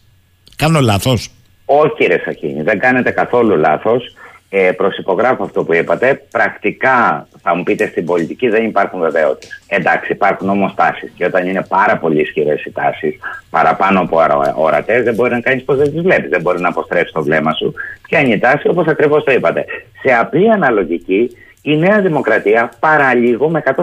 [0.55, 1.29] Κάνω λάθος;
[1.65, 4.13] Όχι κύριε Σαχίνη, δεν κάνετε καθόλου λάθος.
[4.51, 6.21] Ε, προσυπογράφω αυτό που είπατε.
[6.31, 9.61] Πρακτικά, θα μου πείτε, στην πολιτική δεν υπάρχουν βεβαιότητες.
[9.67, 11.11] Εντάξει, υπάρχουν όμως τάσεις.
[11.15, 13.15] Και όταν είναι πάρα πολύ ισχυρές οι τάσεις,
[13.49, 14.17] παραπάνω από
[14.55, 16.29] ορατές, δεν μπορεί να κάνεις πως δεν τις βλέπεις.
[16.29, 17.73] Δεν μπορεί να αποστρέψεις το βλέμμα σου.
[18.01, 19.65] Ποια είναι η τάση, όπως ακριβώς το είπατε.
[20.01, 21.29] Σε απλή αναλογική,
[21.61, 23.73] η Νέα Δημοκρατία παραλίγο με 146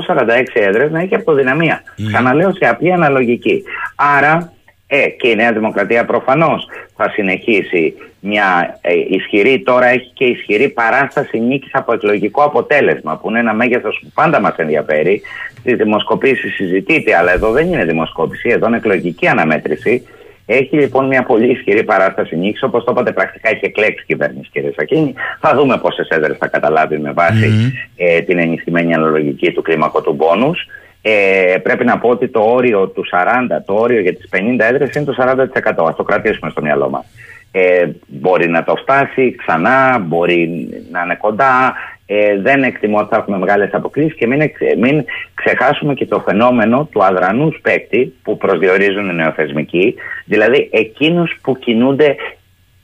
[0.53, 1.83] έδρες να έχει αυτοδυναμία.
[1.83, 2.03] Mm.
[2.07, 3.63] Ξαναλέω σε απλή αναλογική.
[3.97, 4.57] Άρα
[4.89, 10.69] Ε, και η Νέα Δημοκρατία προφανώς θα συνεχίσει μια ε, ισχυρή, τώρα έχει και ισχυρή
[10.69, 15.23] παράσταση νίκης από εκλογικό αποτέλεσμα, που είναι ένα μέγεθος που πάντα μας ενδιαφέρει.
[15.59, 20.07] Στη δημοσκοπήση συζητείται, αλλά εδώ δεν είναι δημοσκόπηση, εδώ είναι εκλογική αναμέτρηση.
[20.47, 22.63] Έχει λοιπόν μια πολύ ισχυρή παράσταση νίκης.
[22.63, 25.15] Όπως το είπατε, πρακτικά έχει εκλέξει η κυβέρνηση, κύριε Σακίνη.
[25.41, 30.13] Θα δούμε πόσε έδρες θα καταλάβει με βάση ε, την ενισχυμένη αναλογική του κλίμακο του
[30.13, 30.67] μπόνους.
[31.03, 34.95] Ε, πρέπει να πω ότι το όριο του 40, το όριο για τις 50 έδρες
[34.95, 35.89] είναι το 40%.
[35.89, 37.05] Ας το κρατήσουμε στο μυαλό μας.
[37.51, 41.75] Ε, μπορεί να το φτάσει ξανά, μπορεί να είναι κοντά.
[42.07, 45.05] Ε, δεν εκτιμώ ότι θα έχουμε μεγάλες αποκλήσεις και μην, μην
[45.35, 49.95] ξεχάσουμε και το φαινόμενο του αδρανού παίκτη που προσδιορίζουν οι νεοθεσμικοί,
[50.25, 52.17] δηλαδή εκείνους που κινούνται,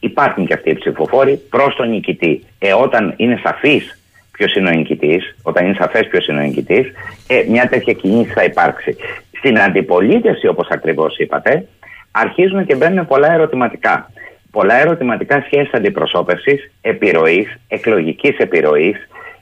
[0.01, 2.45] υπάρχουν και αυτοί οι ψηφοφόροι, προς τον νικητή.
[2.59, 4.03] Ε, όταν είναι σαφής
[4.33, 6.93] ποιος είναι ο νικητής, όταν είναι σαφές ποιος είναι ο νικητής,
[7.27, 8.97] ε, μια τέτοια κινήση θα υπάρξει.
[9.39, 11.66] Στην αντιπολίτευση, όπως ακριβώς είπατε,
[12.11, 14.11] αρχίζουν και μπαίνουν πολλά ερωτηματικά.
[14.53, 18.96] Πολλά ερωτηματικά σχέσει αντιπροσώπευσης, επιρροής, εκλογικής επιρροής,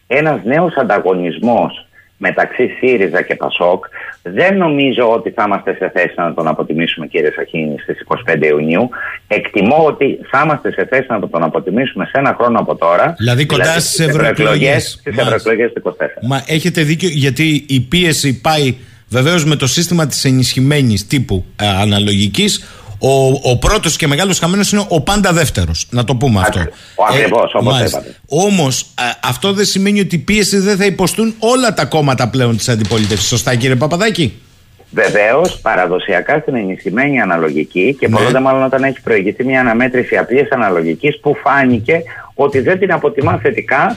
[0.07, 1.87] ένας νέος ανταγωνισμός
[2.17, 3.85] μεταξύ ΣΥΡΙΖΑ και ΠΑΣΟΚ.
[4.23, 8.89] Δεν νομίζω ότι θα είμαστε σε θέση να τον αποτιμήσουμε κύριε Σαχίνη στις 25 Ιουνίου.
[9.27, 13.15] Εκτιμώ ότι θα είμαστε σε θέση να τον αποτιμήσουμε σε ένα χρόνο από τώρα.
[13.19, 14.97] Δηλαδή κοντά δηλαδή στις ευρωεκλογές.
[15.01, 16.07] Στις ευρωεκλογές του 24.
[16.23, 18.75] Μα έχετε δίκιο γιατί η πίεση πάει
[19.09, 24.73] βεβαίως με το σύστημα της ενισχυμένης τύπου ε, αναλογικής ο, ο πρώτος και μεγάλος χαμένος
[24.73, 25.87] είναι ο πάντα δεύτερος.
[25.91, 26.61] Να το πούμε αυτό.
[26.95, 28.15] Ο ακριβώς, ε, όπω είπατε.
[28.29, 28.87] Όμως
[29.23, 33.29] αυτό δεν σημαίνει ότι η πίεσης δεν θα υποστούν όλα τα κόμματα πλέον της αντιπολίτευσης.
[33.29, 34.41] Σωστά, κύριε Παπαδάκη;
[34.91, 38.41] Βεβαίως, παραδοσιακά στην ενισχυμένη αναλογική και ναι.
[38.41, 42.03] μάλλον όταν έχει προηγηθεί μια αναμέτρηση απλής αναλογικής που φάνηκε
[42.35, 43.97] ότι δεν την αποτιμά θετικά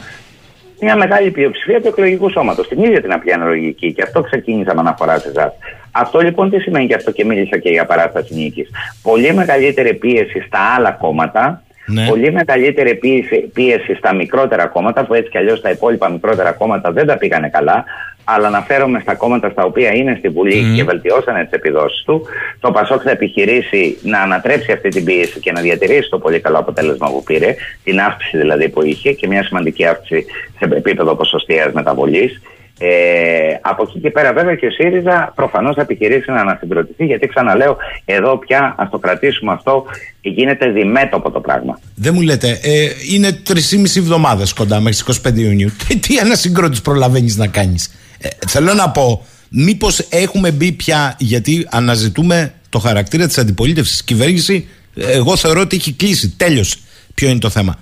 [0.82, 2.68] μια μεγάλη πλειοψηφία του εκλογικού σώματος.
[2.68, 5.54] Την ίδια την απλή αναλογική και αυτό ξεκίνησα με αναφορά σε εσάς.
[5.92, 8.70] Αυτό λοιπόν τι σημαίνει και αυτό και μίλησα και για παράσταση νίκης.
[9.02, 12.08] Πολύ μεγαλύτερη πίεση στα άλλα κόμματα, ναι.
[12.08, 16.92] πολύ μεγαλύτερη πίεση, πίεση στα μικρότερα κόμματα, που έτσι κι αλλιώς τα υπόλοιπα μικρότερα κόμματα
[16.92, 17.86] δεν τα πήγανε καλά.
[18.24, 22.22] Αλλά αναφέρομαι στα κόμματα στα οποία είναι στη Βουλή και βελτιώσανε τις επιδόσεις του.
[22.60, 26.58] Το Πασόκ θα επιχειρήσει να ανατρέψει αυτή την πίεση και να διατηρήσει το πολύ καλό
[26.58, 30.26] αποτέλεσμα που πήρε, την αύξηση δηλαδή που είχε και μια σημαντική αύξηση
[30.60, 32.42] σε επίπεδο ποσοστία μεταβολής.
[32.80, 37.28] Ε, από εκεί και πέρα, βέβαια, και ο ΣΥΡΙΖΑ προφανώς θα επιχειρήσει να ανασυγκροτηθεί, γιατί
[37.28, 39.86] ξαναλέω, εδώ πια ας το κρατήσουμε αυτό,
[40.22, 41.80] γίνεται διμέτωπο το πράγμα.
[41.96, 45.70] Δεν μου λέτε, ε, είναι τρεις εβδομάδες κοντά μέχρι τις 25 Ιουνίου.
[45.88, 47.92] Τι, τι ανασυγκρότηση προλαβαίνεις να κάνεις;
[48.24, 54.04] Ε, θέλω να πω, μήπως έχουμε μπει πια, γιατί αναζητούμε το χαρακτήρα της αντιπολίτευσης.
[54.04, 56.36] Κυβέρνηση, εγώ θεωρώ ότι έχει κλείσει.
[56.38, 56.78] Τέλειωσε.
[57.14, 57.76] Ποιο είναι το θέμα.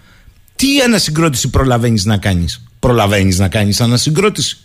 [0.55, 4.57] Τι ανασυγκρότηση προλαβαίνεις να κάνεις; Προλαβαίνεις να κάνεις ανασυγκρότηση;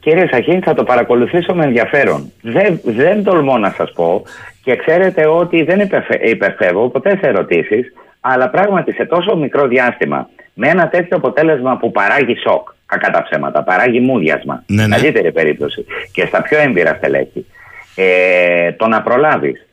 [0.00, 2.32] Κύριε Σαχίν, θα το παρακολουθήσω με ενδιαφέρον.
[2.42, 4.22] Δεν, δεν τολμώ να σας πω
[4.62, 5.90] και ξέρετε ότι δεν
[6.30, 11.90] υπερφεύγω ποτέ σε ερωτήσεις, αλλά πράγματι σε τόσο μικρό διάστημα, με ένα τέτοιο αποτέλεσμα που
[11.90, 14.96] παράγει σοκ, κακά τα ψέματα, παράγει μούδιασμα, ναι, ναι.
[14.96, 17.46] καλύτερη περίπτωση και στα πιο έμπειρα στελέχη,
[17.94, 19.66] ε, το να προλάβεις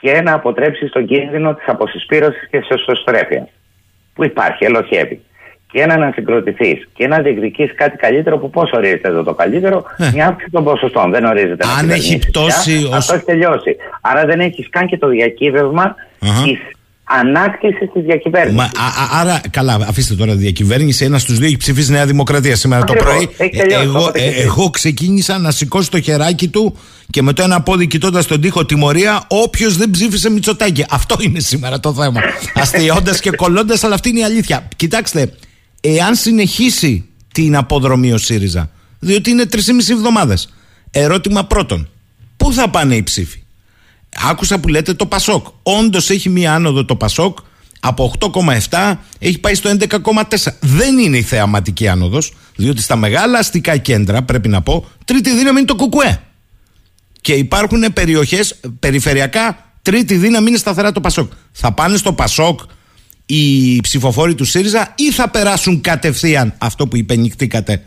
[0.00, 3.48] και να αποτρέψεις τον κίνδυνο της αποσυσπήρωσης και της εσωστρέφειας
[4.14, 5.20] που υπάρχει, ελοχεύει
[5.72, 10.10] και να ανασυγκροτηθείς και να διεκδικήσει κάτι καλύτερο που πώς ορίζεται εδώ το καλύτερο, ε.
[10.12, 11.10] μια αύξηση των ποσοστών.
[11.10, 12.84] Δεν ορίζεται Αν έχει πτώσει.
[12.84, 12.94] Ως...
[12.96, 13.76] Αυτό έχει τελειώσει.
[14.00, 16.44] Άρα δεν έχεις καν και το διακύβευμα uh-huh.
[16.44, 16.58] της
[17.20, 18.56] ανάκτηση της διακυβέρνησης.
[18.56, 21.04] Μα, α, άρα, καλά, αφήστε τώρα διακυβέρνηση.
[21.04, 23.28] Ένας στου δύο έχει ψηφίσει Νέα Δημοκρατία σήμερα το πρωί.
[23.36, 23.46] Ε,
[23.82, 26.76] εγώ, ε, εγώ ξεκίνησα να σηκώσει το χεράκι του
[27.10, 30.84] και με το ένα πόδι κοιτώντας τον τοίχο τιμωρία, όποιος δεν ψήφισε Μητσοτάκη.
[30.90, 32.20] Αυτό είναι σήμερα το θέμα.
[32.62, 34.68] Αστείοντας και κολλώντας, αλλά αυτή είναι η αλήθεια.
[34.76, 35.32] Κοιτάξτε,
[35.80, 39.58] εάν συνεχίσει την αποδρομή ο ΣΥΡΙΖΑ, διότι είναι 3,5
[39.90, 40.54] εβδομάδες.
[40.90, 41.88] Ερώτημα πρώτον,
[42.36, 43.41] πού θα πάνε οι ψήφοι;
[44.30, 45.46] Άκουσα που λέτε το Πασόκ.
[45.62, 47.38] Όντως έχει μία άνοδο το Πασόκ
[47.84, 50.52] από 8,7 έχει πάει στο 11,4.
[50.60, 55.58] Δεν είναι η θεαματική άνοδος, διότι στα μεγάλα αστικά κέντρα, πρέπει να πω, τρίτη δύναμη
[55.58, 56.22] είναι το Κουκουέ.
[57.20, 61.32] Και υπάρχουν περιοχές περιφερειακά, τρίτη δύναμη είναι σταθερά το Πασόκ.
[61.52, 62.60] Θα πάνε στο Πασόκ
[63.26, 67.84] οι ψηφοφόροι του ΣΥΡΙΖΑ ή θα περάσουν κατευθείαν αυτό που υπενικτήκατε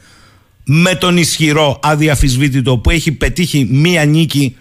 [0.63, 4.57] με τον ισχυρό αδιαφυσβήτητο που έχει πετύχει μία νίκη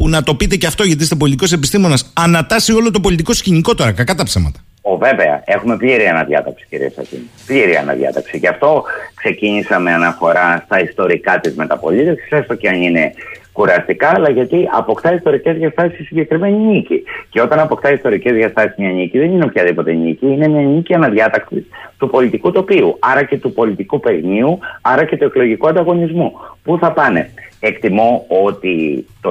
[0.00, 3.74] που να το πείτε και αυτό γιατί είστε πολιτικός επιστήμονας, ανατάσσει όλο το πολιτικό σκηνικό
[3.74, 4.58] τώρα, κακά τα ψέματα.
[4.82, 7.30] Ο, βέβαια, έχουμε πλήρη αναδιάταξη, κύριε Σακίνη.
[7.46, 8.36] Πλήρη αναδιάταξη.
[8.36, 8.82] Γι' αυτό
[9.14, 13.12] ξεκίνησα με αναφορά στα ιστορικά της μεταπολίτευσης, έστω και αν είναι
[13.52, 17.02] κουραστικά, αλλά γιατί αποκτά ιστορικές διαστάσεις η συγκεκριμένη νίκη.
[17.30, 21.64] Και όταν αποκτά ιστορικές διαστάσεις μια νίκη, δεν είναι οποιαδήποτε νίκη, είναι μια νίκη αναδιάταξης
[21.98, 26.32] του πολιτικού τοπίου, άρα και του πολιτικού παιχνίου, άρα και του εκλογικού ανταγωνισμού.
[26.62, 27.30] Πού θα πάνε;
[27.60, 29.30] Εκτιμώ ότι το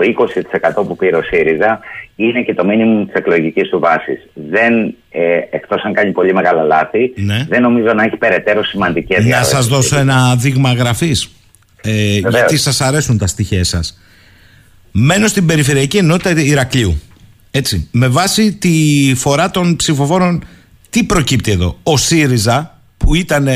[0.81, 1.79] 20% που πήρε ο ΣΥΡΙΖΑ
[2.15, 4.27] είναι και το μήνυμα της εκλογικής του βάσης.
[4.33, 7.45] Δεν, ε, εκτός αν κάνει πολύ μεγάλα λάθη, Ναι.
[7.49, 11.29] δεν νομίζω να έχει περαιτέρω σημαντικές Να σας δώσω ένα δείγμα γραφής.
[11.81, 13.99] Ε, γιατί σας αρέσουν τα στοιχεία σας.
[14.91, 17.01] Μένω στην περιφερειακή ενότητα Ηρακλείου.
[17.51, 17.87] Έτσι.
[17.91, 20.43] Με βάση τη φορά των ψηφοφόρων,
[20.89, 23.47] τι προκύπτει εδώ; Ο ΣΥΡΙΖΑ, που ήταν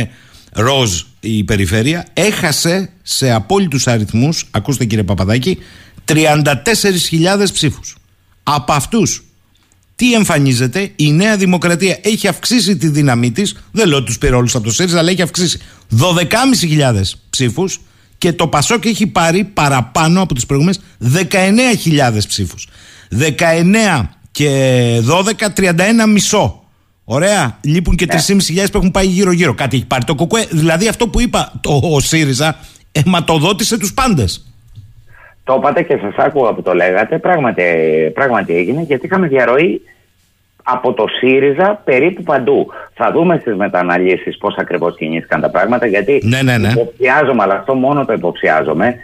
[0.53, 5.57] ροζ η περιφέρεια, έχασε σε απόλυτους αριθμούς, ακούστε κύριε Παπαδάκη,
[6.05, 7.95] 34.000 ψήφους.
[8.43, 9.23] Από αυτούς
[9.95, 13.55] τι εμφανίζεται, η Νέα Δημοκρατία έχει αυξήσει τη δύναμή της.
[13.71, 15.59] Δεν λέω τους πήρε όλους από το ΣΥΡΙΖΑ, αλλά έχει αυξήσει
[15.89, 17.79] 12.500 ψήφους
[18.17, 22.67] και το Πασόκ έχει πάρει παραπάνω από τις προηγούμενες 19.000 ψήφους.
[23.09, 26.62] 19 και 12, 31 μισό.
[27.05, 27.57] Ωραία.
[27.63, 28.17] Λείπουν και 3.500
[28.71, 29.53] που έχουν πάει γύρω-γύρω.
[29.53, 30.45] Κάτι έχει πάρει το Κουκουέ.
[30.49, 32.55] Δηλαδή αυτό που είπα, το, ο ΣΥΡΙΖΑ
[32.91, 34.47] αιματοδότησε τους πάντες.
[35.43, 37.17] Το είπατε και σας άκουγα που το λέγατε.
[37.17, 37.63] Πράγματι,
[38.13, 39.81] πράγματι έγινε γιατί είχαμε διαρροή
[40.63, 42.67] από το ΣΥΡΙΖΑ περίπου παντού.
[42.93, 45.85] Θα δούμε στις μεταναλύσεις πώς ακριβώς κινήθηκαν τα πράγματα.
[45.85, 46.69] Γιατί Ναι, ναι, ναι.
[46.69, 48.95] υποψιάζομαι, αλλά αυτό μόνο το υποψιάζομαι,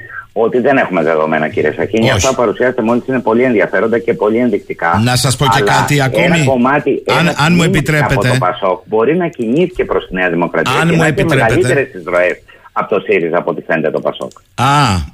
[0.43, 2.03] ότι δεν έχουμε δεδομένα, κύριε Σακίνη.
[2.05, 2.11] Όχι.
[2.13, 5.01] Αυτά που παρουσιάσετε μόλις είναι πολύ ενδιαφέροντα και πολύ ενδεικτικά.
[5.03, 6.25] Να σας πω και Αλλά κάτι ακόμη.
[6.25, 8.13] Ένα κομμάτι, Αν- ένα αν μου τμήμα επιτρέπετε.
[8.13, 10.73] Από το Πασόκ μπορεί να κινήθηκε προς τη Νέα Δημοκρατία.
[10.73, 11.55] Αν και μου να έχει επιτρέπετε.
[11.55, 14.31] μεγαλύτερες εισρωέ από το ΣΥΡΙΖΑ από ό,τι φαίνεται το Πασόκ.
[14.55, 14.65] Α,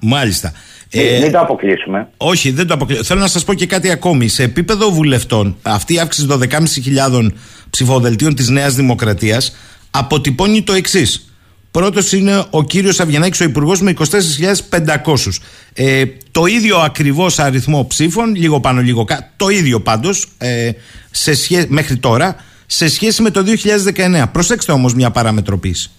[0.01, 0.51] μάλιστα.
[0.93, 2.07] Μην- Μην το αποκλείσουμε.
[2.17, 3.03] Όχι, δεν το αποκλείω.
[3.03, 4.27] Θέλω να σας πω και κάτι ακόμη.
[4.27, 7.33] Σε επίπεδο βουλευτών, αυτή η αύξηση 12.500
[7.69, 9.55] ψηφοδελτίων της Νέας Δημοκρατίας
[9.91, 11.29] αποτυπώνει το εξής.
[11.75, 15.39] Πρώτος είναι ο κύριος Αβγενάκης, ο υπουργός, με 24.500.
[15.73, 19.23] Ε, το ίδιο ακριβώς αριθμό ψήφων, λίγο πάνω, λίγο κάτω.
[19.35, 20.71] Το ίδιο πάντως, ε,
[21.11, 24.27] σε σχέ- μέχρι τώρα, σε σχέση με το 2019.
[24.27, 25.91] Προσέξτε όμως μια παραμετροποίηση.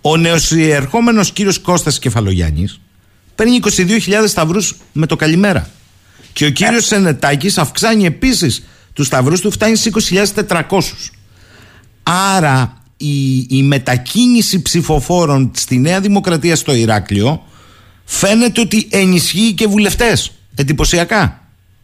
[0.00, 2.80] Ο νεοσυερχόμενος κύριος Κώστας Κεφαλογιάννης
[3.34, 5.70] παίρνει 22.000 σταυρούς με το καλημέρα.
[6.32, 8.62] Και ο κύριος Σενετάκης αυξάνει επίσης
[8.92, 11.10] τους σταυρούς του, φτάνει στι 20.400.
[12.02, 17.42] Άρα η, η μετακίνηση ψηφοφόρων στη Νέα Δημοκρατία στο Ηράκλειο
[18.04, 20.32] φαίνεται ότι ενισχύει και βουλευτές.
[20.56, 21.40] Εντυπωσιακά.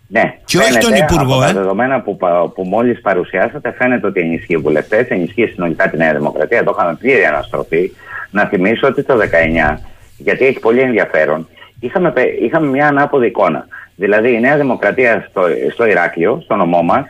[0.08, 1.46] Ναι, Και όχι φαίνεται τον Υπουργό, Από ε.
[1.46, 6.14] τα δεδομένα που, πα- που μόλις παρουσιάσατε, φαίνεται ότι ενισχύει βουλευτές, ενισχύει συνολικά τη Νέα
[6.14, 6.58] Δημοκρατία.
[6.58, 7.90] Εδώ είχαμε πλήρη αναστροφή.
[8.30, 9.14] Να θυμίσω ότι το
[9.74, 9.78] 19,
[10.18, 11.48] γιατί έχει πολύ ενδιαφέρον,
[11.80, 13.66] είχαμε, πε- είχαμε μια ανάποδη εικόνα.
[13.96, 15.42] Δηλαδή η Νέα Δημοκρατία στο,
[15.72, 17.04] στο Ηράκλειο, στο νομό μας,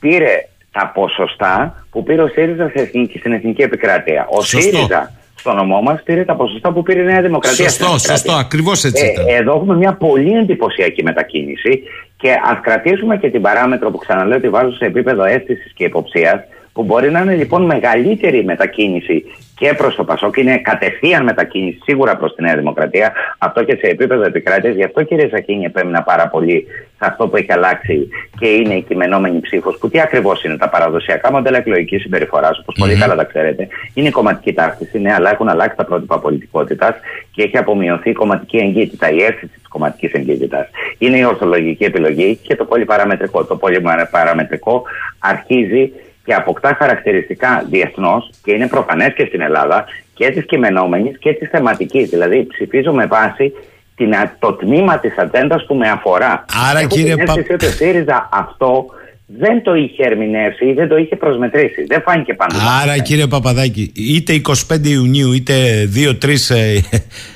[0.00, 0.48] πήρε
[0.78, 4.26] τα ποσοστά που πήρε ο ΣΥΡΙΖΑ σε εθνική, στην εθνική επικράτεια.
[4.30, 4.60] Ο Σωστό.
[4.60, 7.68] ΣΥΡΙΖΑ στο νομό μας πήρε τα ποσοστά που πήρε η Νέα Δημοκρατία.
[7.68, 8.16] στην Σωστό, επικράτεια.
[8.16, 8.32] σωστό.
[8.32, 9.26] Ακριβώς έτσι ήταν.
[9.28, 11.82] Ε, εδώ έχουμε μια πολύ εντυπωσιακή μετακίνηση
[12.16, 16.40] και ας κρατήσουμε και την παράμετρο που ξαναλέω ότι βάζω σε επίπεδο αίσθησης και υποψίας,
[16.78, 19.24] που μπορεί να είναι λοιπόν μεγαλύτερη η μετακίνηση
[19.54, 23.86] και προς το Πασόκ, είναι κατευθείαν μετακίνηση σίγουρα προς τη Νέα Δημοκρατία, αυτό και σε
[23.86, 24.74] επίπεδο επικράτειας.
[24.74, 26.66] Γι' αυτό κύριε Σακίνη επέμεινα πάρα πολύ
[26.98, 28.08] σε αυτό που έχει αλλάξει
[28.38, 32.74] και είναι η κειμενόμενη ψήφος, που τι ακριβώς είναι τα παραδοσιακά μοντέλα εκλογική συμπεριφοράς, όπως
[32.78, 33.68] πολύ καλά τα ξέρετε.
[33.94, 36.94] Είναι η κομματική ταύτιση, ναι, αλλά έχουν αλλάξει τα πρότυπα πολιτικότητας
[37.30, 40.68] και έχει απομειωθεί η κομματική εγκύτητα, η αίσθηση της κομματικής εγκύτητας.
[40.98, 43.44] Είναι η ορθολογική επιλογή και το πολυπαραμετρικό.
[43.44, 44.82] Το πολυπαραμετρικό
[45.18, 45.92] αρχίζει
[46.28, 51.46] και αποκτά χαρακτηριστικά διεθνώς και είναι προφανές και στην Ελλάδα και τη κειμενόμενη και τη
[51.46, 52.04] θεματική.
[52.04, 53.52] Δηλαδή, ψηφίζω με βάση
[53.96, 56.44] την, α- το τμήμα της ατζέντας που με αφορά.
[56.70, 58.86] Άρα, Έχω κύριε την Πα- αίσθηση ότι ο ΣΥΡΙΖΑ αυτό
[59.26, 61.84] δεν το είχε ερμηνεύσει ή δεν το είχε προσμετρήσει.
[61.88, 62.54] Δεν φάνηκε πάνω.
[62.82, 65.54] Άρα κύριε Παπαδάκη, είτε 25 Ιουνίου είτε
[65.94, 66.80] 2-3 ε,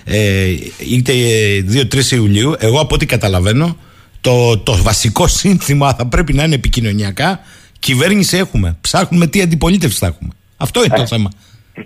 [0.04, 0.46] ε,
[0.92, 1.12] είτε
[1.94, 3.76] 2-3 Ιουλίου, εγώ από ό,τι καταλαβαίνω,
[4.20, 7.40] το, το βασικό σύνθημα θα πρέπει να είναι επικοινωνιακά.
[7.82, 8.76] Κυβέρνηση έχουμε.
[8.80, 10.30] Ψάχνουμε τι αντιπολίτευση θα έχουμε.
[10.56, 11.30] Αυτό είναι το θέμα.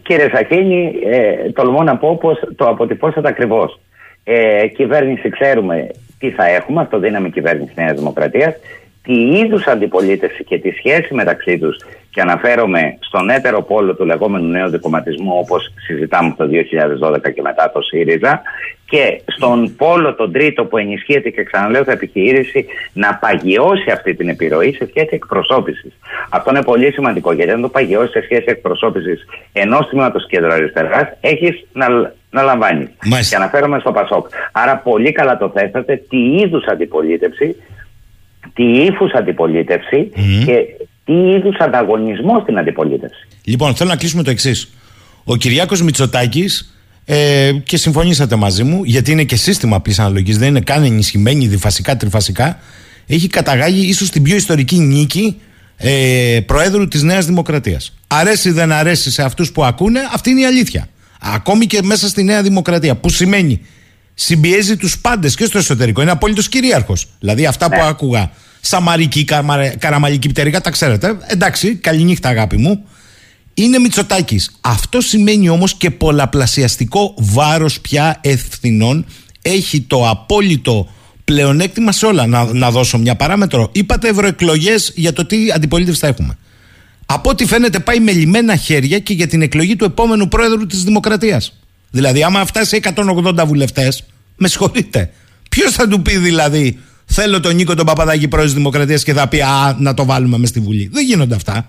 [0.02, 3.80] Κύριε Σαχίνη, ε, τολμώ να πω πως το αποτυπώσατε ακριβώς.
[4.24, 5.88] Ε, κυβέρνηση ξέρουμε
[6.18, 8.54] τι θα έχουμε, αυτοδύναμη κυβέρνηση Νέας Δημοκρατίας.
[9.06, 11.76] Τι είδους αντιπολίτευση και τη σχέση μεταξύ τους,
[12.10, 17.42] και αναφέρομαι στον έτερο πόλο του λεγόμενου νέου δικοματισμού, όπως συζητάμε από το 2012 και
[17.42, 18.42] μετά το ΣΥΡΙΖΑ,
[18.88, 24.28] και στον πόλο τον τρίτο που ενισχύεται και ξαναλέω θα επιχειρήσει να παγιώσει αυτή την
[24.28, 25.92] επιρροή σε σχέση εκπροσώπησης.
[26.30, 31.66] Αυτό είναι πολύ σημαντικό γιατί αν το παγιώσει σε σχέση εκπροσώπησης ενός τμήματος κεντροαριστεράς, έχεις
[31.72, 31.86] να,
[32.30, 32.88] να λαμβάνεις.
[33.04, 33.36] Μάλιστα.
[33.36, 34.26] Και αναφέρομαι στο Πασόκ.
[34.52, 37.56] Άρα πολύ καλά το θέσατε τι είδους αντιπολίτευση,
[38.56, 40.10] τι ύφους αντιπολίτευση
[40.46, 40.56] και
[41.04, 43.26] τι είδους ανταγωνισμό στην αντιπολίτευση.
[43.44, 44.70] Λοιπόν, θέλω να κλείσουμε το εξής.
[45.24, 50.48] Ο Κυριάκος Μητσοτάκης, ε, και συμφωνήσατε μαζί μου, γιατί είναι και σύστημα απλή αναλογής, δεν
[50.48, 52.58] είναι καν ενισχυμένη διφασικά, τριφασικά,
[53.06, 55.40] έχει καταγάγει ίσως την πιο ιστορική νίκη
[55.76, 57.94] ε, Προέδρου της Νέας Δημοκρατίας.
[58.06, 60.88] Αρέσει ή δεν αρέσει σε αυτούς που ακούνε, αυτή είναι η αλήθεια.
[61.20, 62.94] Ακόμη και μέσα στη Νέα Δημοκρατία.
[62.96, 63.60] Που σημαίνει
[64.14, 66.02] συμπιέζει τους πάντες και στο εσωτερικό.
[66.02, 67.06] Είναι απόλυτος κυρίαρχος.
[67.20, 67.88] Δηλαδή αυτά που Ναι.
[67.88, 68.30] άκουγα.
[68.66, 71.16] Σαμαρική, καμα- καραμαλική πτερικά, τα ξέρετε.
[71.26, 72.84] Εντάξει, καληνύχτα αγάπη μου.
[73.54, 74.50] Είναι Μητσοτάκης.
[74.60, 79.06] Αυτό σημαίνει όμως και πολλαπλασιαστικό βάρος πια ευθυνών.
[79.42, 80.88] Έχει το απόλυτο
[81.24, 82.26] πλεονέκτημα σε όλα.
[82.26, 83.68] Να, να δώσω μια παράμετρο.
[83.72, 86.38] Είπατε ευρωεκλογές για το τι αντιπολίτευση θα έχουμε.
[87.06, 90.84] Από ό,τι φαίνεται πάει με λιμένα χέρια και για την εκλογή του επόμενου πρόεδρου της
[90.84, 91.52] Δημοκρατίας.
[91.90, 94.04] Δηλαδή άμα φτάσει 180 βουλευτές,
[94.36, 95.10] με συγχωρείτε.
[95.50, 99.28] Ποιος θα του πει δηλαδή θέλω τον Νίκο τον Παπαδάκη πρόεδρος της Δημοκρατίας και θα
[99.28, 100.90] πει α να το βάλουμε μες στη Βουλή.
[100.92, 101.66] Δεν γίνονται αυτά.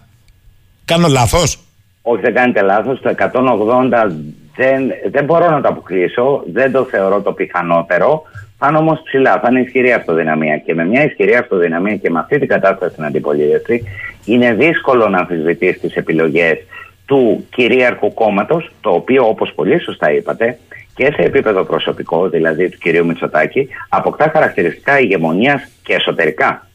[0.86, 1.60] Κάνω λάθος.
[2.02, 3.00] Όχι, δεν κάνετε λάθος.
[3.02, 4.12] Το 180
[4.56, 6.44] δεν, δεν μπορώ να το αποκλείσω.
[6.54, 8.24] Δεν το θεωρώ το πιθανότερο.
[8.58, 9.40] Θα είναι όμως ψηλά.
[9.40, 10.58] Θα είναι ισχυρή αυτοδυναμία.
[10.58, 13.84] Και με μια ισχυρή αυτοδυναμία και με αυτή την κατάσταση στην αντιπολίτευση,
[14.26, 16.58] είναι δύσκολο να αμφισβητήσει τις επιλογές
[17.06, 20.58] του κυρίαρχου κόμματος, το οποίο, όπως πολύ σωστά είπατε,
[20.98, 26.68] και σε επίπεδο προσωπικό, δηλαδή του κυρίου Μητσοτάκη, αποκτά χαρακτηριστικά ηγεμονίας και εσωτερικά.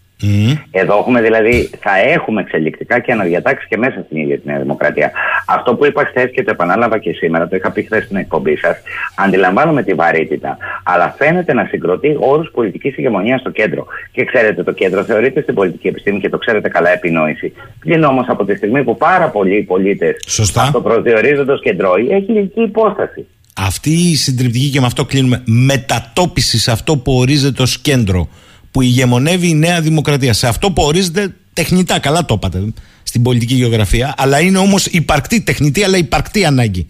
[0.70, 5.12] Εδώ έχουμε δηλαδή, θα έχουμε εξελικτικά και αναδιατάξει και μέσα στην ίδια την Νέα Δημοκρατία.
[5.46, 8.56] Αυτό που είπα χθες και το επανάλαβα και σήμερα, το είχα πει χθες στην εκπομπή
[8.56, 8.76] σας,
[9.16, 13.86] αντιλαμβάνομαι τη βαρύτητα, αλλά φαίνεται να συγκροτεί όρους πολιτικής ηγεμονίας στο κέντρο.
[14.12, 17.52] Και ξέρετε, το κέντρο θεωρείται στην πολιτική επιστήμη και το ξέρετε καλά επινόηση.
[17.80, 20.62] Πλην όμως από τη στιγμή που πάρα πολλοί πολίτες Σωστά.
[20.62, 23.26] αυτοπροσδιορίζονται ω κεντρώοι, έχει ηλική υπόσταση.
[23.54, 28.28] Αυτή η συντριπτική και με αυτό κλείνουμε μετατόπιση σε αυτό που ορίζεται ως κέντρο
[28.70, 30.32] που ηγεμονεύει η Νέα Δημοκρατία.
[30.32, 32.72] Σε αυτό που ορίζεται τεχνητά, καλά το είπατε
[33.02, 36.86] στην πολιτική γεωγραφία, αλλά είναι όμως υπαρκτή, τεχνητή αλλά υπαρκτή ανάγκη.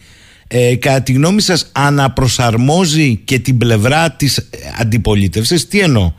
[0.48, 4.46] Ε, κατά τη γνώμη σας αναπροσαρμόζει και την πλευρά της ε,
[4.78, 6.12] αντιπολίτευσης, τι εννοώ,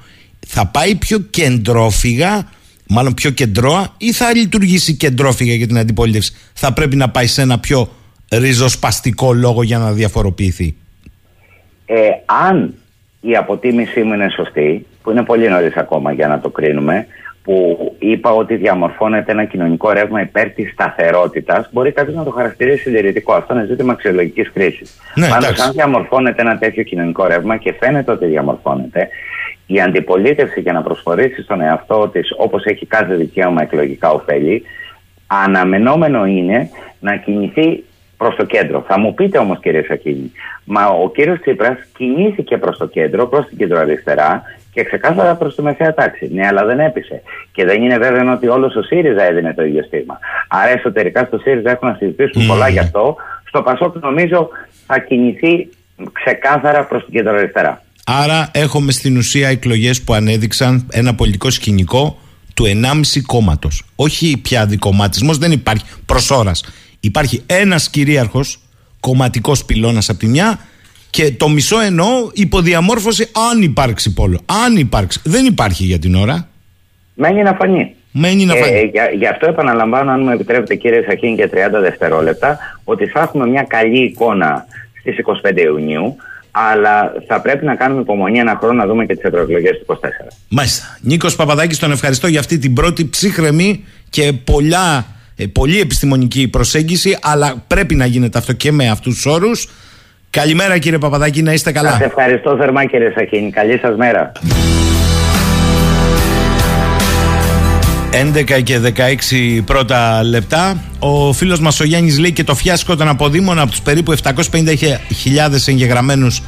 [0.48, 2.50] θα πάει πιο κεντρόφυγα,
[2.88, 7.42] μάλλον πιο κεντρώα ή θα λειτουργήσει κεντρόφυγα για την αντιπολίτευση; Θα πρέπει να πάει σε
[7.42, 7.96] ένα πιο
[8.40, 10.76] ριζοσπαστικό λόγο για να διαφοροποιηθεί.
[11.86, 12.74] Ε, αν
[13.22, 17.08] η αποτίμησή μου είναι σωστή, που είναι πολύ νωρίς ακόμα για να το κρίνουμε,
[17.44, 22.82] που είπα ότι διαμορφώνεται ένα κοινωνικό ρεύμα υπέρ της σταθερότητας, μπορεί κάποιος να το χαρακτηρίσει
[22.82, 23.34] συντηρητικό.
[23.34, 25.00] Αυτό είναι ζήτημα αξιολογικής κρίσης.
[25.16, 25.64] Ναι, Πάντως, εντάξει.
[25.64, 29.08] αν διαμορφώνεται ένα τέτοιο κοινωνικό ρεύμα και φαίνεται ότι διαμορφώνεται,
[29.66, 34.64] η αντιπολίτευση για να προσφορήσει στον εαυτό της, όπως έχει κάθε δικαίωμα εκλογικά ωφέλη,
[35.28, 36.70] αναμενόμενο είναι
[37.00, 37.84] να κινηθεί
[38.24, 38.86] προς το κέντρο.
[38.88, 40.32] Θα μου πείτε όμως, κύριε Σακίνη,
[40.64, 44.42] μα ο κύριος Τσίπρας κινήθηκε προς το κέντρο, προς την κεντροαριστερά
[44.74, 46.30] και ξεκάθαρα προς τη μεσαία τάξη.
[46.34, 47.22] Ναι, αλλά δεν έπεισε.
[47.52, 50.20] Και δεν είναι βέβαιο ότι όλος ο ΣΥΡΙΖΑ έδινε το ίδιο στίγμα.
[50.48, 53.16] Άρα εσωτερικά στο ΣΥΡΙΖΑ έχουν να συζητήσουν πολλά γι' αυτό.
[53.48, 54.50] Στο ΠΑΣΟΚ νομίζω
[54.88, 55.70] θα κινηθεί
[56.12, 57.84] ξεκάθαρα προς την κεντροαριστερά.
[58.06, 62.18] Άρα έχουμε στην ουσία εκλογές που ανέδειξαν ένα πολιτικό σκηνικό
[62.54, 63.84] του 1,5 κόμματος.
[63.96, 66.52] Όχι πια δικομματισμό, δεν υπάρχει προ ώρα.
[67.06, 68.60] Υπάρχει ένας κυρίαρχος
[69.00, 70.60] κομματικός πυλώνας από τη μια
[71.10, 74.40] και το μισό εννοώ υποδιαμόρφωση αν υπάρξει πόλο.
[74.66, 75.20] Αν υπάρξει.
[75.24, 76.48] Δεν υπάρχει για την ώρα.
[77.14, 77.96] Μένει να φανεί.
[78.12, 78.90] Μένει να Ε, φανεί.
[78.92, 83.48] για, γι' αυτό επαναλαμβάνω, αν μου επιτρέπετε κύριε Σαχίνη και 30 δευτερόλεπτα, ότι θα έχουμε
[83.48, 84.66] μια καλή εικόνα
[85.00, 86.16] στις 25 Ιουνίου,
[86.52, 89.98] αλλά θα πρέπει να κάνουμε υπομονή ένα χρόνο να δούμε και τις ευρωεκλογές του 24.
[90.50, 90.98] Μάλιστα.
[91.02, 95.04] Νίκος Παπαδάκης, τον ευχαριστώ για αυτή την πρώτη ψύχρεμη και πολλά, ε,
[95.52, 99.70] πολύ επιστημονική προσέγγιση, αλλά πρέπει να γίνεται αυτό και με αυτούς τους όρους.
[100.30, 101.92] Καλημέρα κύριε Παπαδάκη, να είστε καλά.
[101.92, 103.52] Σας ευχαριστώ θερμά κύριε Σαχίνη.
[103.52, 104.32] Καλή σας μέρα.
[108.14, 110.84] 11 και 16 πρώτα λεπτά.
[111.00, 115.68] Ο φίλος μας ο Γιάννης λέει και το φιάσκο των αποδήμων από τους περίπου 750.000
[115.68, 116.42] εγγεγραμμένους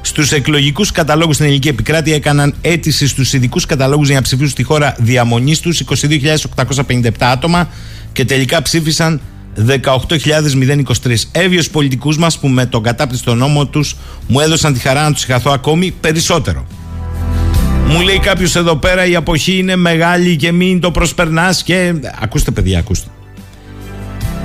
[0.00, 4.62] στους εκλογικούς καταλόγους στην ελληνική επικράτεια έκαναν αίτηση στους ειδικούς καταλόγους για να ψηφίσουν στη
[4.62, 5.82] χώρα διαμονής τους
[6.56, 7.68] 22.857 άτομα
[8.12, 9.20] και τελικά ψήφισαν
[9.56, 11.14] 18.023.
[11.32, 13.96] Έβιος πολιτικούς μας που με τον κατάπτυστο νόμο τους
[14.26, 16.66] μου έδωσαν τη χαρά να τους συγχαθώ ακόμη περισσότερο.
[17.88, 21.94] Μου λέει κάποιος εδώ πέρα η αποχή είναι μεγάλη και μην το προσπερνάς και.
[22.20, 23.06] Ακούστε, παιδιά, ακούστε.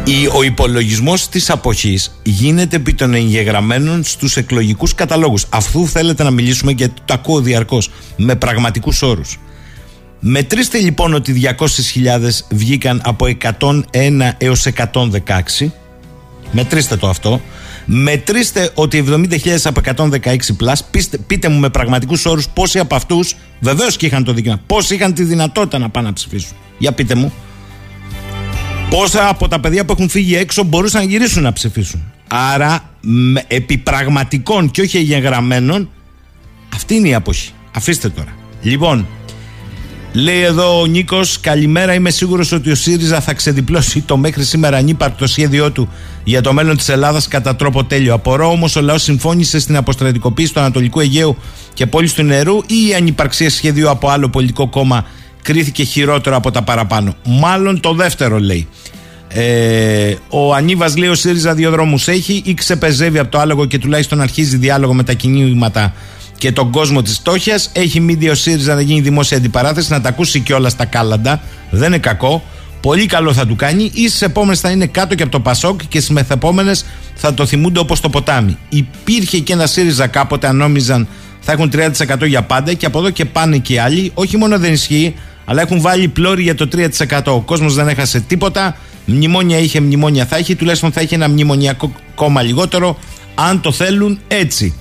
[0.03, 5.45] Η- ο υπολογισμός της αποχής γίνεται επί των εγγεγραμμένων στους εκλογικούς καταλόγους.
[5.49, 9.37] Αφού θέλετε να μιλήσουμε, και το ακούω διαρκώς, με πραγματικούς όρους.
[10.19, 11.65] Μετρήστε λοιπόν ότι 200.000
[12.49, 13.25] βγήκαν από
[13.59, 13.79] 101
[14.37, 15.67] έως 116
[16.51, 17.41] Μετρήστε το αυτό.
[17.85, 19.81] Μετρήστε ότι 70.000 από
[20.23, 24.33] 116 πλάς, πείστε, πείτε μου με πραγματικούς όρους πόσοι από αυτούς, βεβαίως και είχαν το
[24.33, 26.55] δίκαιο, πόσοι είχαν τη δυνατότητα να πάνε να ψηφίσουν.
[26.77, 27.33] Για πείτε μου.
[28.89, 32.03] Πόσα από τα παιδιά που έχουν φύγει έξω μπορούσαν να γυρίσουν να ψηφίσουν.
[32.27, 35.89] Άρα, με- επί πραγματικών και όχι εγγεγραμμένων,
[36.73, 37.51] αυτή είναι η αποχή.
[37.75, 38.35] Αφήστε τώρα.
[38.61, 39.07] Λοιπόν,
[40.13, 41.93] Λέει εδώ ο Νίκος, καλημέρα.
[41.93, 45.89] Είμαι σίγουρος ότι ο ΣΥΡΙΖΑ θα ξεδιπλώσει το μέχρι σήμερα ανύπαρκτο σχέδιό του
[46.23, 48.13] για το μέλλον της Ελλάδας κατά τρόπο τέλειο.
[48.13, 51.37] Απορώ όμως ο λαός συμφώνησε στην αποστρατικοποίηση του Ανατολικού Αιγαίου
[51.73, 55.05] και πόλης του νερού ή η ανυπαρξία σχεδίου από άλλο πολιτικό κόμμα
[55.41, 57.15] κρίθηκε χειρότερο από τα παραπάνω.
[57.25, 58.67] Μάλλον το δεύτερο λέει.
[59.27, 63.77] Ε, ο Ανίβας λέει: Ο ΣΥΡΙΖΑ δύο δρόμους έχει, ή ξεπεζεύει από το άλογο και
[63.77, 65.93] τουλάχιστον αρχίζει διάλογο με τα κινήματα
[66.37, 67.69] και τον κόσμο της φτώχειας.
[67.73, 71.41] Έχει μίδιο ΣΥΡΙΖΑ να γίνει δημόσια αντιπαράθεση, να τα ακούσει κιόλας τα κάλαντα.
[71.69, 72.43] Δεν είναι κακό.
[72.81, 73.91] Πολύ καλό θα του κάνει.
[73.93, 76.85] Ή στι επόμενες θα είναι κάτω και από το Πασόκ και στις μεθεπόμενες
[77.15, 78.57] θα το θυμούνται όπως το ποτάμι.
[78.69, 81.07] Υπήρχε και ένα ΣΥΡΙΖΑ κάποτε, αν νόμιζαν
[81.39, 84.11] θα έχουν 30% για πάντα και από εδώ και πάνε και οι άλλοι.
[84.13, 85.15] Όχι μόνο δεν ισχύει,
[85.45, 87.21] αλλά έχουν βάλει πλώρη για το 3%.
[87.25, 88.77] Ο κόσμος δεν έχασε τίποτα.
[89.05, 90.55] Μνημόνια είχε, μνημόνια θα έχει.
[90.55, 92.97] Τουλάχιστον θα έχει ένα μνημονιακό κόμμα λιγότερο,
[93.35, 94.75] αν το θέλουν έτσι.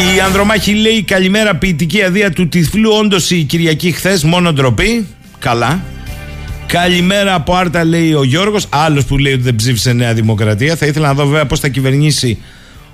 [0.00, 5.06] Η Ανδρομάχη λέει καλημέρα ποιητική αδεία του τυφλού όντως η Κυριακή χθες, μόνο ντροπή.
[5.38, 5.82] Καλά.
[6.66, 10.76] Καλημέρα από Άρτα λέει ο Γιώργος, άλλος που λέει ότι δεν ψήφισε Νέα Δημοκρατία.
[10.76, 12.38] Θα ήθελα να δω βέβαια πώς θα κυβερνήσει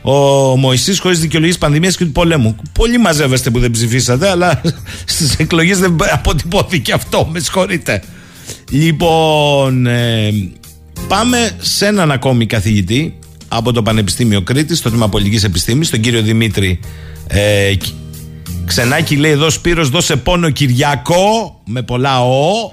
[0.03, 0.13] ο
[0.57, 2.57] Μωυσής χωρίς δικαιολογίες πανδημίας και του πολέμου.
[2.73, 4.61] Πολύ μαζεύεστε που δεν ψηφίσατε, αλλά
[5.05, 7.29] στις εκλογές δεν αποτυπώθηκε αυτό.
[7.33, 8.03] Με συγχωρείτε.
[8.71, 10.31] Λοιπόν, ε,
[11.09, 13.19] πάμε σε έναν ακόμη καθηγητή
[13.49, 16.81] από το Πανεπιστήμιο Κρήτης, στο Τμήμα Πολιτικής Επιστήμης, τον κύριο Δημήτρη
[17.29, 17.73] ε,
[18.67, 22.73] Ξενάκη λέει εδώ Σπύρος δώσε πόνο Κυριακό με πολλά ο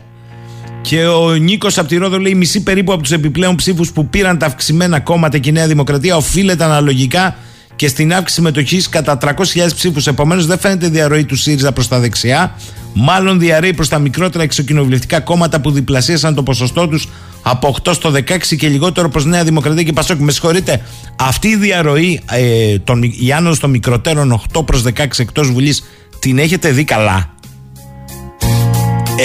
[0.81, 4.37] και ο Νίκος από τη Ρόδο λέει: Μισή περίπου από τους επιπλέον ψήφους που πήραν
[4.37, 7.35] τα αυξημένα κόμματα και η Νέα Δημοκρατία οφείλεται αναλογικά
[7.75, 9.33] και στην αύξηση συμμετοχής κατά 300.000
[9.75, 10.07] ψήφους.
[10.07, 12.55] Επομένως, δεν φαίνεται διαρροή του ΣΥΡΙΖΑ προς τα δεξιά.
[12.93, 17.07] Μάλλον διαρροή προς τα μικρότερα εξοκοινοβουλευτικά κόμματα που διπλασίασαν το ποσοστό τους
[17.43, 20.19] από 8 στο 16 και λιγότερο προς Νέα Δημοκρατία και Πασόκ.
[20.19, 20.81] Με συγχωρείτε,
[21.19, 25.83] αυτή η διαρροή, ε, τον, η άνοδος των μικροτέρων 8 προς 16 εκτός Βουλής,
[26.19, 27.33] την έχετε δει καλά;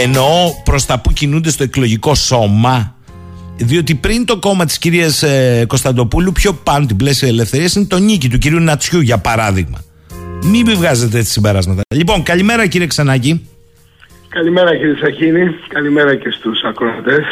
[0.05, 2.97] Εννοώ προς τα που κινούνται στο εκλογικό σώμα.
[3.61, 7.99] Διότι πριν το κόμμα της κυρίας ε, Κωνσταντοπούλου, πιο πάνω την πλαίσια ελευθερίας είναι το
[7.99, 9.79] νίκη του κυρίου Νατσιού, για παράδειγμα.
[10.43, 11.83] Μην μη βγάζετε έτσι συμπεράσματα.
[11.95, 13.49] Λοιπόν, καλημέρα κύριε Ξανάκη.
[14.29, 15.55] Καλημέρα κύριε Σαχίνη.
[15.69, 17.25] Καλημέρα και στους ακροατές.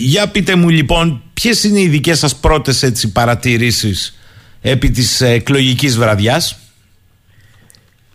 [0.00, 4.18] Για πείτε μου λοιπόν, ποιες είναι οι δικές σας πρώτες παρατηρήσεις
[4.62, 6.58] επί της εκλογικής βραδιάς;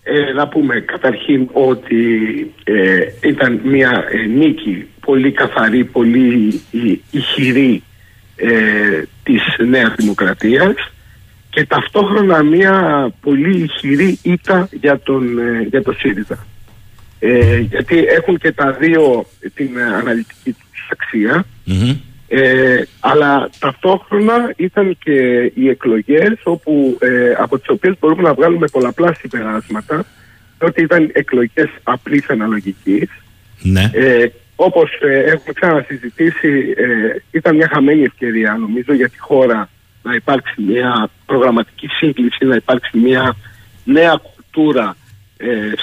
[0.03, 1.95] Ε, να πούμε καταρχήν ότι
[2.63, 6.61] ε, ήταν μια ε, νίκη πολύ καθαρή, πολύ
[7.11, 7.83] ηχηρή
[8.35, 10.73] ε, της Νέας Δημοκρατίας
[11.49, 16.45] και ταυτόχρονα μια πολύ ηχηρή ήττα για τον, ε, για το ΣΥΡΙΖΑ.
[17.69, 20.55] γιατί έχουν και τα δύο την αναλυτική
[20.95, 21.45] τους αξια
[22.27, 28.67] ε, αλλά ταυτόχρονα ήταν και οι εκλογές όπου, ε, από τις οποίες μπορούμε να βγάλουμε
[28.67, 30.05] πολλαπλά συμπεράσματα
[30.61, 33.09] ότι ήταν εκλογές απλής αναλογικής.
[33.61, 33.89] Ναι.
[33.93, 34.25] Ε,
[34.55, 39.69] όπως ε, έχουμε ξανασυζητήσει ε, ήταν μια χαμένη ευκαιρία νομίζω για τη χώρα
[40.03, 43.35] να υπάρξει μια προγραμματική σύγκληση, να υπάρξει μια
[43.83, 44.95] νέα κουλτούρα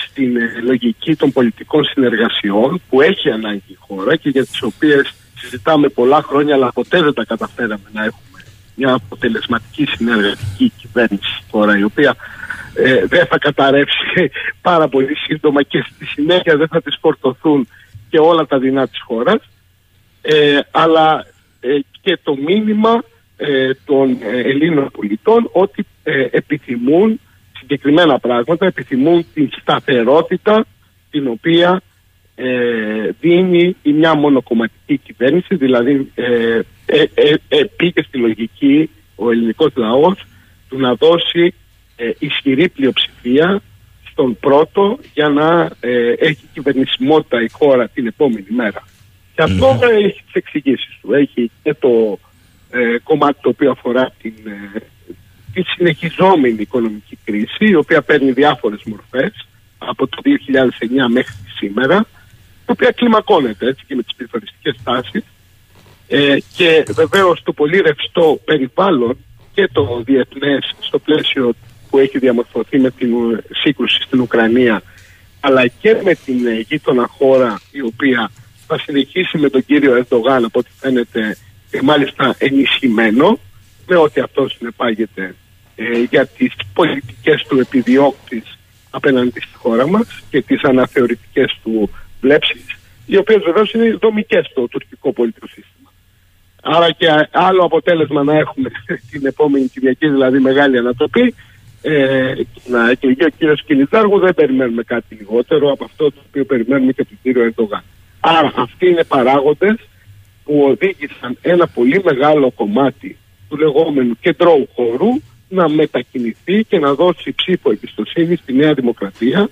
[0.06, 5.88] στην λογική των πολιτικών συνεργασιών που έχει ανάγκη η χώρα και για τις οποίες συζητάμε
[5.88, 8.44] πολλά χρόνια, αλλά ποτέ δεν τα καταφέραμε να έχουμε
[8.74, 12.16] μια αποτελεσματική συνεργατική κυβέρνηση τώρα, η οποία
[12.74, 14.30] ε, δεν θα καταρρεύσει
[14.68, 17.68] πάρα πολύ σύντομα και στη συνέχεια δεν θα τις φορτωθούν
[18.08, 19.40] και όλα τα δεινά της χώρας.
[20.22, 21.26] Ε, αλλά
[21.60, 23.02] ε, και το μήνυμα
[23.84, 25.86] των Ελλήνων πολιτών ότι
[26.30, 27.20] επιθυμούν
[27.70, 30.66] συγκεκριμένα πράγματα, επιθυμούν την σταθερότητα
[31.10, 31.82] την οποία
[32.34, 39.72] ε, δίνει η μια μονοκομματική κυβέρνηση, δηλαδή ε, ε, ε, ε στη λογική ο ελληνικός
[39.76, 40.24] λαός
[40.68, 41.54] του να δώσει
[41.96, 43.62] ε, ισχυρή πλειοψηφία
[44.10, 45.70] στον πρώτο για να
[46.18, 48.82] έχει κυβερνησιμότητα η χώρα την επόμενη μέρα.
[49.34, 51.12] Και αυτό έχει τις εξηγήσεις του.
[51.12, 52.18] Έχει και το
[53.02, 54.34] κομμάτι το οποίο αφορά την,
[55.52, 59.46] τη συνεχιζόμενη οικονομική κρίση, η οποία παίρνει διάφορες μορφές
[59.78, 62.06] από το 2009 μέχρι σήμερα
[62.70, 65.24] η οποία κλιμακώνεται έτσι και με τις περιφερειακές τάσεις
[66.08, 69.16] ε, και βεβαίως το πολύ ρευστό περιβάλλον
[69.54, 71.52] και το διεθνές στο πλαίσιο
[71.90, 73.10] που έχει διαμορφωθεί με την
[73.62, 74.82] σύγκρουση στην Ουκρανία
[75.40, 78.30] αλλά και με την ε, γείτονα χώρα η οποία
[78.66, 81.36] θα συνεχίσει με τον κύριο Ερντογάν από ό,τι φαίνεται
[81.70, 83.38] και μάλιστα ενισχυμένο
[83.90, 85.34] με ό,τι αυτό συνεπάγεται
[85.76, 88.58] ε, για τις πολιτικές του επιδιώκτης
[88.90, 94.68] απέναντι στη χώρα μας και τις αναθεωρητικές του βλέψεις, οι οποίες βεβαίως είναι δομικές στο
[94.68, 95.92] τουρκικό πολιτικό σύστημα.
[96.62, 98.70] Άρα και άλλο αποτέλεσμα να έχουμε
[99.10, 101.34] την επόμενη Κυριακή, δηλαδή μεγάλη ανατροπή,
[101.82, 102.32] ε,
[102.66, 107.04] να εκλεγεί ο κύριος Κινητάργου δεν περιμένουμε κάτι λιγότερο από αυτό το οποίο περιμένουμε και
[107.04, 107.82] του κύριο Ερντογάν.
[108.20, 109.76] Άρα αυτοί είναι παράγοντες
[110.44, 113.18] που οδήγησαν ένα πολύ μεγάλο κομμάτι
[113.50, 119.48] του λεγόμενου κεντρώου χώρου να μετακινηθεί και να δώσει ψήφο εμπιστοσύνη στη Νέα Δημοκρατία.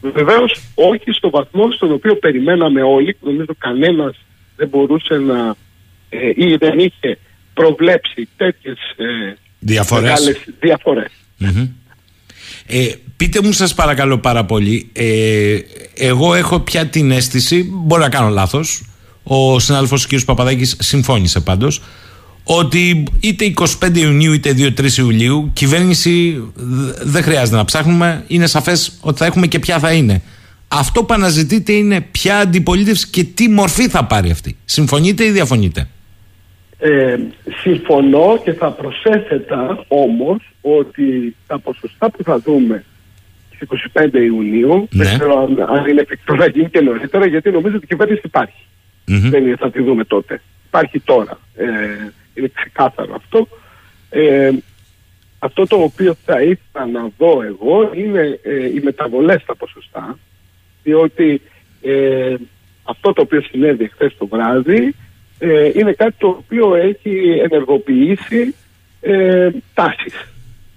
[0.00, 4.16] Βεβαίως όχι στο βαθμό στον οποίο περιμέναμε όλοι, νομίζω κανένας
[4.56, 5.54] δεν μπορούσε να
[6.08, 7.18] ε, ή δεν είχε
[7.54, 10.26] προβλέψει τέτοιες ε, διαφορές.
[12.66, 15.58] Ε, πείτε μου σας παρακαλώ πάρα πολύ ε,
[15.94, 18.84] εγώ έχω πια την αίσθηση μπορεί να κάνω λάθος
[19.22, 20.10] ο συνάδελφος κ.
[20.24, 21.82] Παπαδάκης συμφώνησε πάντως
[22.58, 26.44] ότι είτε 25 Ιουνίου είτε 2-3 Ιουλίου κυβέρνηση
[27.02, 30.22] δεν χρειάζεται να ψάχνουμε είναι σαφές ότι θα έχουμε και ποια θα είναι
[30.68, 35.88] αυτό που αναζητείτε είναι ποια αντιπολίτευση και τι μορφή θα πάρει αυτή συμφωνείτε ή διαφωνείτε;
[36.78, 37.16] Ε,
[37.62, 42.84] συμφωνώ και θα προσέθετα όμως ότι τα ποσοστά που θα δούμε
[43.54, 45.04] στις 25 Ιουνίου ναι.
[45.04, 48.64] δεν ξέρω αν, είναι εφικτό να γίνει και νωρίτερα γιατί νομίζω ότι η κυβέρνηση υπάρχει.
[49.08, 49.30] Mm-hmm.
[49.30, 50.42] Δεν θα τη δούμε τότε.
[50.66, 51.38] Υπάρχει τώρα.
[51.56, 51.66] Ε,
[52.34, 53.48] είναι ξεκάθαρο αυτό.
[54.10, 54.50] Ε,
[55.38, 60.18] αυτό το οποίο θα ήθελα να δω εγώ είναι ε, οι μεταβολές στα ποσοστά
[60.82, 61.42] διότι
[61.80, 62.34] ε,
[62.82, 64.94] αυτό το οποίο συνέβη χθες το βράδυ
[65.38, 68.54] ε, είναι κάτι το οποίο έχει ενεργοποιήσει
[69.00, 70.14] ε, τάσεις,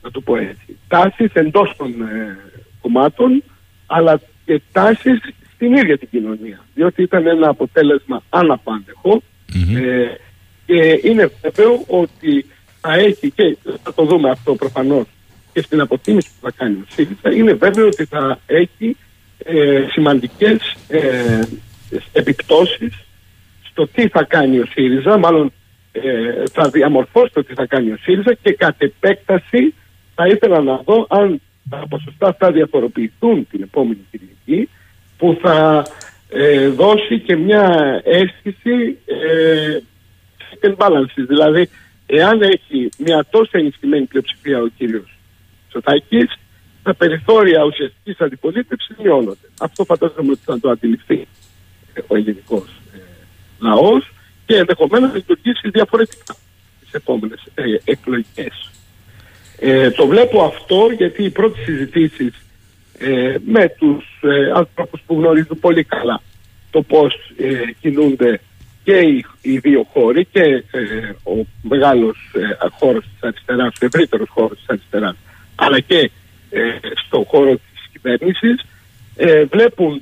[0.01, 0.77] να το πω έτσι.
[0.87, 2.37] Τάσεις εντός των ε,
[2.81, 3.43] κομμάτων,
[3.85, 5.19] αλλά και τάσεις
[5.53, 6.65] στην ίδια την κοινωνία.
[6.73, 8.23] Διότι ήταν ένα αποτέλεσμα
[9.75, 10.17] ε,
[10.65, 12.45] και είναι βέβαιο ότι
[12.81, 15.05] θα έχει και θα το δούμε αυτό προφανώς
[15.53, 18.97] και στην αποτίμηση που θα κάνει ο ΣΥΡΙΖΑ είναι βέβαιο ότι θα έχει
[19.37, 21.39] ε, σημαντικές ε,
[22.11, 22.93] επιπτώσεις
[23.69, 25.51] στο τι θα κάνει ο ΣΥΡΙΖΑ, μάλλον
[25.91, 26.01] ε,
[26.51, 29.73] θα διαμορφώσει το τι θα κάνει ο ΣΥΡΙΖΑ και κατ' επέκταση
[30.15, 34.69] θα ήθελα να δω αν τα ποσοστά θα διαφοροποιηθούν την επόμενη Κυριακή
[35.17, 35.85] που θα
[36.29, 39.77] ε, δώσει και μια αίσθηση ε,
[40.61, 41.13] and balance.
[41.15, 41.69] Δηλαδή,
[42.05, 45.17] εάν έχει μια τόσο ενισχυμένη πλειοψηφία ο κύριος
[45.71, 46.37] Σωτάκης,
[46.83, 49.49] τα περιθώρια ουσιαστικής αντιπολίτευσης μειώνονται.
[49.59, 51.27] Αυτό φαντάζομαι ότι θα το αντιληφθεί
[52.07, 52.67] ο ελληνικός
[53.59, 54.13] λαός
[54.45, 56.35] και ενδεχομένως να λειτουργήσει διαφορετικά
[56.79, 58.71] τις επόμενες ε, εκλογικές.
[59.59, 62.33] Ε, το βλέπω αυτό γιατί οι πρώτες συζητήσεις
[62.97, 66.21] ε, με τους ε, άνθρωπους που γνωρίζουν πολύ καλά
[66.71, 68.39] το πώς ε, κινούνται
[68.83, 74.29] και οι, οι δύο χώροι και ε, ο μεγάλος ε, χώρος της αριστεράς, ο ευρύτερος
[74.29, 75.15] χώρος της αριστεράς
[75.55, 76.11] αλλά και
[77.05, 78.65] στον χώρο της κυβέρνησης
[79.49, 80.01] βλέπουν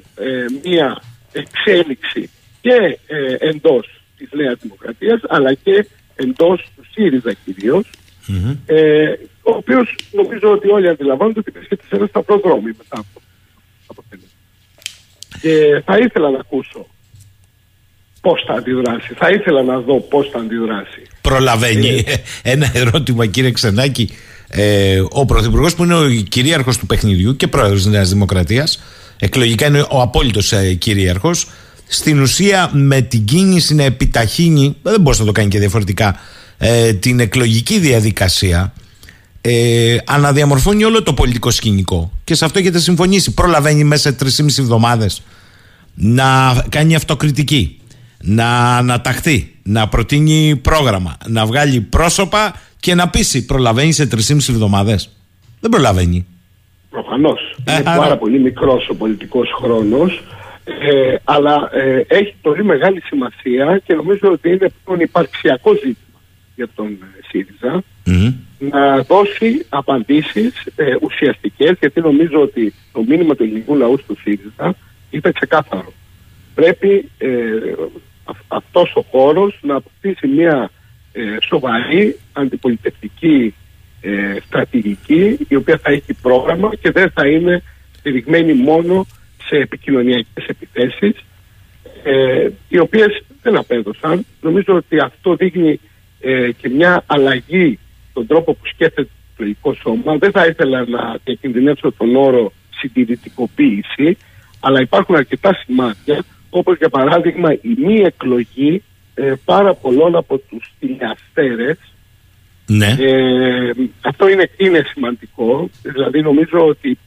[0.63, 1.01] μία
[1.31, 2.29] εξέλιξη
[2.61, 7.89] και ε, εντός της Νέας Δημοκρατίας αλλά και εντός του ΣΥΡΙΖΑ κυρίως
[8.65, 13.21] ε, ο οποίος νομίζω ότι όλοι αντιλαμβάνονται ότι βρίσκεται σε ένα σταυροδρόμι μετά από
[13.87, 14.29] αποτέλεσμα.
[15.41, 16.87] Και θα ήθελα να ακούσω
[18.21, 19.13] πώς θα αντιδράσει.
[19.17, 21.01] Θα ήθελα να δω πώς θα αντιδράσει.
[21.21, 22.03] Προλαβαίνει.
[22.43, 24.09] Ε, ένα ερώτημα κύριε Ξενάκη.
[24.47, 28.79] Ε, ο Πρωθυπουργός που είναι ο κυρίαρχος του παιχνιδιού και πρόεδρος της Νέας Δημοκρατίας
[29.23, 31.47] εκλογικά είναι ο απόλυτος ε, κυρίαρχος
[31.87, 36.19] στην ουσία με την κίνηση να επιταχύνει, δεν μπορεί να το κάνει και διαφορετικά,
[36.57, 38.73] ε, την εκλογική διαδικασία,
[39.41, 42.11] ε, αναδιαμορφώνει όλο το πολιτικό σκηνικό.
[42.23, 43.33] Και σε αυτό έχετε συμφωνήσει.
[43.33, 45.21] Προλαβαίνει μέσα σε 3,5 εβδομάδες
[45.93, 47.80] να κάνει αυτοκριτική,
[48.21, 53.45] να αναταχθεί, να προτείνει πρόγραμμα, να βγάλει πρόσωπα και να πείσει.
[53.45, 55.09] Προλαβαίνει σε 3,5 εβδομάδες.
[55.59, 56.25] Δεν προλαβαίνει.
[56.89, 57.55] Προφανώς.
[57.63, 60.23] Ε, είναι πάρα πολύ μικρός ο πολιτικός χρόνος.
[60.65, 66.19] Ε, αλλά ε, έχει πολύ μεγάλη σημασία και νομίζω ότι είναι πλέον υπαρξιακό ζήτημα
[66.55, 67.83] για τον ε, ΣΥΡΙΖΑ
[68.61, 74.75] να δώσει απαντήσεις ε, ουσιαστικές γιατί νομίζω ότι το μήνυμα του ελληνικού λαού του ΣΥΡΙΖΑ
[75.09, 75.93] ήταν ξεκάθαρο.
[76.55, 77.27] Πρέπει ε,
[78.47, 80.71] αυτός ο χώρος να αποκτήσει μια
[81.11, 83.53] ε, σοβαρή αντιπολιτευτική
[84.45, 87.63] στρατηγική η οποία θα έχει πρόγραμμα και δεν θα είναι
[87.97, 89.05] στηριγμένη μόνο
[89.47, 91.15] σε επικοινωνιακές επιθέσεις
[92.03, 94.25] ε, οι οποίες δεν απέδωσαν.
[94.41, 95.79] Νομίζω ότι αυτό δείχνει
[96.19, 97.79] ε, και μια αλλαγή
[98.09, 100.17] στον τρόπο που σκέφτεται το εκλογικό σώμα.
[100.17, 104.17] Δεν θα ήθελα να διακινδυνεύσω τον όρο συντηρητικοποίηση,
[104.59, 108.83] αλλά υπάρχουν αρκετά σημάδια, όπως για παράδειγμα η μη εκλογή
[109.13, 111.77] ε, πάρα πολλών από τους τηλεαστέρες
[112.71, 112.95] ναι.
[112.99, 113.71] Ε,
[114.01, 115.69] αυτό είναι, είναι σημαντικό.
[115.81, 116.97] Δηλαδή νομίζω ότι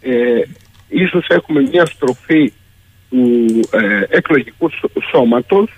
[0.00, 0.42] ε,
[0.88, 2.52] ίσως έχουμε μια στροφή
[3.10, 4.70] του ε, εκλογικού
[5.10, 5.70] σώματος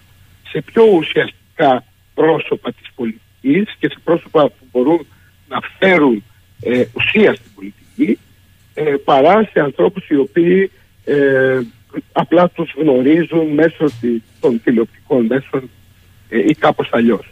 [0.48, 5.06] σε πιο ουσιαστικά πρόσωπα της πολιτικής και σε πρόσωπα που μπορούν
[5.48, 6.24] να φέρουν
[6.62, 8.18] ε, ουσία στην πολιτική
[8.74, 10.70] ε, παρά σε ανθρώπους οι οποίοι
[11.04, 11.60] ε,
[12.12, 13.86] απλά τους γνωρίζουν μέσω
[14.40, 15.70] των τηλεοπτικών μέσων
[16.28, 17.28] ε, ή κάπως αλλιώς.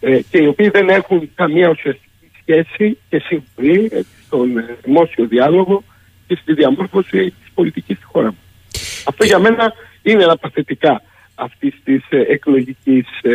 [0.00, 4.50] Ε, και οι οποίοι δεν έχουν καμία ουσιαστική σχέση και συμβουλή στον
[4.84, 5.82] δημόσιο διάλογο
[6.26, 8.38] και στη διαμόρφωση της πολιτικής στη χώρα μου.
[9.04, 9.72] Αυτό για μένα
[10.02, 11.02] είναι ένα παθητικά
[11.34, 13.32] αυτής της ε, εκλογικής ε,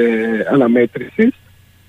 [0.51, 1.33] αναμέτρησης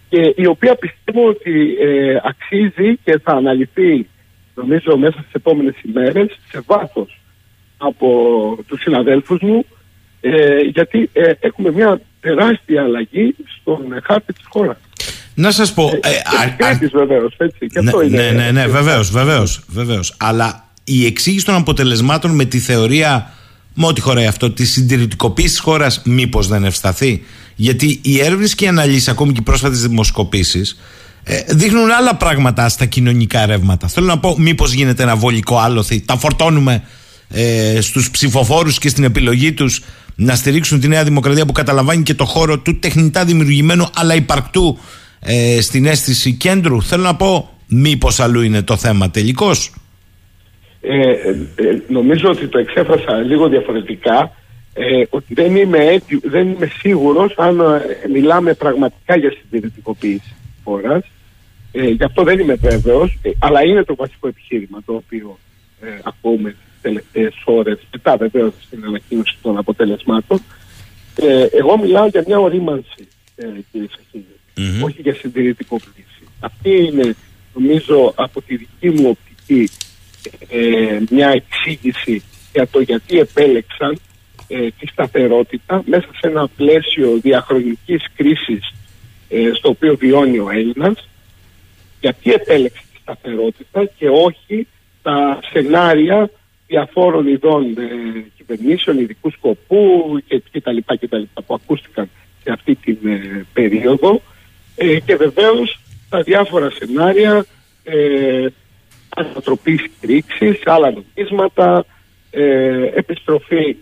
[0.09, 4.07] και η οποία πιστεύω ότι ε, αξίζει και θα αναλυθεί
[4.55, 7.21] νομίζω μέσα στις επόμενες ημέρες σε βάθος
[7.87, 8.09] από
[8.67, 9.65] τους συναδέλφους μου
[10.21, 14.77] ε, γιατί ε, έχουμε μια τεράστια αλλαγή στον χάρτη της χώρας.
[15.35, 15.91] Να σας πω...
[16.03, 16.09] Ε,
[16.59, 17.67] ε, βεβαίως, έτσι.
[17.67, 20.15] Και ναι, αυτό είναι, ναι, ναι, ναι, βεβαίως, βεβαίως, βεβαίως.
[20.19, 23.33] Αλλά η εξήγηση των αποτελεσμάτων με τη θεωρία
[23.75, 27.23] με ό,τι χωράει αυτό, της συντηρητικοποίησης της χώρας, μήπως δεν ευσταθεί;
[27.55, 30.81] Γιατί οι έρευνες και οι αναλύσεις, ακόμη και οι πρόσφατες δημοσκοπήσεις,
[31.25, 33.89] ε, δείχνουν άλλα πράγματα στα κοινωνικά ρεύματα.
[33.89, 36.83] Θέλω να πω, μήπως γίνεται ένα βολικό άλοθη, τα φορτώνουμε
[37.35, 39.83] ε, στους ψηφοφόρους και στην επιλογή τους
[40.17, 44.79] να στηρίξουν τη Νέα Δημοκρατία που καταλαμβάνει και το χώρο του τεχνητά δημιουργημένου αλλά υπαρκτού
[45.21, 46.83] ε, στην αίσθηση κέντρου.
[46.83, 49.51] Θέλω να πω, μήπως αλλού είναι το θέμα τελικώ.
[50.81, 54.33] Ε, ε, νομίζω ότι το εξέφρασα λίγο διαφορετικά
[54.75, 60.35] ε, ότι δεν είμαι, δεν είμαι σίγουρος αν ε, μιλάμε πραγματικά για συντηρητικοποίηση
[60.65, 61.05] χώρας
[61.73, 65.39] ε, γι' αυτό δεν είμαι βέβαιος ε, αλλά είναι το βασικό επιχείρημα το οποίο
[65.81, 67.79] ε, ακούμε τις τελευταίες ώρες.
[67.93, 70.39] Μετά βεβαίως στην ανακοίνωση των αποτελεσμάτων.
[71.17, 74.25] Ε, εγώ μιλάω για μια ορίμανση ε, κύριε σαχινη
[74.85, 76.23] όχι για συντηρητικοποίηση.
[76.41, 77.17] Αυτή είναι
[77.55, 79.71] νομίζω από τη δική μου οπτική
[80.49, 83.99] ε, μια εξήγηση για το γιατί επέλεξαν
[84.49, 88.73] ε, τη σταθερότητα μέσα σε ένα πλαίσιο διαχρονικής κρίσης
[89.29, 91.09] ε, στο οποίο βιώνει ο Έλληνας.
[92.01, 94.67] Γιατί επέλεξε τη σταθερότητα και όχι
[95.03, 96.31] τα σενάρια
[96.75, 99.83] διαφόρων ειδών ε, κυβερνήσεων, ειδικού σκοπού
[100.27, 102.09] και, και, τα λοιπά και τα λοιπά που ακούστηκαν
[102.43, 104.21] σε αυτή την ε, περίοδο.
[104.77, 107.45] Ε, και βεβαίως τα διάφορα σενάρια
[107.85, 108.47] ε,
[109.17, 111.85] ανατροπής κρίξη, άλλα νομίσματα,
[112.31, 113.77] ε, επιστροφή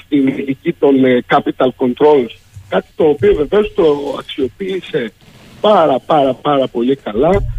[0.00, 2.32] στην ειδική των ε, capital controls,
[2.68, 5.12] κάτι το οποίο βεβαίως το αξιοποίησε
[5.60, 7.55] πάρα πάρα πάρα πολύ καλά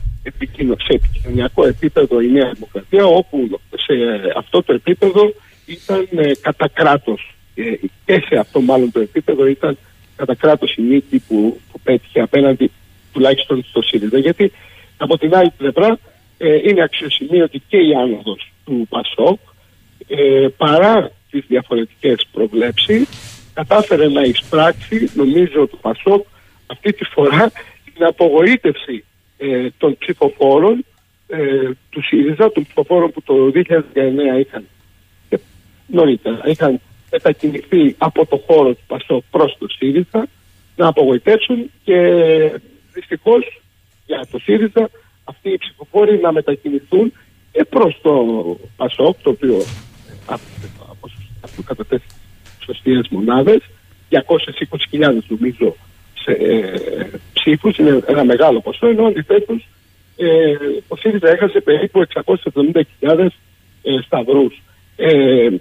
[0.77, 3.93] σε επικοινωνιακό επίπεδο η Νέα Δημοκρατία, όπου σε
[4.35, 5.33] αυτό το επίπεδο
[5.65, 7.35] ήταν ε, κατά κράτος.
[7.55, 7.63] Ε,
[8.05, 9.77] και σε αυτό μάλλον το επίπεδο ήταν
[10.15, 12.71] κατά κράτος η νίκη που, που πέτυχε απέναντι
[13.13, 14.17] τουλάχιστον στο ΣΥΡΙΖΑ.
[14.17, 14.51] Γιατί
[14.97, 15.99] από την άλλη πλευρά
[16.37, 19.39] ε, είναι αξιοσημείωτη και η άνοδος του Πασόκ
[20.07, 23.07] ε, παρά τις διαφορετικές προβλέψεις
[23.53, 26.25] κατάφερε να εισπράξει νομίζω το Πασόκ
[26.67, 27.51] αυτή τη φορά
[27.93, 29.03] την απογοήτευση
[29.37, 30.85] ε, των ψηφοφόρων
[31.27, 33.63] ε, του ΣΥΡΙΖΑ, των ψηφοφόρων που το 2019
[34.39, 34.67] είχαν
[35.29, 35.39] και
[35.87, 36.79] νωρίτερα είχαν
[37.11, 40.27] μετακινηθεί από το χώρο του Πασόκ προς το ΣΥΡΙΖΑ
[40.75, 41.99] να απογοητεύσουν και
[42.93, 43.61] δυστυχώς
[44.05, 44.89] για το ΣΥΡΙΖΑ
[45.23, 47.13] αυτοί οι ψηφοφόροι να μετακινηθούν
[47.51, 48.25] και προς το
[48.75, 49.61] ΠΑΣΟΚ, το οποίο
[51.41, 52.15] αυτό τέσσερις
[52.65, 53.59] σωστίες μονάδες,
[54.09, 55.75] 220.000 νομίζω
[56.27, 59.67] σε, ε, ψήφους, είναι ένα μεγάλο ποσό, ενώ αντιθέτως
[60.17, 60.27] ε,
[60.87, 62.05] ο ΣΥΡΙΖΑ έχασε περίπου
[62.99, 63.27] 670.000
[63.81, 64.61] ε, σταυρούς
[64.95, 65.09] ε,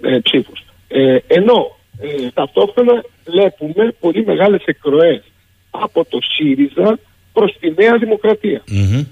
[0.01, 0.65] ε, ψήφους.
[0.87, 5.23] Ε, ενώ ε, ταυτόχρονα βλέπουμε πολύ μεγάλες εκροές
[5.69, 6.99] από το ΣΥΡΙΖΑ
[7.33, 7.97] προς τη Νέα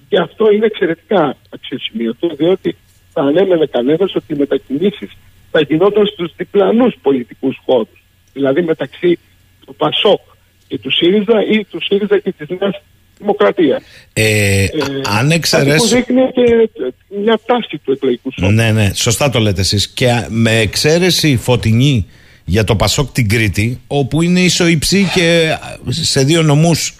[0.10, 2.76] Και αυτό είναι εξαιρετικά αξιοσημείωτο, διότι
[3.14, 5.12] θα ανέμενε κανένας ότι οι μετακινήσεις
[5.52, 8.04] θα γινόταν στους διπλανούς πολιτικούς χώρους.
[8.34, 9.20] Δηλαδή μεταξύ
[9.66, 10.22] του ΠΑΣΟΚ
[10.68, 12.82] και του ΣΥΡΙΖΑ ή του ΣΥΡΙΖΑ και της Νέας
[13.20, 13.84] Δημοκρατίας.
[14.14, 14.68] Ε, ε,
[15.18, 15.78] αν εξαιρέσει.
[15.78, 16.70] Που δείχνει και
[17.24, 18.58] μια τάση του εκλογικού σώματος.
[18.58, 19.88] Ναι, ναι, σωστά το λέτε εσείς.
[19.88, 22.06] Και με εξαίρεση φωτεινή
[22.46, 25.58] για το Πασόκ την Κρήτη, όπου είναι ισοϊψή και
[25.90, 26.96] σε δύο νομούς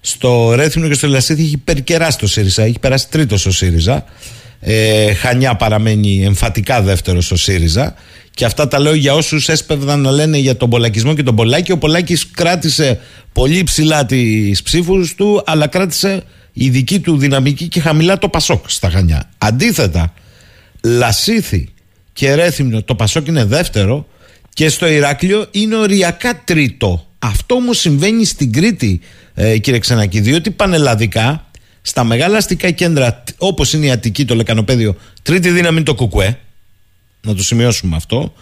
[0.00, 2.62] στο Ρέθινο και στο Λασίδη έχει περκεράσει το ΣΥΡΙΖΑ.
[2.62, 4.04] Έχει περάσει τρίτος ο ΣΥΡΙΖΑ.
[4.60, 7.94] Ε, Χανιά παραμένει εμφατικά δεύτερος ο ΣΥΡΙΖΑ.
[8.40, 11.72] Και αυτά τα λέω για όσους έσπευδαν να λένε για τον Πολακισμό και τον Πολάκη.
[11.72, 13.00] Ο Πολάκης κράτησε
[13.32, 16.22] πολύ ψηλά τις ψήφους του, αλλά κράτησε
[16.52, 19.30] η δική του δυναμική και χαμηλά το Πασόκ στα Χανιά.
[19.38, 20.12] Αντίθετα,
[20.84, 21.68] Λασίθι
[22.12, 24.06] και Ρέθυμνο, το Πασόκ είναι δεύτερο
[24.54, 27.06] και στο Ηράκλειο είναι οριακά τρίτο.
[27.18, 29.00] Αυτό όμως συμβαίνει στην Κρήτη
[29.34, 31.46] ε, κύριε Ξενακή, διότι πανελλαδικά
[31.82, 36.38] στα μεγάλα αστικά κέντρα όπως είναι η Αττική, το Λεκανοπέδιο, τρίτη δύναμη είναι το Κουκουέ.
[37.26, 38.32] Να το σημειώσουμε αυτό.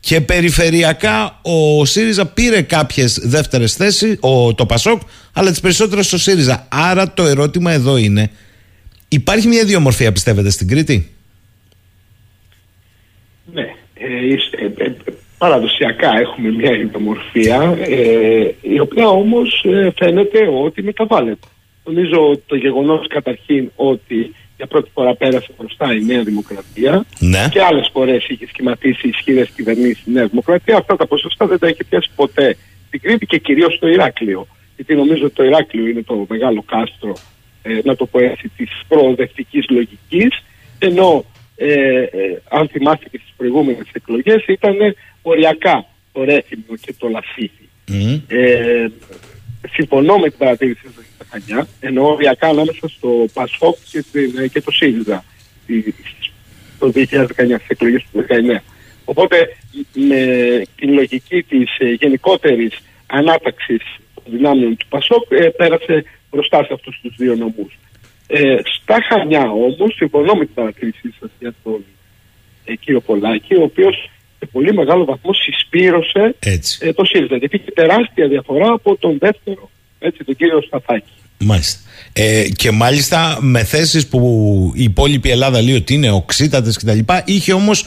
[0.00, 4.18] Και περιφερειακά ο ΣΥΡΙΖΑ πήρε κάποιες δεύτερες θέσεις,
[4.54, 5.00] το ΠΑΣΟΚ,
[5.32, 6.66] αλλά τις περισσότερες στο ΣΥΡΙΖΑ.
[6.70, 8.30] Άρα το ερώτημα εδώ είναι,
[9.08, 11.10] Υπάρχει μια ιδιομορφία, πιστεύετε, στην Κρήτη;
[13.52, 13.74] Ναι.
[13.94, 14.94] Ε, ε, ε,
[15.38, 21.46] παραδοσιακά έχουμε μια ιδιομορφία ε, η οποία όμως ε, φαίνεται ότι μεταβάλλεται.
[21.84, 27.48] Νομίζω το γεγονός καταρχήν ότι για πρώτη φορά πέρασε μπροστά η Νέα Δημοκρατία Ναι.
[27.50, 30.76] και άλλες φορές είχε σχηματίσει ισχυρές κυβερνήσεις η Νέα Δημοκρατία.
[30.76, 32.56] Αυτά τα ποσοστά δεν τα έχει πιάσει ποτέ
[32.86, 34.46] στην Κρήτη και κυρίως στο Ηράκλειο.
[34.76, 37.12] Γιατί νομίζω ότι το Ηράκλειο είναι το μεγάλο κάστρο,
[37.62, 40.42] ε, να το πω έτσι, της προοδευτικής λογικής,
[40.78, 41.24] ενώ
[41.56, 41.72] ε,
[42.02, 44.76] ε, αν θυμάστε και στις προηγούμενες εκλογές ήταν
[45.22, 47.68] οριακά το Ρέθυμνο και το Λασίθι.
[47.88, 48.20] Μμμ.
[48.26, 48.86] Ε,
[49.72, 54.50] συμφωνώ με την παρατήρηση σας για τα Χανιά, ενώ οριακά ανάμεσα στο ΠΑΣΟΚ και, την-
[54.50, 55.24] και το ΣΥΡΙΖΑ
[55.62, 55.94] στη-
[56.78, 58.62] το 2019, στις εκλογές του 2019.
[59.04, 59.56] Οπότε
[59.94, 63.82] με την λογική της ε, γενικότερης ανάταξης
[64.14, 67.78] των δυνάμεων του ΠΑΣΟΚ ε, πέρασε μπροστά σε αυτούς τους δύο νομούς.
[68.26, 71.84] Ε, στα Χανιά όμως, συμφωνώ με την παρατήρησή σας για τον
[72.64, 74.10] ε, κύριο Πολάκη, ο οποίος
[74.46, 76.78] σε πολύ μεγάλο βαθμό συσπήρωσε Έτσι.
[76.82, 77.36] ε, το ΣΥΡΙΖΑ.
[77.36, 81.12] Γιατί είχε τεράστια διαφορά από τον δεύτερο, έτσι, τον κύριο Σταθάκη.
[81.38, 81.80] Μάλιστα.
[82.12, 84.20] Ε, και μάλιστα με θέσεις που
[84.74, 86.98] η υπόλοιπη Ελλάδα λέει ότι είναι οξύτατες κτλ.
[87.24, 87.86] Είχε όμως,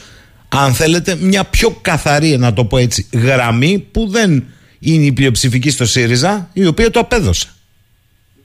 [0.49, 4.45] αν θέλετε, μια πιο καθαρή, να το πω έτσι, γραμμή που δεν
[4.80, 7.49] είναι η πλειοψηφική στο ΣΥΡΙΖΑ, η οποία το απέδωσε.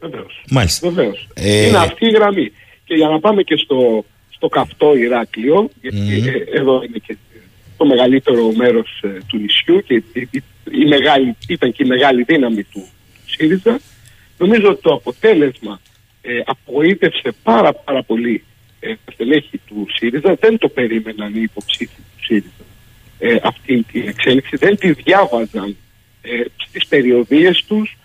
[0.00, 0.44] Βεβαίως.
[0.50, 0.88] Μάλιστα.
[0.88, 1.28] Βεβαίως.
[1.34, 2.52] Ε, Είναι αυτή η γραμμή.
[2.84, 7.16] Και για να πάμε και στο, στο καυτό Ηράκλειο, γιατί ε, εδώ είναι και
[7.76, 12.22] το μεγαλύτερο μέρος ε, του νησιού και η, η- η μεγάλη, ήταν και η μεγάλη
[12.22, 12.88] δύναμη του
[13.26, 13.80] ΣΥΡΙΖΑ,
[14.38, 15.80] νομίζω ότι το αποτέλεσμα
[16.22, 18.44] ε, απογοήτευσε πάρα πάρα πολύ
[18.80, 22.64] ε, τα στελέχη του ΣΥΡΙΖΑ, δεν το περίμεναν οι υποψήφοι του ΣΥΡΙΖΑ
[23.18, 25.76] ε, αυτή την εξέλιξη, δεν τη διάβαζαν
[26.22, 26.28] ε,
[26.66, 27.96] στις περιοδίες τους,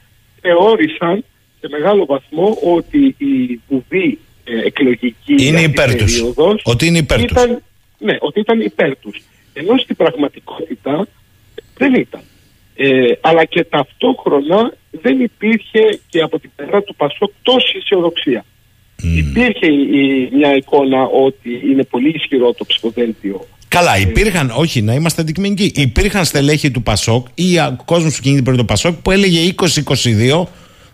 [0.42, 1.24] θεώρησαν
[1.60, 6.16] σε μεγάλο βαθμό ότι η βουβή ε, εκλογική Είναι αυτή υπέρ τους.
[6.18, 7.32] περίοδος Ότι είναι υπέρ τους.
[7.32, 7.62] ήταν,
[7.98, 9.22] Ναι, ότι ήταν υπέρ τους.
[9.54, 11.08] Ενώ στην πραγματικότητα
[11.78, 12.22] δεν ήταν.
[12.76, 12.88] Ε,
[13.22, 18.46] αλλά και ταυτόχρονα δεν υπήρχε και από την πλευρά του Πασόκ τόση αισιοδοξία.
[19.18, 25.22] Υπήρχε η- μια εικόνα ότι είναι πολύ ισχυρό το ψηφοδέλτιο Καλά, υπήρχαν, όχι, να είμαστε
[25.22, 25.72] αντικειμενικοί.
[25.76, 27.44] Υπήρχαν στελέχη του Πασόκ ή
[27.86, 30.44] κόσμος που κινείται περί το Πασόκ που έλεγε 20-22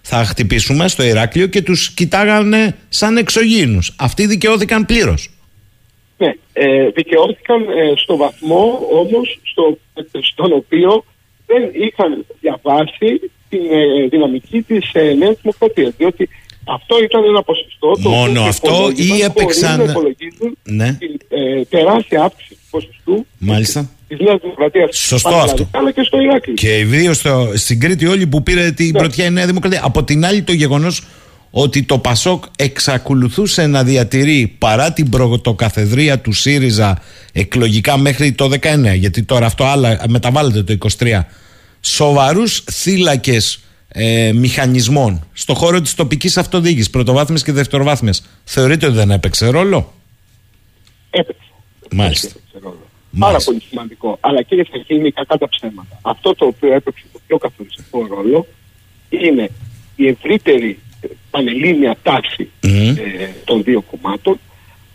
[0.02, 3.94] θα χτυπήσουμε στο Ηράκλειο και τους κοιτάγανε σαν εξωγήινους.
[3.96, 5.30] Αυτοί δικαιώθηκαν πλήρως.
[6.18, 9.78] Ναι, ε, δικαιώθηκαν ε, στο βαθμό όμως στο,
[10.22, 11.06] στον οποίο
[11.46, 15.94] δεν είχαν διαβάσει την ε, δυναμική της ε, Νέας Δημοκρατίας.
[15.98, 16.30] Διότι
[16.68, 20.94] αυτό ήταν ένα ποσοστό το Μόνο οποίο αυτό υπολόγιζαν ή έπαιξαν- χωρίς να υπολογίζουν Ναι.
[21.00, 23.90] την ε, τεράστια αύξηση του ποσοστού Μάλιστα.
[24.08, 24.98] της Νέας Δημοκρατίας.
[24.98, 25.56] Σωστό Πάλι αυτό.
[25.56, 26.56] δηλαδή, Αλλά και στο Ηράκλειο.
[26.56, 27.24] Και ιδίως
[27.54, 29.00] στην Κρήτη, όλοι που πήρε την Ναι.
[29.00, 29.82] πρωτιά η Νέα Δημοκρατία.
[29.84, 31.04] Από την άλλη, το γεγονός
[31.58, 37.02] ότι το Πασόκ εξακολουθούσε να διατηρεί παρά την πρωτοκαθεδρία του ΣΥΡΙΖΑ
[37.32, 41.22] εκλογικά μέχρι το 19, γιατί τώρα αυτό άλλα μεταβάλλεται το 23,
[41.82, 49.12] σοβαρούς θύλακες ε, μηχανισμών στο χώρο της τοπικής αυτοδιοίκησης, πρωτοβάθμιας και δευτεροβάθμιας, θεωρείτε ότι δεν
[49.12, 49.94] έπαιξε ρόλο;
[51.10, 51.50] Έπαιξε.
[51.92, 52.28] Μάλιστα.
[52.28, 52.88] Έπαιξε ρόλο.
[53.20, 53.52] Πάρα Μάλιστα.
[53.52, 54.18] πολύ σημαντικό.
[54.20, 56.00] Αλλά κύριε Σαχίνη, κακά τα ψέματα.
[56.02, 58.48] Αυτό το οποίο έπαιξε το πιο καθοριστικό ρόλο
[59.10, 59.50] είναι
[59.96, 60.85] η ευρύτερη ε,
[61.36, 62.88] πανελλήνια τάση Μμμ.
[62.88, 62.96] ε,
[63.44, 64.40] των δύο κομμάτων,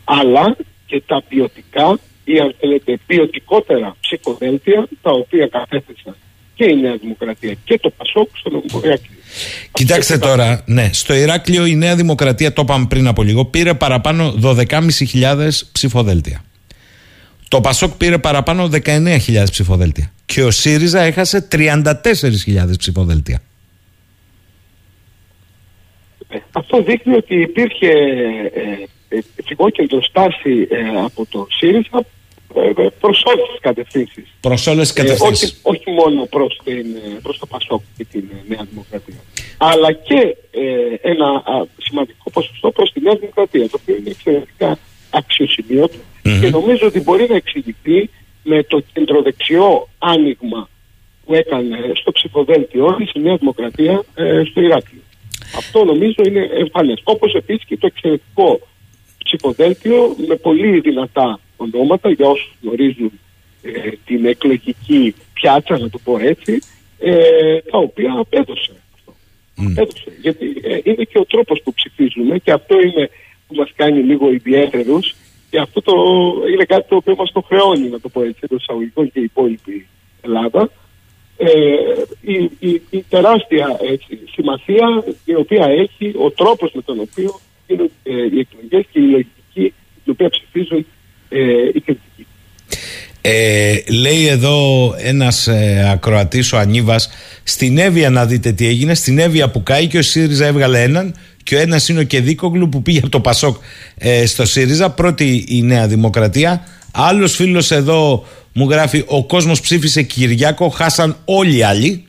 [0.03, 0.55] αλλά
[0.85, 6.15] και τα ποιοτικά ή αν θέλετε ποιοτικότερα ψηφοδέλτια τα οποία κατέθεσαν
[6.55, 9.17] και η Νέα Δημοκρατία και το Πασόκ στο νομικό Ηράκλειο.
[9.71, 13.73] Κοιτάξτε Αυτό τώρα, ναι, στο Ηράκλειο η Νέα Δημοκρατία, το είπαμε πριν από λίγο, πήρε
[13.73, 16.43] παραπάνω 12.500 ψηφοδέλτια.
[17.47, 20.11] Το Πασόκ πήρε παραπάνω 19.000 ψηφοδέλτια.
[20.25, 21.83] Και ο ΣΥΡΙΖΑ έχασε 34.000
[22.77, 23.41] ψηφοδέλτια.
[26.31, 32.05] Ε, Αυτό δείχνει ότι υπήρχε ε, ε, φυγόκεντρο στάση ε, από το ΣΥΡΙΖΑ
[32.55, 34.23] ε, προς όλες τις κατευθύνσεις.
[34.41, 35.59] Προς όλες τις Ε, κατευθύνσεις.
[35.63, 39.15] όχι, όχι μόνο προς, την, ε, προς το ΠΑΣΟΚ και την ε, Νέα Δημοκρατία.
[39.57, 44.77] Αλλά και ε, ένα α, σημαντικό ποσοστό προς τη Νέα Δημοκρατία, το οποίο είναι εξαιρετικά
[45.09, 48.09] αξιοσημείωτο και νομίζω ότι μπορεί να εξηγηθεί
[48.43, 50.69] με το κεντροδεξιό άνοιγμα
[51.25, 55.01] που έκανε στο ψηφοδέλτιό της η Νέα Δημοκρατία ε, στο Ηράκλειο.
[55.55, 57.01] Αυτό νομίζω είναι εμφανές.
[57.03, 58.59] Όπως επίσης και το εξαιρετικό
[59.23, 63.11] ψηφοδέλτιο με πολύ δυνατά ονόματα για όσους γνωρίζουν
[63.61, 66.61] ε, την εκλογική πιάτσα, να το πω έτσι,
[66.99, 69.13] ε, τα οποία απέδωσε αυτό.
[69.55, 70.11] Απέδωσε.
[70.21, 73.09] Γιατί ε, είναι και ο τρόπος που ψηφίζουμε και αυτό είναι
[73.47, 75.15] που μας κάνει λίγο ιδιαίτερους
[75.49, 75.93] και αυτό το,
[76.53, 79.23] είναι κάτι το οποίο μας το χρεώνει, να το πω έτσι, το εισαγωγικών και η
[79.23, 79.87] υπόλοιπη
[80.21, 80.69] Ελλάδα.
[81.43, 81.51] Ε,
[82.21, 87.91] η, η, η τεράστια έτσι, σημασία η οποία έχει ο τρόπος με τον οποίο γίνουν
[88.03, 89.73] ε, οι εκλογές και η λογική
[90.03, 90.85] την οποία ψηφίζουν
[91.29, 91.39] ε,
[91.73, 92.25] οι κριτικοί.
[93.21, 94.59] Ε, λέει εδώ
[94.97, 97.09] ένας ε, ακροατής ο Ανίβας
[97.43, 98.93] στην Εύβοια να δείτε τι έγινε.
[98.93, 102.69] Στην Εύβοια που κάει και ο ΣΥΡΙΖΑ έβγαλε έναν και ο ένας είναι ο Κεδίκογλου
[102.69, 103.55] που πήγε από το Πασόκ
[103.97, 104.89] ε, στο ΣΥΡΙΖΑ.
[104.89, 106.65] Πρώτη η Νέα Δημοκρατία.
[106.93, 112.05] Άλλος φίλος εδώ μου γράφει ο κόσμος ψήφισε Κυριάκο χάσαν όλοι οι άλλοι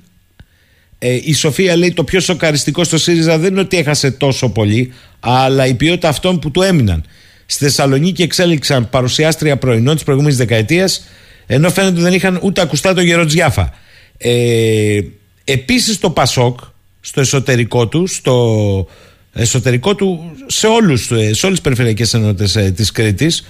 [0.99, 4.93] ε, η Σοφία λέει το πιο σοκαριστικό στο ΣΥΡΙΖΑ δεν είναι ότι έχασε τόσο πολύ
[5.21, 7.05] αλλά η ποιότητα αυτών που του έμειναν
[7.53, 11.05] Στη Θεσσαλονίκη εξέλιξαν παρουσιάστρια πρωινών της προηγούμενης δεκαετίας,
[11.47, 13.75] ενώ φαίνεται ότι δεν είχαν ούτε ακουστά το Γεροτζιάφα.
[14.17, 15.01] Ε,
[15.45, 16.59] Επίσης το Πασόκ,
[17.01, 18.89] στο εσωτερικό του, στο
[19.33, 23.49] εσωτερικό του, σε, όλους, σε όλες τις περιφερειακές ενότητες ε, της Κρήτης,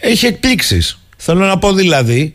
[0.00, 0.98] έχει εκπλήξεις.
[1.16, 2.34] Θέλω να πω δηλαδή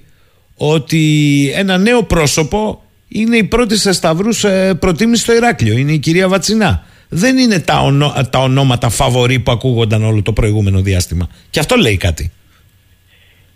[0.56, 5.78] ότι ένα νέο πρόσωπο είναι η πρώτη σε σταυρούς ε, προτίμηση στο Ηράκλειο.
[5.78, 10.34] Είναι η κυρία Βατσινά δεν είναι τα, ονό, τα ονόματα φαβορή που ακούγονταν όλο το
[10.34, 11.30] προηγούμενο διάστημα.
[11.50, 12.32] Και αυτό λέει κάτι.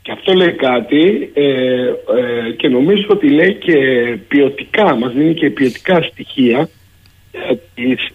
[0.02, 3.76] Και αυτό λέει κάτι ε, ε, και νομίζω ότι λέει και
[4.27, 6.69] ποιοτικά, μας δίνει και ποιοτικά στοιχεία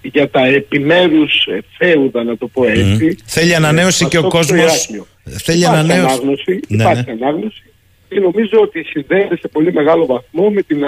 [0.03, 1.49] για, τα επιμέρους
[1.79, 3.17] θέουδα να το πω έτσι.
[3.25, 4.91] Θέλει ανανέωση και ο κόσμος...
[5.25, 6.05] Θέλει ανανέωση.
[6.05, 7.13] Ανάγνωση, ναι, υπάρχει ναι.
[7.13, 7.63] ανάγνωση
[8.11, 10.79] και νομίζω ότι συνδέεται σε πολύ μεγάλο βαθμό με την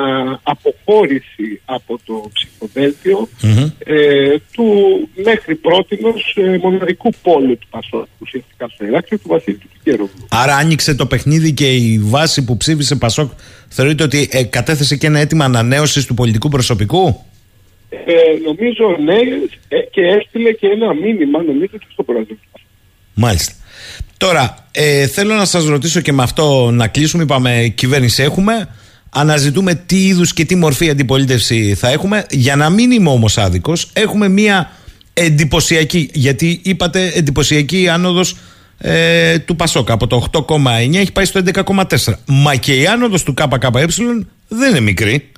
[0.43, 3.29] αποχώρηση από το ψηφοδελτιο
[3.79, 4.67] ε, του
[5.25, 10.27] μέχρι πρότινος ε, μοναδικού πόλου του Πασόκ ουσιαστικά στο Ηράκλειο του Βασίλη του Κικέροβου.
[10.29, 13.31] Άρα άνοιξε το παιχνίδι και η βάση που ψήφισε Πασόκ
[13.69, 17.25] θεωρείτε ότι ε, κατέθεσε και ένα αίτημα ανανέωσης του πολιτικού προσωπικού;
[17.93, 18.14] Ε,
[18.44, 19.19] νομίζω ναι
[19.90, 22.36] και έστειλε και ένα μήνυμα νομίζω και στο πρόεδρο.
[23.14, 23.52] Μάλιστα.
[24.16, 27.23] Τώρα, ε, θέλω να σας ρωτήσω και με αυτό να κλείσουμε.
[27.23, 28.69] Είπαμε, κυβέρνηση έχουμε.
[29.10, 32.27] Αναζητούμε τι είδους και τι μορφή αντιπολίτευση θα έχουμε.
[32.31, 34.70] Για να μην είμαι όμως άδικος, έχουμε μία
[35.14, 38.36] εντυπωσιακή, γιατί είπατε εντυπωσιακή άνοδος
[38.78, 39.93] ε, του Πασόκα.
[39.93, 41.85] Από το 8,9 έχει πάει στο 11,4.
[42.27, 43.69] Μα και η άνοδος του ΚΚΕ
[44.48, 45.31] δεν είναι μικρή.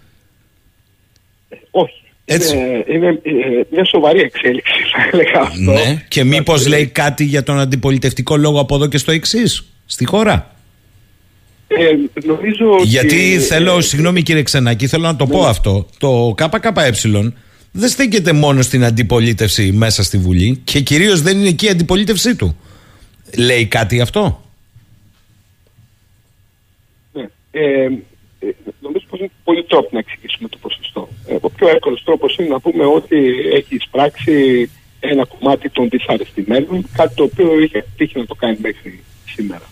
[1.71, 2.04] Όχι.
[2.25, 2.57] Έτσι.
[2.57, 5.73] Είναι, είναι ε, μια σοβαρή εξέλιξη, θα έλεγα αυτό.
[5.73, 6.05] Ναι.
[6.09, 10.55] Και μήπως λέει κάτι για τον αντιπολιτευτικό λόγο από εδώ και στο εξής, στη χώρα;
[11.67, 15.49] Ε, νομίζω Γιατί θέλω, συγγνώμη κύριε Ξενάκη, θέλω να το πω ναι.
[15.49, 15.87] αυτό.
[15.99, 16.93] Το ΚΚΕ
[17.77, 22.37] δεν στέκεται μόνο στην αντιπολίτευση μέσα στη Βουλή και κυρίως δεν είναι εκεί η αντιπολίτευσή
[22.37, 22.57] του.
[23.37, 24.43] Λέει κάτι αυτό;
[27.13, 27.23] Ναι.
[27.51, 28.14] Ε, νομίζω πως
[29.19, 31.09] είναι πολύ τρόπο να εξηγήσουμε το ποσοστό.
[31.29, 33.17] Ε, ο πιο εύκολος τρόπος είναι να πούμε ότι
[33.53, 34.71] έχει εισπράξει
[35.01, 39.69] ένα κομμάτι των δυσαρεστημένων, κάτι το οποίο είχε τύχει να το κάνει μέχρι σήμερα,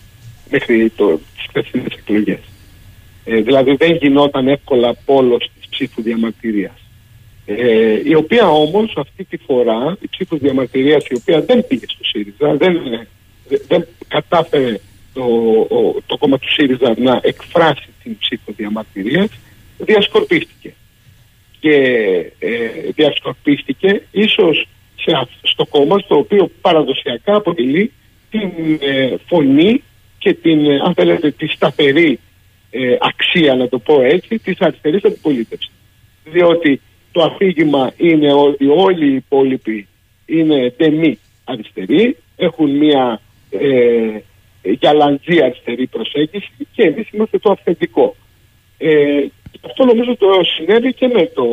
[0.49, 2.39] μέχρι το, τις χθεσινές εκλογές.
[3.25, 6.77] Ε, δηλαδή δεν γινόταν εύκολα πόλος της ψήφου διαμαρτυρίας.
[7.45, 12.03] Ε, η οποία όμως αυτή τη φορά, η ψήφος διαμαρτυρίας η οποία δεν πήγε στο
[12.03, 13.07] ΣΥΡΙΖΑ, δεν,
[13.67, 14.79] δεν κατάφερε
[15.13, 15.25] το,
[16.05, 19.29] το κόμμα του ΣΥΡΙΖΑ να εκφράσει την ψήφο διαμαρτυρίας,
[19.77, 20.73] διασκορπίστηκε
[21.59, 21.75] και
[22.39, 27.91] ε, διασκορπίστηκε ίσως σε, στο κόμμα στο οποίο παραδοσιακά αποτελεί
[28.29, 29.83] την ε, φωνή
[30.17, 32.19] και την, ε, αν θέλετε, τη σταθερή
[32.69, 35.71] ε, αξία, να το πω έτσι, της αριστερής αντιπολίτευσης.
[36.23, 36.81] Διότι
[37.11, 39.87] το αφήγημα είναι ότι όλοι οι υπόλοιποι
[40.25, 44.19] είναι τεμή αριστεροί, έχουν μια ε,
[44.81, 48.15] γαλαντζή αριστερή προσέγγιση και εμείς είμαστε το αυθεντικό.
[48.77, 49.25] Ε,
[49.65, 50.27] αυτό νομίζω το
[50.57, 51.45] συνέβη και με το,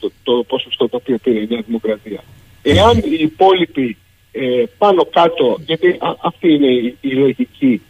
[0.00, 2.24] το, το ποσοστό το οποίο πήρε η Νέα Δημοκρατία.
[2.62, 3.96] Εάν οι υπόλοιποι
[4.32, 7.82] ε, πάνω κάτω, γιατί αυτή είναι η, η λογική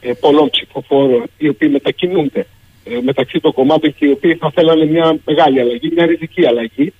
[0.00, 2.46] ε, πολλών ψηφοφόρων οι οποίοι μετακινούνται
[2.84, 6.92] ε, μεταξύ των κομμάτων και οι οποίοι θα θέλανε μια μεγάλη αλλαγή, μια ριζική αλλαγή,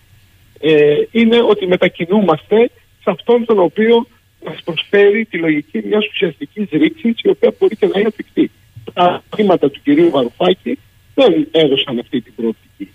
[0.61, 2.71] ε, είναι ότι μετακινούμαστε
[3.03, 4.07] σε αυτόν τον οποίο
[4.45, 8.51] μας προσφέρει τη λογική μιας ουσιαστικής ρήξης η οποία μπορεί και να είναι εφικτή.
[8.93, 10.79] Τα χρήματα του κυρίου Βαρουφάκη
[11.15, 12.89] δεν έδωσαν αυτή την προοπτική.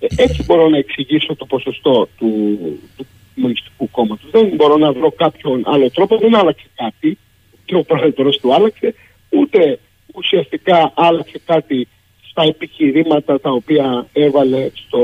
[0.00, 2.58] Ε, έτσι μπορώ να εξηγήσω το ποσοστό του,
[2.96, 4.30] του Κομμουνιστικού Κόμματος.
[4.30, 6.18] Δεν μπορώ να βρω κάποιον άλλο τρόπο.
[6.18, 7.18] Δεν άλλαξε κάτι
[7.64, 8.94] και ο πρόεδρος του άλλαξε,
[9.28, 9.78] ούτε
[10.14, 11.88] ουσιαστικά άλλαξε κάτι
[12.30, 15.00] στα επιχειρήματα τα οποία έβαλε στο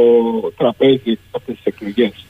[0.56, 2.26] τραπέζι αυτές τις εκλογές.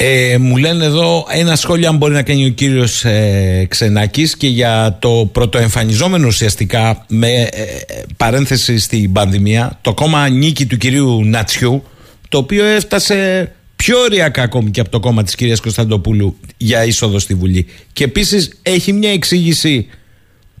[0.00, 4.48] Ε, μου λένε εδώ ένα σχόλιο αν μπορεί να κάνει ο κύριος ε, Ξενάκης και
[4.48, 7.64] για το πρωτοεμφανιζόμενο ουσιαστικά με ε,
[8.16, 11.82] παρένθεση στην πανδημία το κόμμα νίκη του κυρίου Νατσιού
[12.28, 17.18] το οποίο έφτασε πιο ωριακά ακόμη και από το κόμμα της κυρίας Κωνσταντοπούλου για είσοδο
[17.18, 17.66] στη Βουλή.
[17.92, 19.86] Και επίσης έχει μια εξήγηση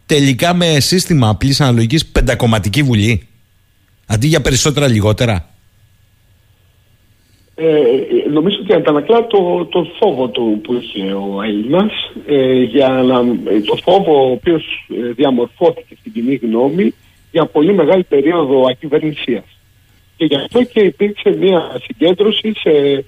[0.06, 3.26] τελικά με σύστημα απλής αναλογικής πεντακομματική Βουλή.
[4.06, 5.48] Αντί για περισσότερα λιγότερα
[7.60, 11.92] Ε, νομίζω ότι αντανακλά το, το φόβο του που είχε ο Έλληνας
[12.26, 13.24] ε, για να,
[13.66, 16.94] το φόβο ο οποίος ε, διαμορφώθηκε στην κοινή γνώμη
[17.30, 19.44] για πολύ μεγάλη περίοδο ακυβερνησίας.
[20.16, 23.04] Και γι' αυτό και υπήρξε μια συγκέντρωση σε,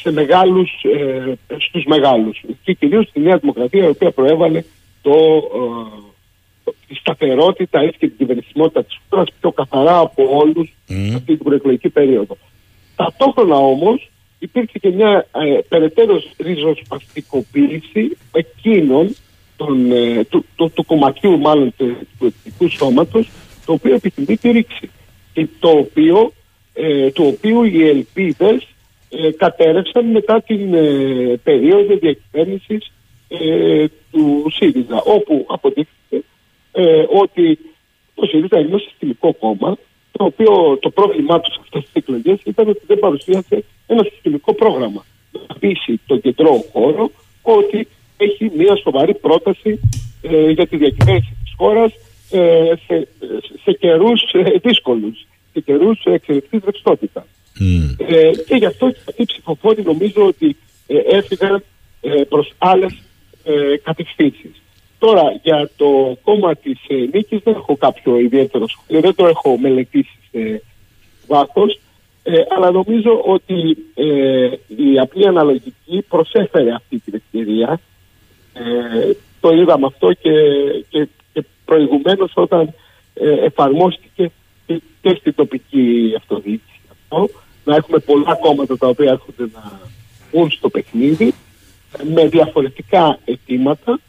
[0.00, 4.62] σε μεγάλους, ε, στους μεγάλους και κυρίως στη Νέα Δημοκρατία η οποία προέβαλε
[5.02, 5.12] το,
[6.64, 10.92] ε, τη σταθερότητα έτσι και την κυβερνησιμότητα της χώρας πιο καθαρά από όλους mm.
[11.14, 12.36] αυτή την προεκλογική περίοδο.
[12.96, 19.16] Ταυτόχρονα όμως υπήρξε και μια ε, περαιτέρω ριζοσπαστικοποίηση εκείνων
[19.56, 23.30] των, ε, του, του, του, κομματιού μάλλον του, του εθνικού σώματος
[23.66, 24.90] το οποίο επιθυμεί τη ρήξη
[25.32, 26.32] και το οποίο,
[26.74, 28.66] ε, το οποίο οι ελπίδες
[29.08, 32.92] ε, κατέρευσαν μετά την ε, περίοδο διακυβέρνησης
[33.28, 36.22] ε, του ΣΥΡΙΖΑ όπου αποδείχθηκε
[36.72, 37.58] ε, ότι
[38.14, 39.76] το ΣΥΡΙΖΑ είναι ένα συστημικό κόμμα
[40.12, 44.54] το οποίο το πρόβλημά τους σε αυτές τις εκλογές ήταν ότι δεν παρουσίασε ένα συστημικό
[44.54, 45.04] πρόγραμμα.
[45.48, 47.10] Να πείσει τον κεντρό χώρο
[47.42, 49.80] ότι έχει μια σοβαρή πρόταση
[50.22, 51.92] ε, για τη διακυβέρνηση της χώρας
[52.30, 53.08] ε, σε,
[53.62, 57.24] σε καιρούς ε, δύσκολους, σε καιρούς εξαιρετικής ρευστότητας.
[57.60, 58.04] Mm.
[58.06, 60.56] Ε, και γι' αυτό και αυτοί οι ψηφοφόροι νομίζω ότι
[60.86, 61.64] ε, έφυγαν
[62.00, 63.02] ε, προς άλλες
[63.44, 64.61] ε, κατευθύνσεις.
[65.04, 69.58] Τώρα για το κόμμα της ε, νίκης δεν έχω κάποιο ιδιαίτερο σχόλιο, δεν το έχω
[69.58, 70.62] μελετήσει σε
[71.26, 71.80] βάθος.
[72.22, 77.80] Ε, αλλά νομίζω ότι ε, η απλή αναλογική προσέφερε αυτή την ευκαιρία.
[78.52, 80.30] Ε, το είδαμε αυτό και,
[80.88, 81.08] και
[81.64, 82.74] προηγουμένως όταν
[83.14, 84.30] ε, εφαρμόστηκε
[85.00, 87.28] και, στην τοπική αυτοδιοίκηση αυτό.
[87.64, 89.80] Να έχουμε πολλά κόμματα τα οποία έρχονται να
[90.32, 91.34] μπουν στο παιχνίδι
[92.14, 94.00] με διαφορετικά αιτήματα.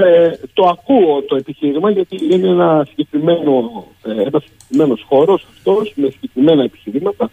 [0.00, 6.10] Ε, το ακούω το επιχείρημα γιατί είναι ένα συγκεκριμένο ε, ένας συγκεκριμένος χώρος αυτός με
[6.10, 7.30] συγκεκριμένα επιχειρήματα.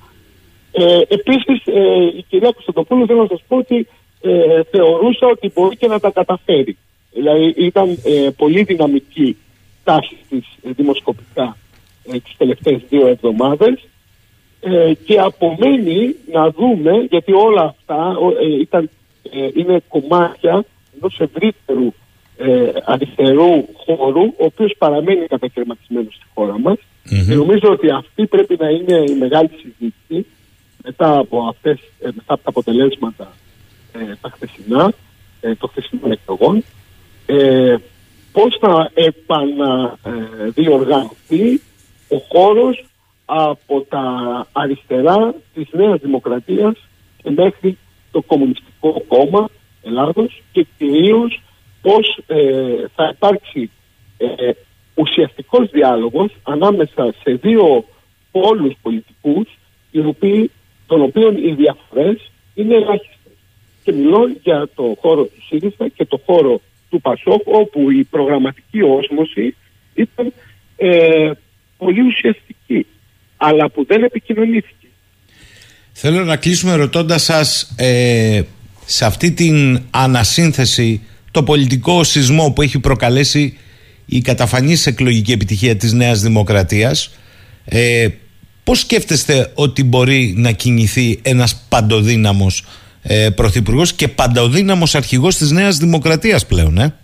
[0.72, 3.88] Ε, επίσης ε, η κυρία Κωνσταντοπούλου θέλω να σας πω ότι
[4.22, 6.78] ε, θεωρούσα ότι μπορεί και να τα καταφέρει.
[7.14, 9.38] Δηλαδή ήταν ε, πολύ δυναμική
[9.84, 11.58] τάση της ε, δημοσκοπικά
[12.12, 13.88] ε, τις τελευταίες δύο εβδομάδες
[14.60, 18.90] ε, και απομένει να δούμε, γιατί όλα αυτά ε, ήταν,
[19.32, 20.66] ε, είναι κομμάτια
[20.96, 21.94] ενός ευρύτερου
[22.38, 26.78] ε, αριστερού χώρου, ο οποίος παραμένει κατακαιρματισμένος στη χώρα μας.
[26.78, 27.26] Mm-hmm.
[27.28, 30.26] Και νομίζω ότι αυτή πρέπει να είναι η μεγάλη συζήτηση
[30.84, 33.34] μετά από, αυτές, μετά από τα αποτελέσματα
[34.22, 34.94] τα χθεσινά,
[35.42, 36.64] των χθεσινών εκλογών
[38.36, 41.62] πώς θα επαναδιοργανωθεί
[42.08, 42.86] ο χώρος
[43.26, 44.04] από τα
[44.52, 46.76] αριστερά της Νέας Δημοκρατίας
[47.24, 47.78] και μέχρι
[48.12, 49.50] το Κομμουνιστικό Κόμμα
[49.84, 51.42] Ελλάδος και κυρίως
[51.86, 52.42] πώς ε,
[52.96, 53.70] θα υπάρξει
[54.18, 54.52] ε,
[54.94, 57.86] ουσιαστικός διάλογος ανάμεσα σε δύο
[58.32, 59.48] πόλους πολιτικούς
[59.92, 60.52] οι οποίοι,
[60.88, 63.34] των οποίων οι διαφορές είναι ελάχιστες.
[63.84, 68.82] Και μιλώ για το χώρο του ΣΥΡΙΖΑ και το χώρο του Πασόκ όπου η προγραμματική
[68.82, 69.56] όσμωση
[69.94, 70.34] ήταν
[70.76, 71.32] ε,
[71.78, 72.86] πολύ ουσιαστική
[73.38, 74.88] αλλά που δεν επικοινωνήθηκε.
[75.92, 78.42] Θέλω να κλείσουμε ρωτώντας σας ε,
[78.86, 83.58] σε αυτή την ανασύνθεση το πολιτικό σεισμό που έχει προκαλέσει
[84.06, 87.16] η καταφανής εκλογική επιτυχία της Νέας Δημοκρατίας
[87.66, 88.08] ε,
[88.64, 92.66] πώς σκέφτεστε ότι μπορεί να κινηθεί ένας παντοδύναμος
[93.04, 96.96] ε, Πρωθυπουργός και παντοδύναμος αρχηγός της Νέας Δημοκρατίας πλέον, ε;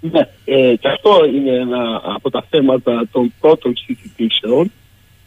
[0.00, 4.72] Ναι, ε, και αυτό είναι ένα από τα θέματα των πρώτων συζητήσεων.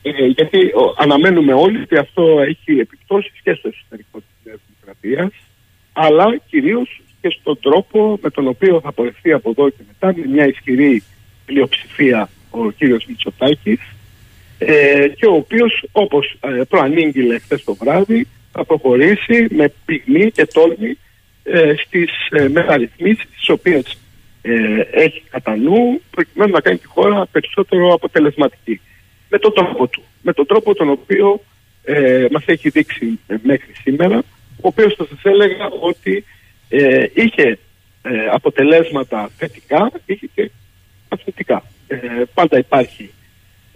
[0.02, 5.32] Ε, γιατί ο, αναμένουμε όλοι ότι αυτό έχει επιπτώσεις και στο εσωτερικό της Νέας Δημοκρατίας,
[5.94, 10.28] αλλά κυρίως και στον τρόπο με τον οποίο θα πορευτεί από εδώ και μετά με
[10.28, 11.04] μια ισχυρή
[11.46, 13.80] πλειοψηφία ο κύριος Μητσοτάκης
[14.58, 20.46] ε, και ο οποίος όπως ε, προανήγγειλε χθες το βράδυ θα προχωρήσει με πυγμή και
[20.46, 20.98] τόλμη
[21.44, 23.98] ε, στις ε, μεταρρυθμίσεις τις οποίες
[24.42, 28.82] ε, έχει κατά νου προκειμένου να κάνει τη χώρα περισσότερο αποτελεσματική.
[29.30, 30.04] Με τον τρόπο του.
[30.22, 31.42] Με τον τρόπο τον οποίο
[31.84, 34.18] ε, μας έχει δείξει ε, μέχρι σήμερα
[34.62, 36.26] ο οποίος θα σας έλεγα ότι
[36.70, 37.60] ε, είχε
[38.02, 40.52] ε, αποτελέσματα θετικά, είχε και
[41.10, 41.64] αρνητικά.
[42.34, 43.12] πάντα υπάρχει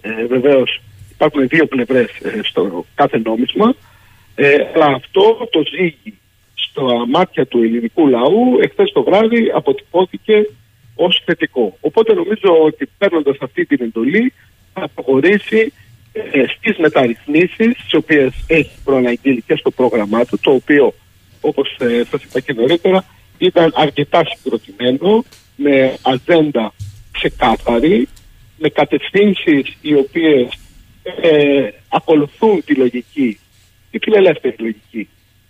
[0.01, 2.09] ε, βεβαίως υπάρχουν δύο πλευρές
[2.43, 3.75] στο κάθε νόμισμα
[4.35, 6.17] ε, αλλά αυτό το ζύγι
[6.55, 10.49] στο μάτια του ελληνικού λαού εχθές το βράδυ αποτυπώθηκε
[10.95, 11.77] ως θετικό.
[11.81, 14.33] Οπότε νομίζω ότι παίρνοντας αυτή την εντολή
[14.73, 15.73] θα προχωρήσει
[16.13, 20.93] ε, στις μεταρρυθμίσεις τις οποίες έχει προαναγγείλει και στο πρόγραμμά του το οποίο
[21.43, 23.05] όπως ε, σας είπα και νωρίτερα
[23.37, 25.23] ήταν αρκετά συγκροτημένο
[25.55, 26.73] με ατζέντα
[27.11, 28.07] ξεκάθαρη
[28.57, 30.59] με κατευθύνσεις οι οποίες
[31.21, 33.37] ε, ακολουθούν τη λογική
[33.91, 35.09] η φιλελεύθερη λογική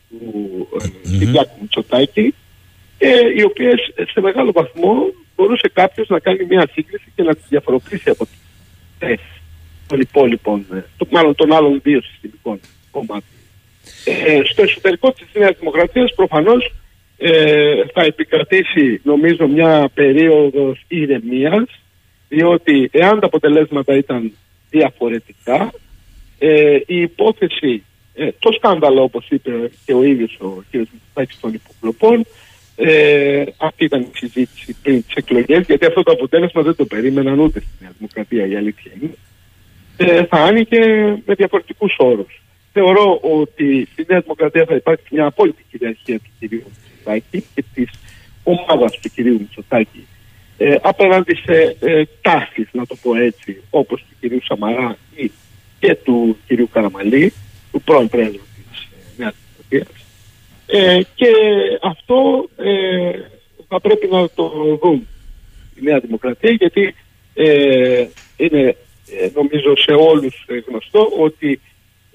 [0.10, 1.18] του mm-hmm.
[1.20, 2.34] Κυριάκου Μητσοτάκη,
[2.98, 7.44] ε, οι οποίες σε μεγάλο βαθμό μπορούσε κάποιος να κάνει μια σύγκριση και να τις
[7.50, 8.38] διαφοροποιήσει από τις
[9.00, 9.42] θέσει
[9.88, 12.60] των υπόλοιπων, ε, το, μάλλον των άλλων δύο συστημικών
[12.92, 13.24] κομμάτων.
[14.06, 16.74] Ε, στο εσωτερικό της Νέας Δημοκρατίας προφανώς
[17.18, 21.80] ε, θα επικρατήσει νομίζω μια περίοδος ηρεμίας
[22.30, 24.34] διότι εάν τα αποτελέσματα ήταν
[24.70, 25.74] διαφορετικά
[26.40, 27.84] ε, η υπόθεση,
[28.14, 30.76] ε, το σκάνδαλο όπως είπε και ο ίδιος ο κ.
[30.76, 32.26] Μητσοτάκης των υποκλοπών
[32.76, 37.40] ε, αυτή ήταν η συζήτηση πριν τις εκλογές γιατί αυτό το αποτέλεσμα δεν το περίμεναν
[37.40, 39.14] ούτε στη Νέα Δημοκρατία η αλήθεια είναι
[39.98, 40.86] ε, θα άνοιγε
[41.26, 42.42] με διαφορετικούς όρους.
[42.74, 46.52] Θεωρώ ότι στη Νέα Δημοκρατία θα υπάρχει μια απόλυτη κυριαρχία του κ.
[46.52, 47.90] Μητσοτάκη και της
[48.44, 49.18] ομάδας του κ.
[49.18, 50.08] Μητσοτάκη
[50.58, 55.32] ε, απέναντι σε ε, τάσεις, να το πω έτσι, όπως του κυρίου Σαμαρά ή
[55.80, 57.34] και του κυρίου Καραμαλή,
[57.72, 60.06] του πρώην πρέσβου της ε, Νέας Δημοκρατίας.
[60.66, 61.32] Ε, και
[61.82, 63.12] αυτό ε,
[63.68, 65.08] θα πρέπει να το δουν
[65.80, 66.96] η Νέα Δημοκρατία γιατί
[67.34, 68.06] ε,
[68.38, 68.76] είναι
[69.22, 71.62] ε, νομίζω σε όλους γνωστό ότι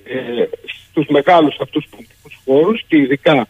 [0.08, 3.48] ε, στους μεγάλους αυτούς πολιτικούς χώρους και ειδικά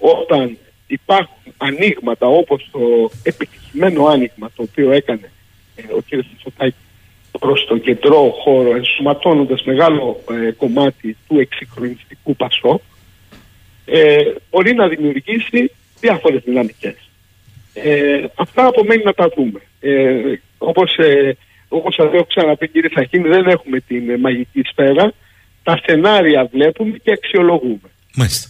[0.00, 5.30] όταν υπάρχουν ανοίγματα όπως το επιτυχημένο άνοιγμα το οποίο έκανε
[5.76, 6.14] ε, ο κ.
[6.14, 6.76] Μητσοτάκη
[7.38, 12.80] προς το κεντρό χώρο ενσωματώνοντας μεγάλο ε, κομμάτι του εξυγχρονιστικού Πασό
[13.84, 14.16] ε,
[14.50, 17.10] μπορεί να δημιουργήσει διάφορες δυναμικές.
[17.74, 19.60] Ε, αυτά απομένει να τα δούμε.
[19.80, 21.36] Ε, όπως, ε,
[21.68, 25.12] όπως σας έχω ξαναπεί κύριε Σαχίνη δεν έχουμε την μαγική σφαίρα.
[25.66, 27.80] Τα σενάρια βλέπουμε και αξιολογούμε.
[28.14, 28.48] Μάλιστα.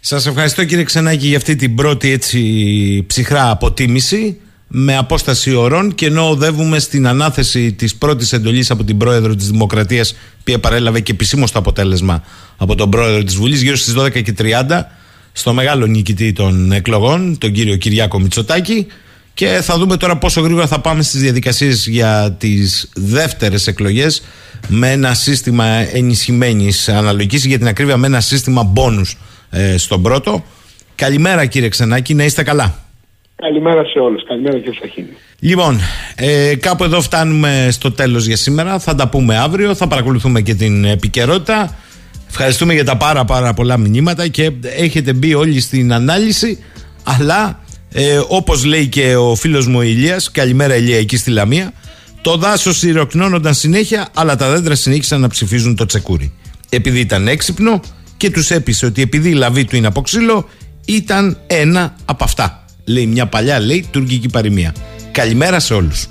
[0.00, 6.06] Σας ευχαριστώ κύριε Ξενάκη για αυτή την πρώτη έτσι ψυχρά αποτίμηση με απόσταση ωρών και
[6.06, 11.12] ενώ οδεύουμε στην ανάθεση της πρώτης εντολής από την πρόεδρο της Δημοκρατίας που παρέλαβε και
[11.12, 12.24] επισήμως το αποτέλεσμα
[12.56, 14.82] από τον πρόεδρο της Βουλής γύρω στις 12.30
[15.32, 18.86] στο μεγάλο νικητή των εκλογών, τον κύριο Κυριάκο Μητσοτάκη
[19.34, 24.22] και θα δούμε τώρα πόσο γρήγορα θα πάμε στις διαδικασίες για τις δεύτερες εκλογές
[24.68, 29.18] με ένα σύστημα ενισχυμένης αναλογικής για την ακρίβεια με ένα σύστημα μπόνους
[29.50, 30.44] ε, στον πρώτο.
[30.94, 32.74] Καλημέρα κύριε Ξενάκη, να είστε καλά.
[33.36, 34.24] Καλημέρα σε όλους.
[34.26, 35.08] Καλημέρα κύριε Σαχίνη.
[35.38, 35.80] Λοιπόν,
[36.14, 38.78] ε, κάπου εδώ φτάνουμε στο τέλος για σήμερα.
[38.78, 41.76] Θα τα πούμε αύριο, θα παρακολουθούμε και την επικαιρότητα.
[42.28, 46.64] Ευχαριστούμε για τα πάρα πάρα πολλά μηνύματα και έχετε μπει όλοι στην ανάλυση
[47.02, 47.60] αλλά
[47.92, 51.72] ε, όπως λέει και ο φίλος μου ο Ηλίας καλημέρα Ηλία εκεί στη Λαμία
[52.20, 56.32] το δάσος συρροκνώνονταν συνέχεια αλλά τα δέντρα συνέχισαν να ψηφίζουν το τσεκούρι
[56.68, 57.80] επειδή ήταν έξυπνο
[58.16, 60.48] και τους έπεισε ότι επειδή η λαβή του είναι από ξύλο
[60.84, 62.64] ήταν ένα από αυτά.
[62.84, 64.74] Λέει μια παλιά λέει τουρκική παροιμία.
[65.12, 66.08] Καλημέρα σε όλους.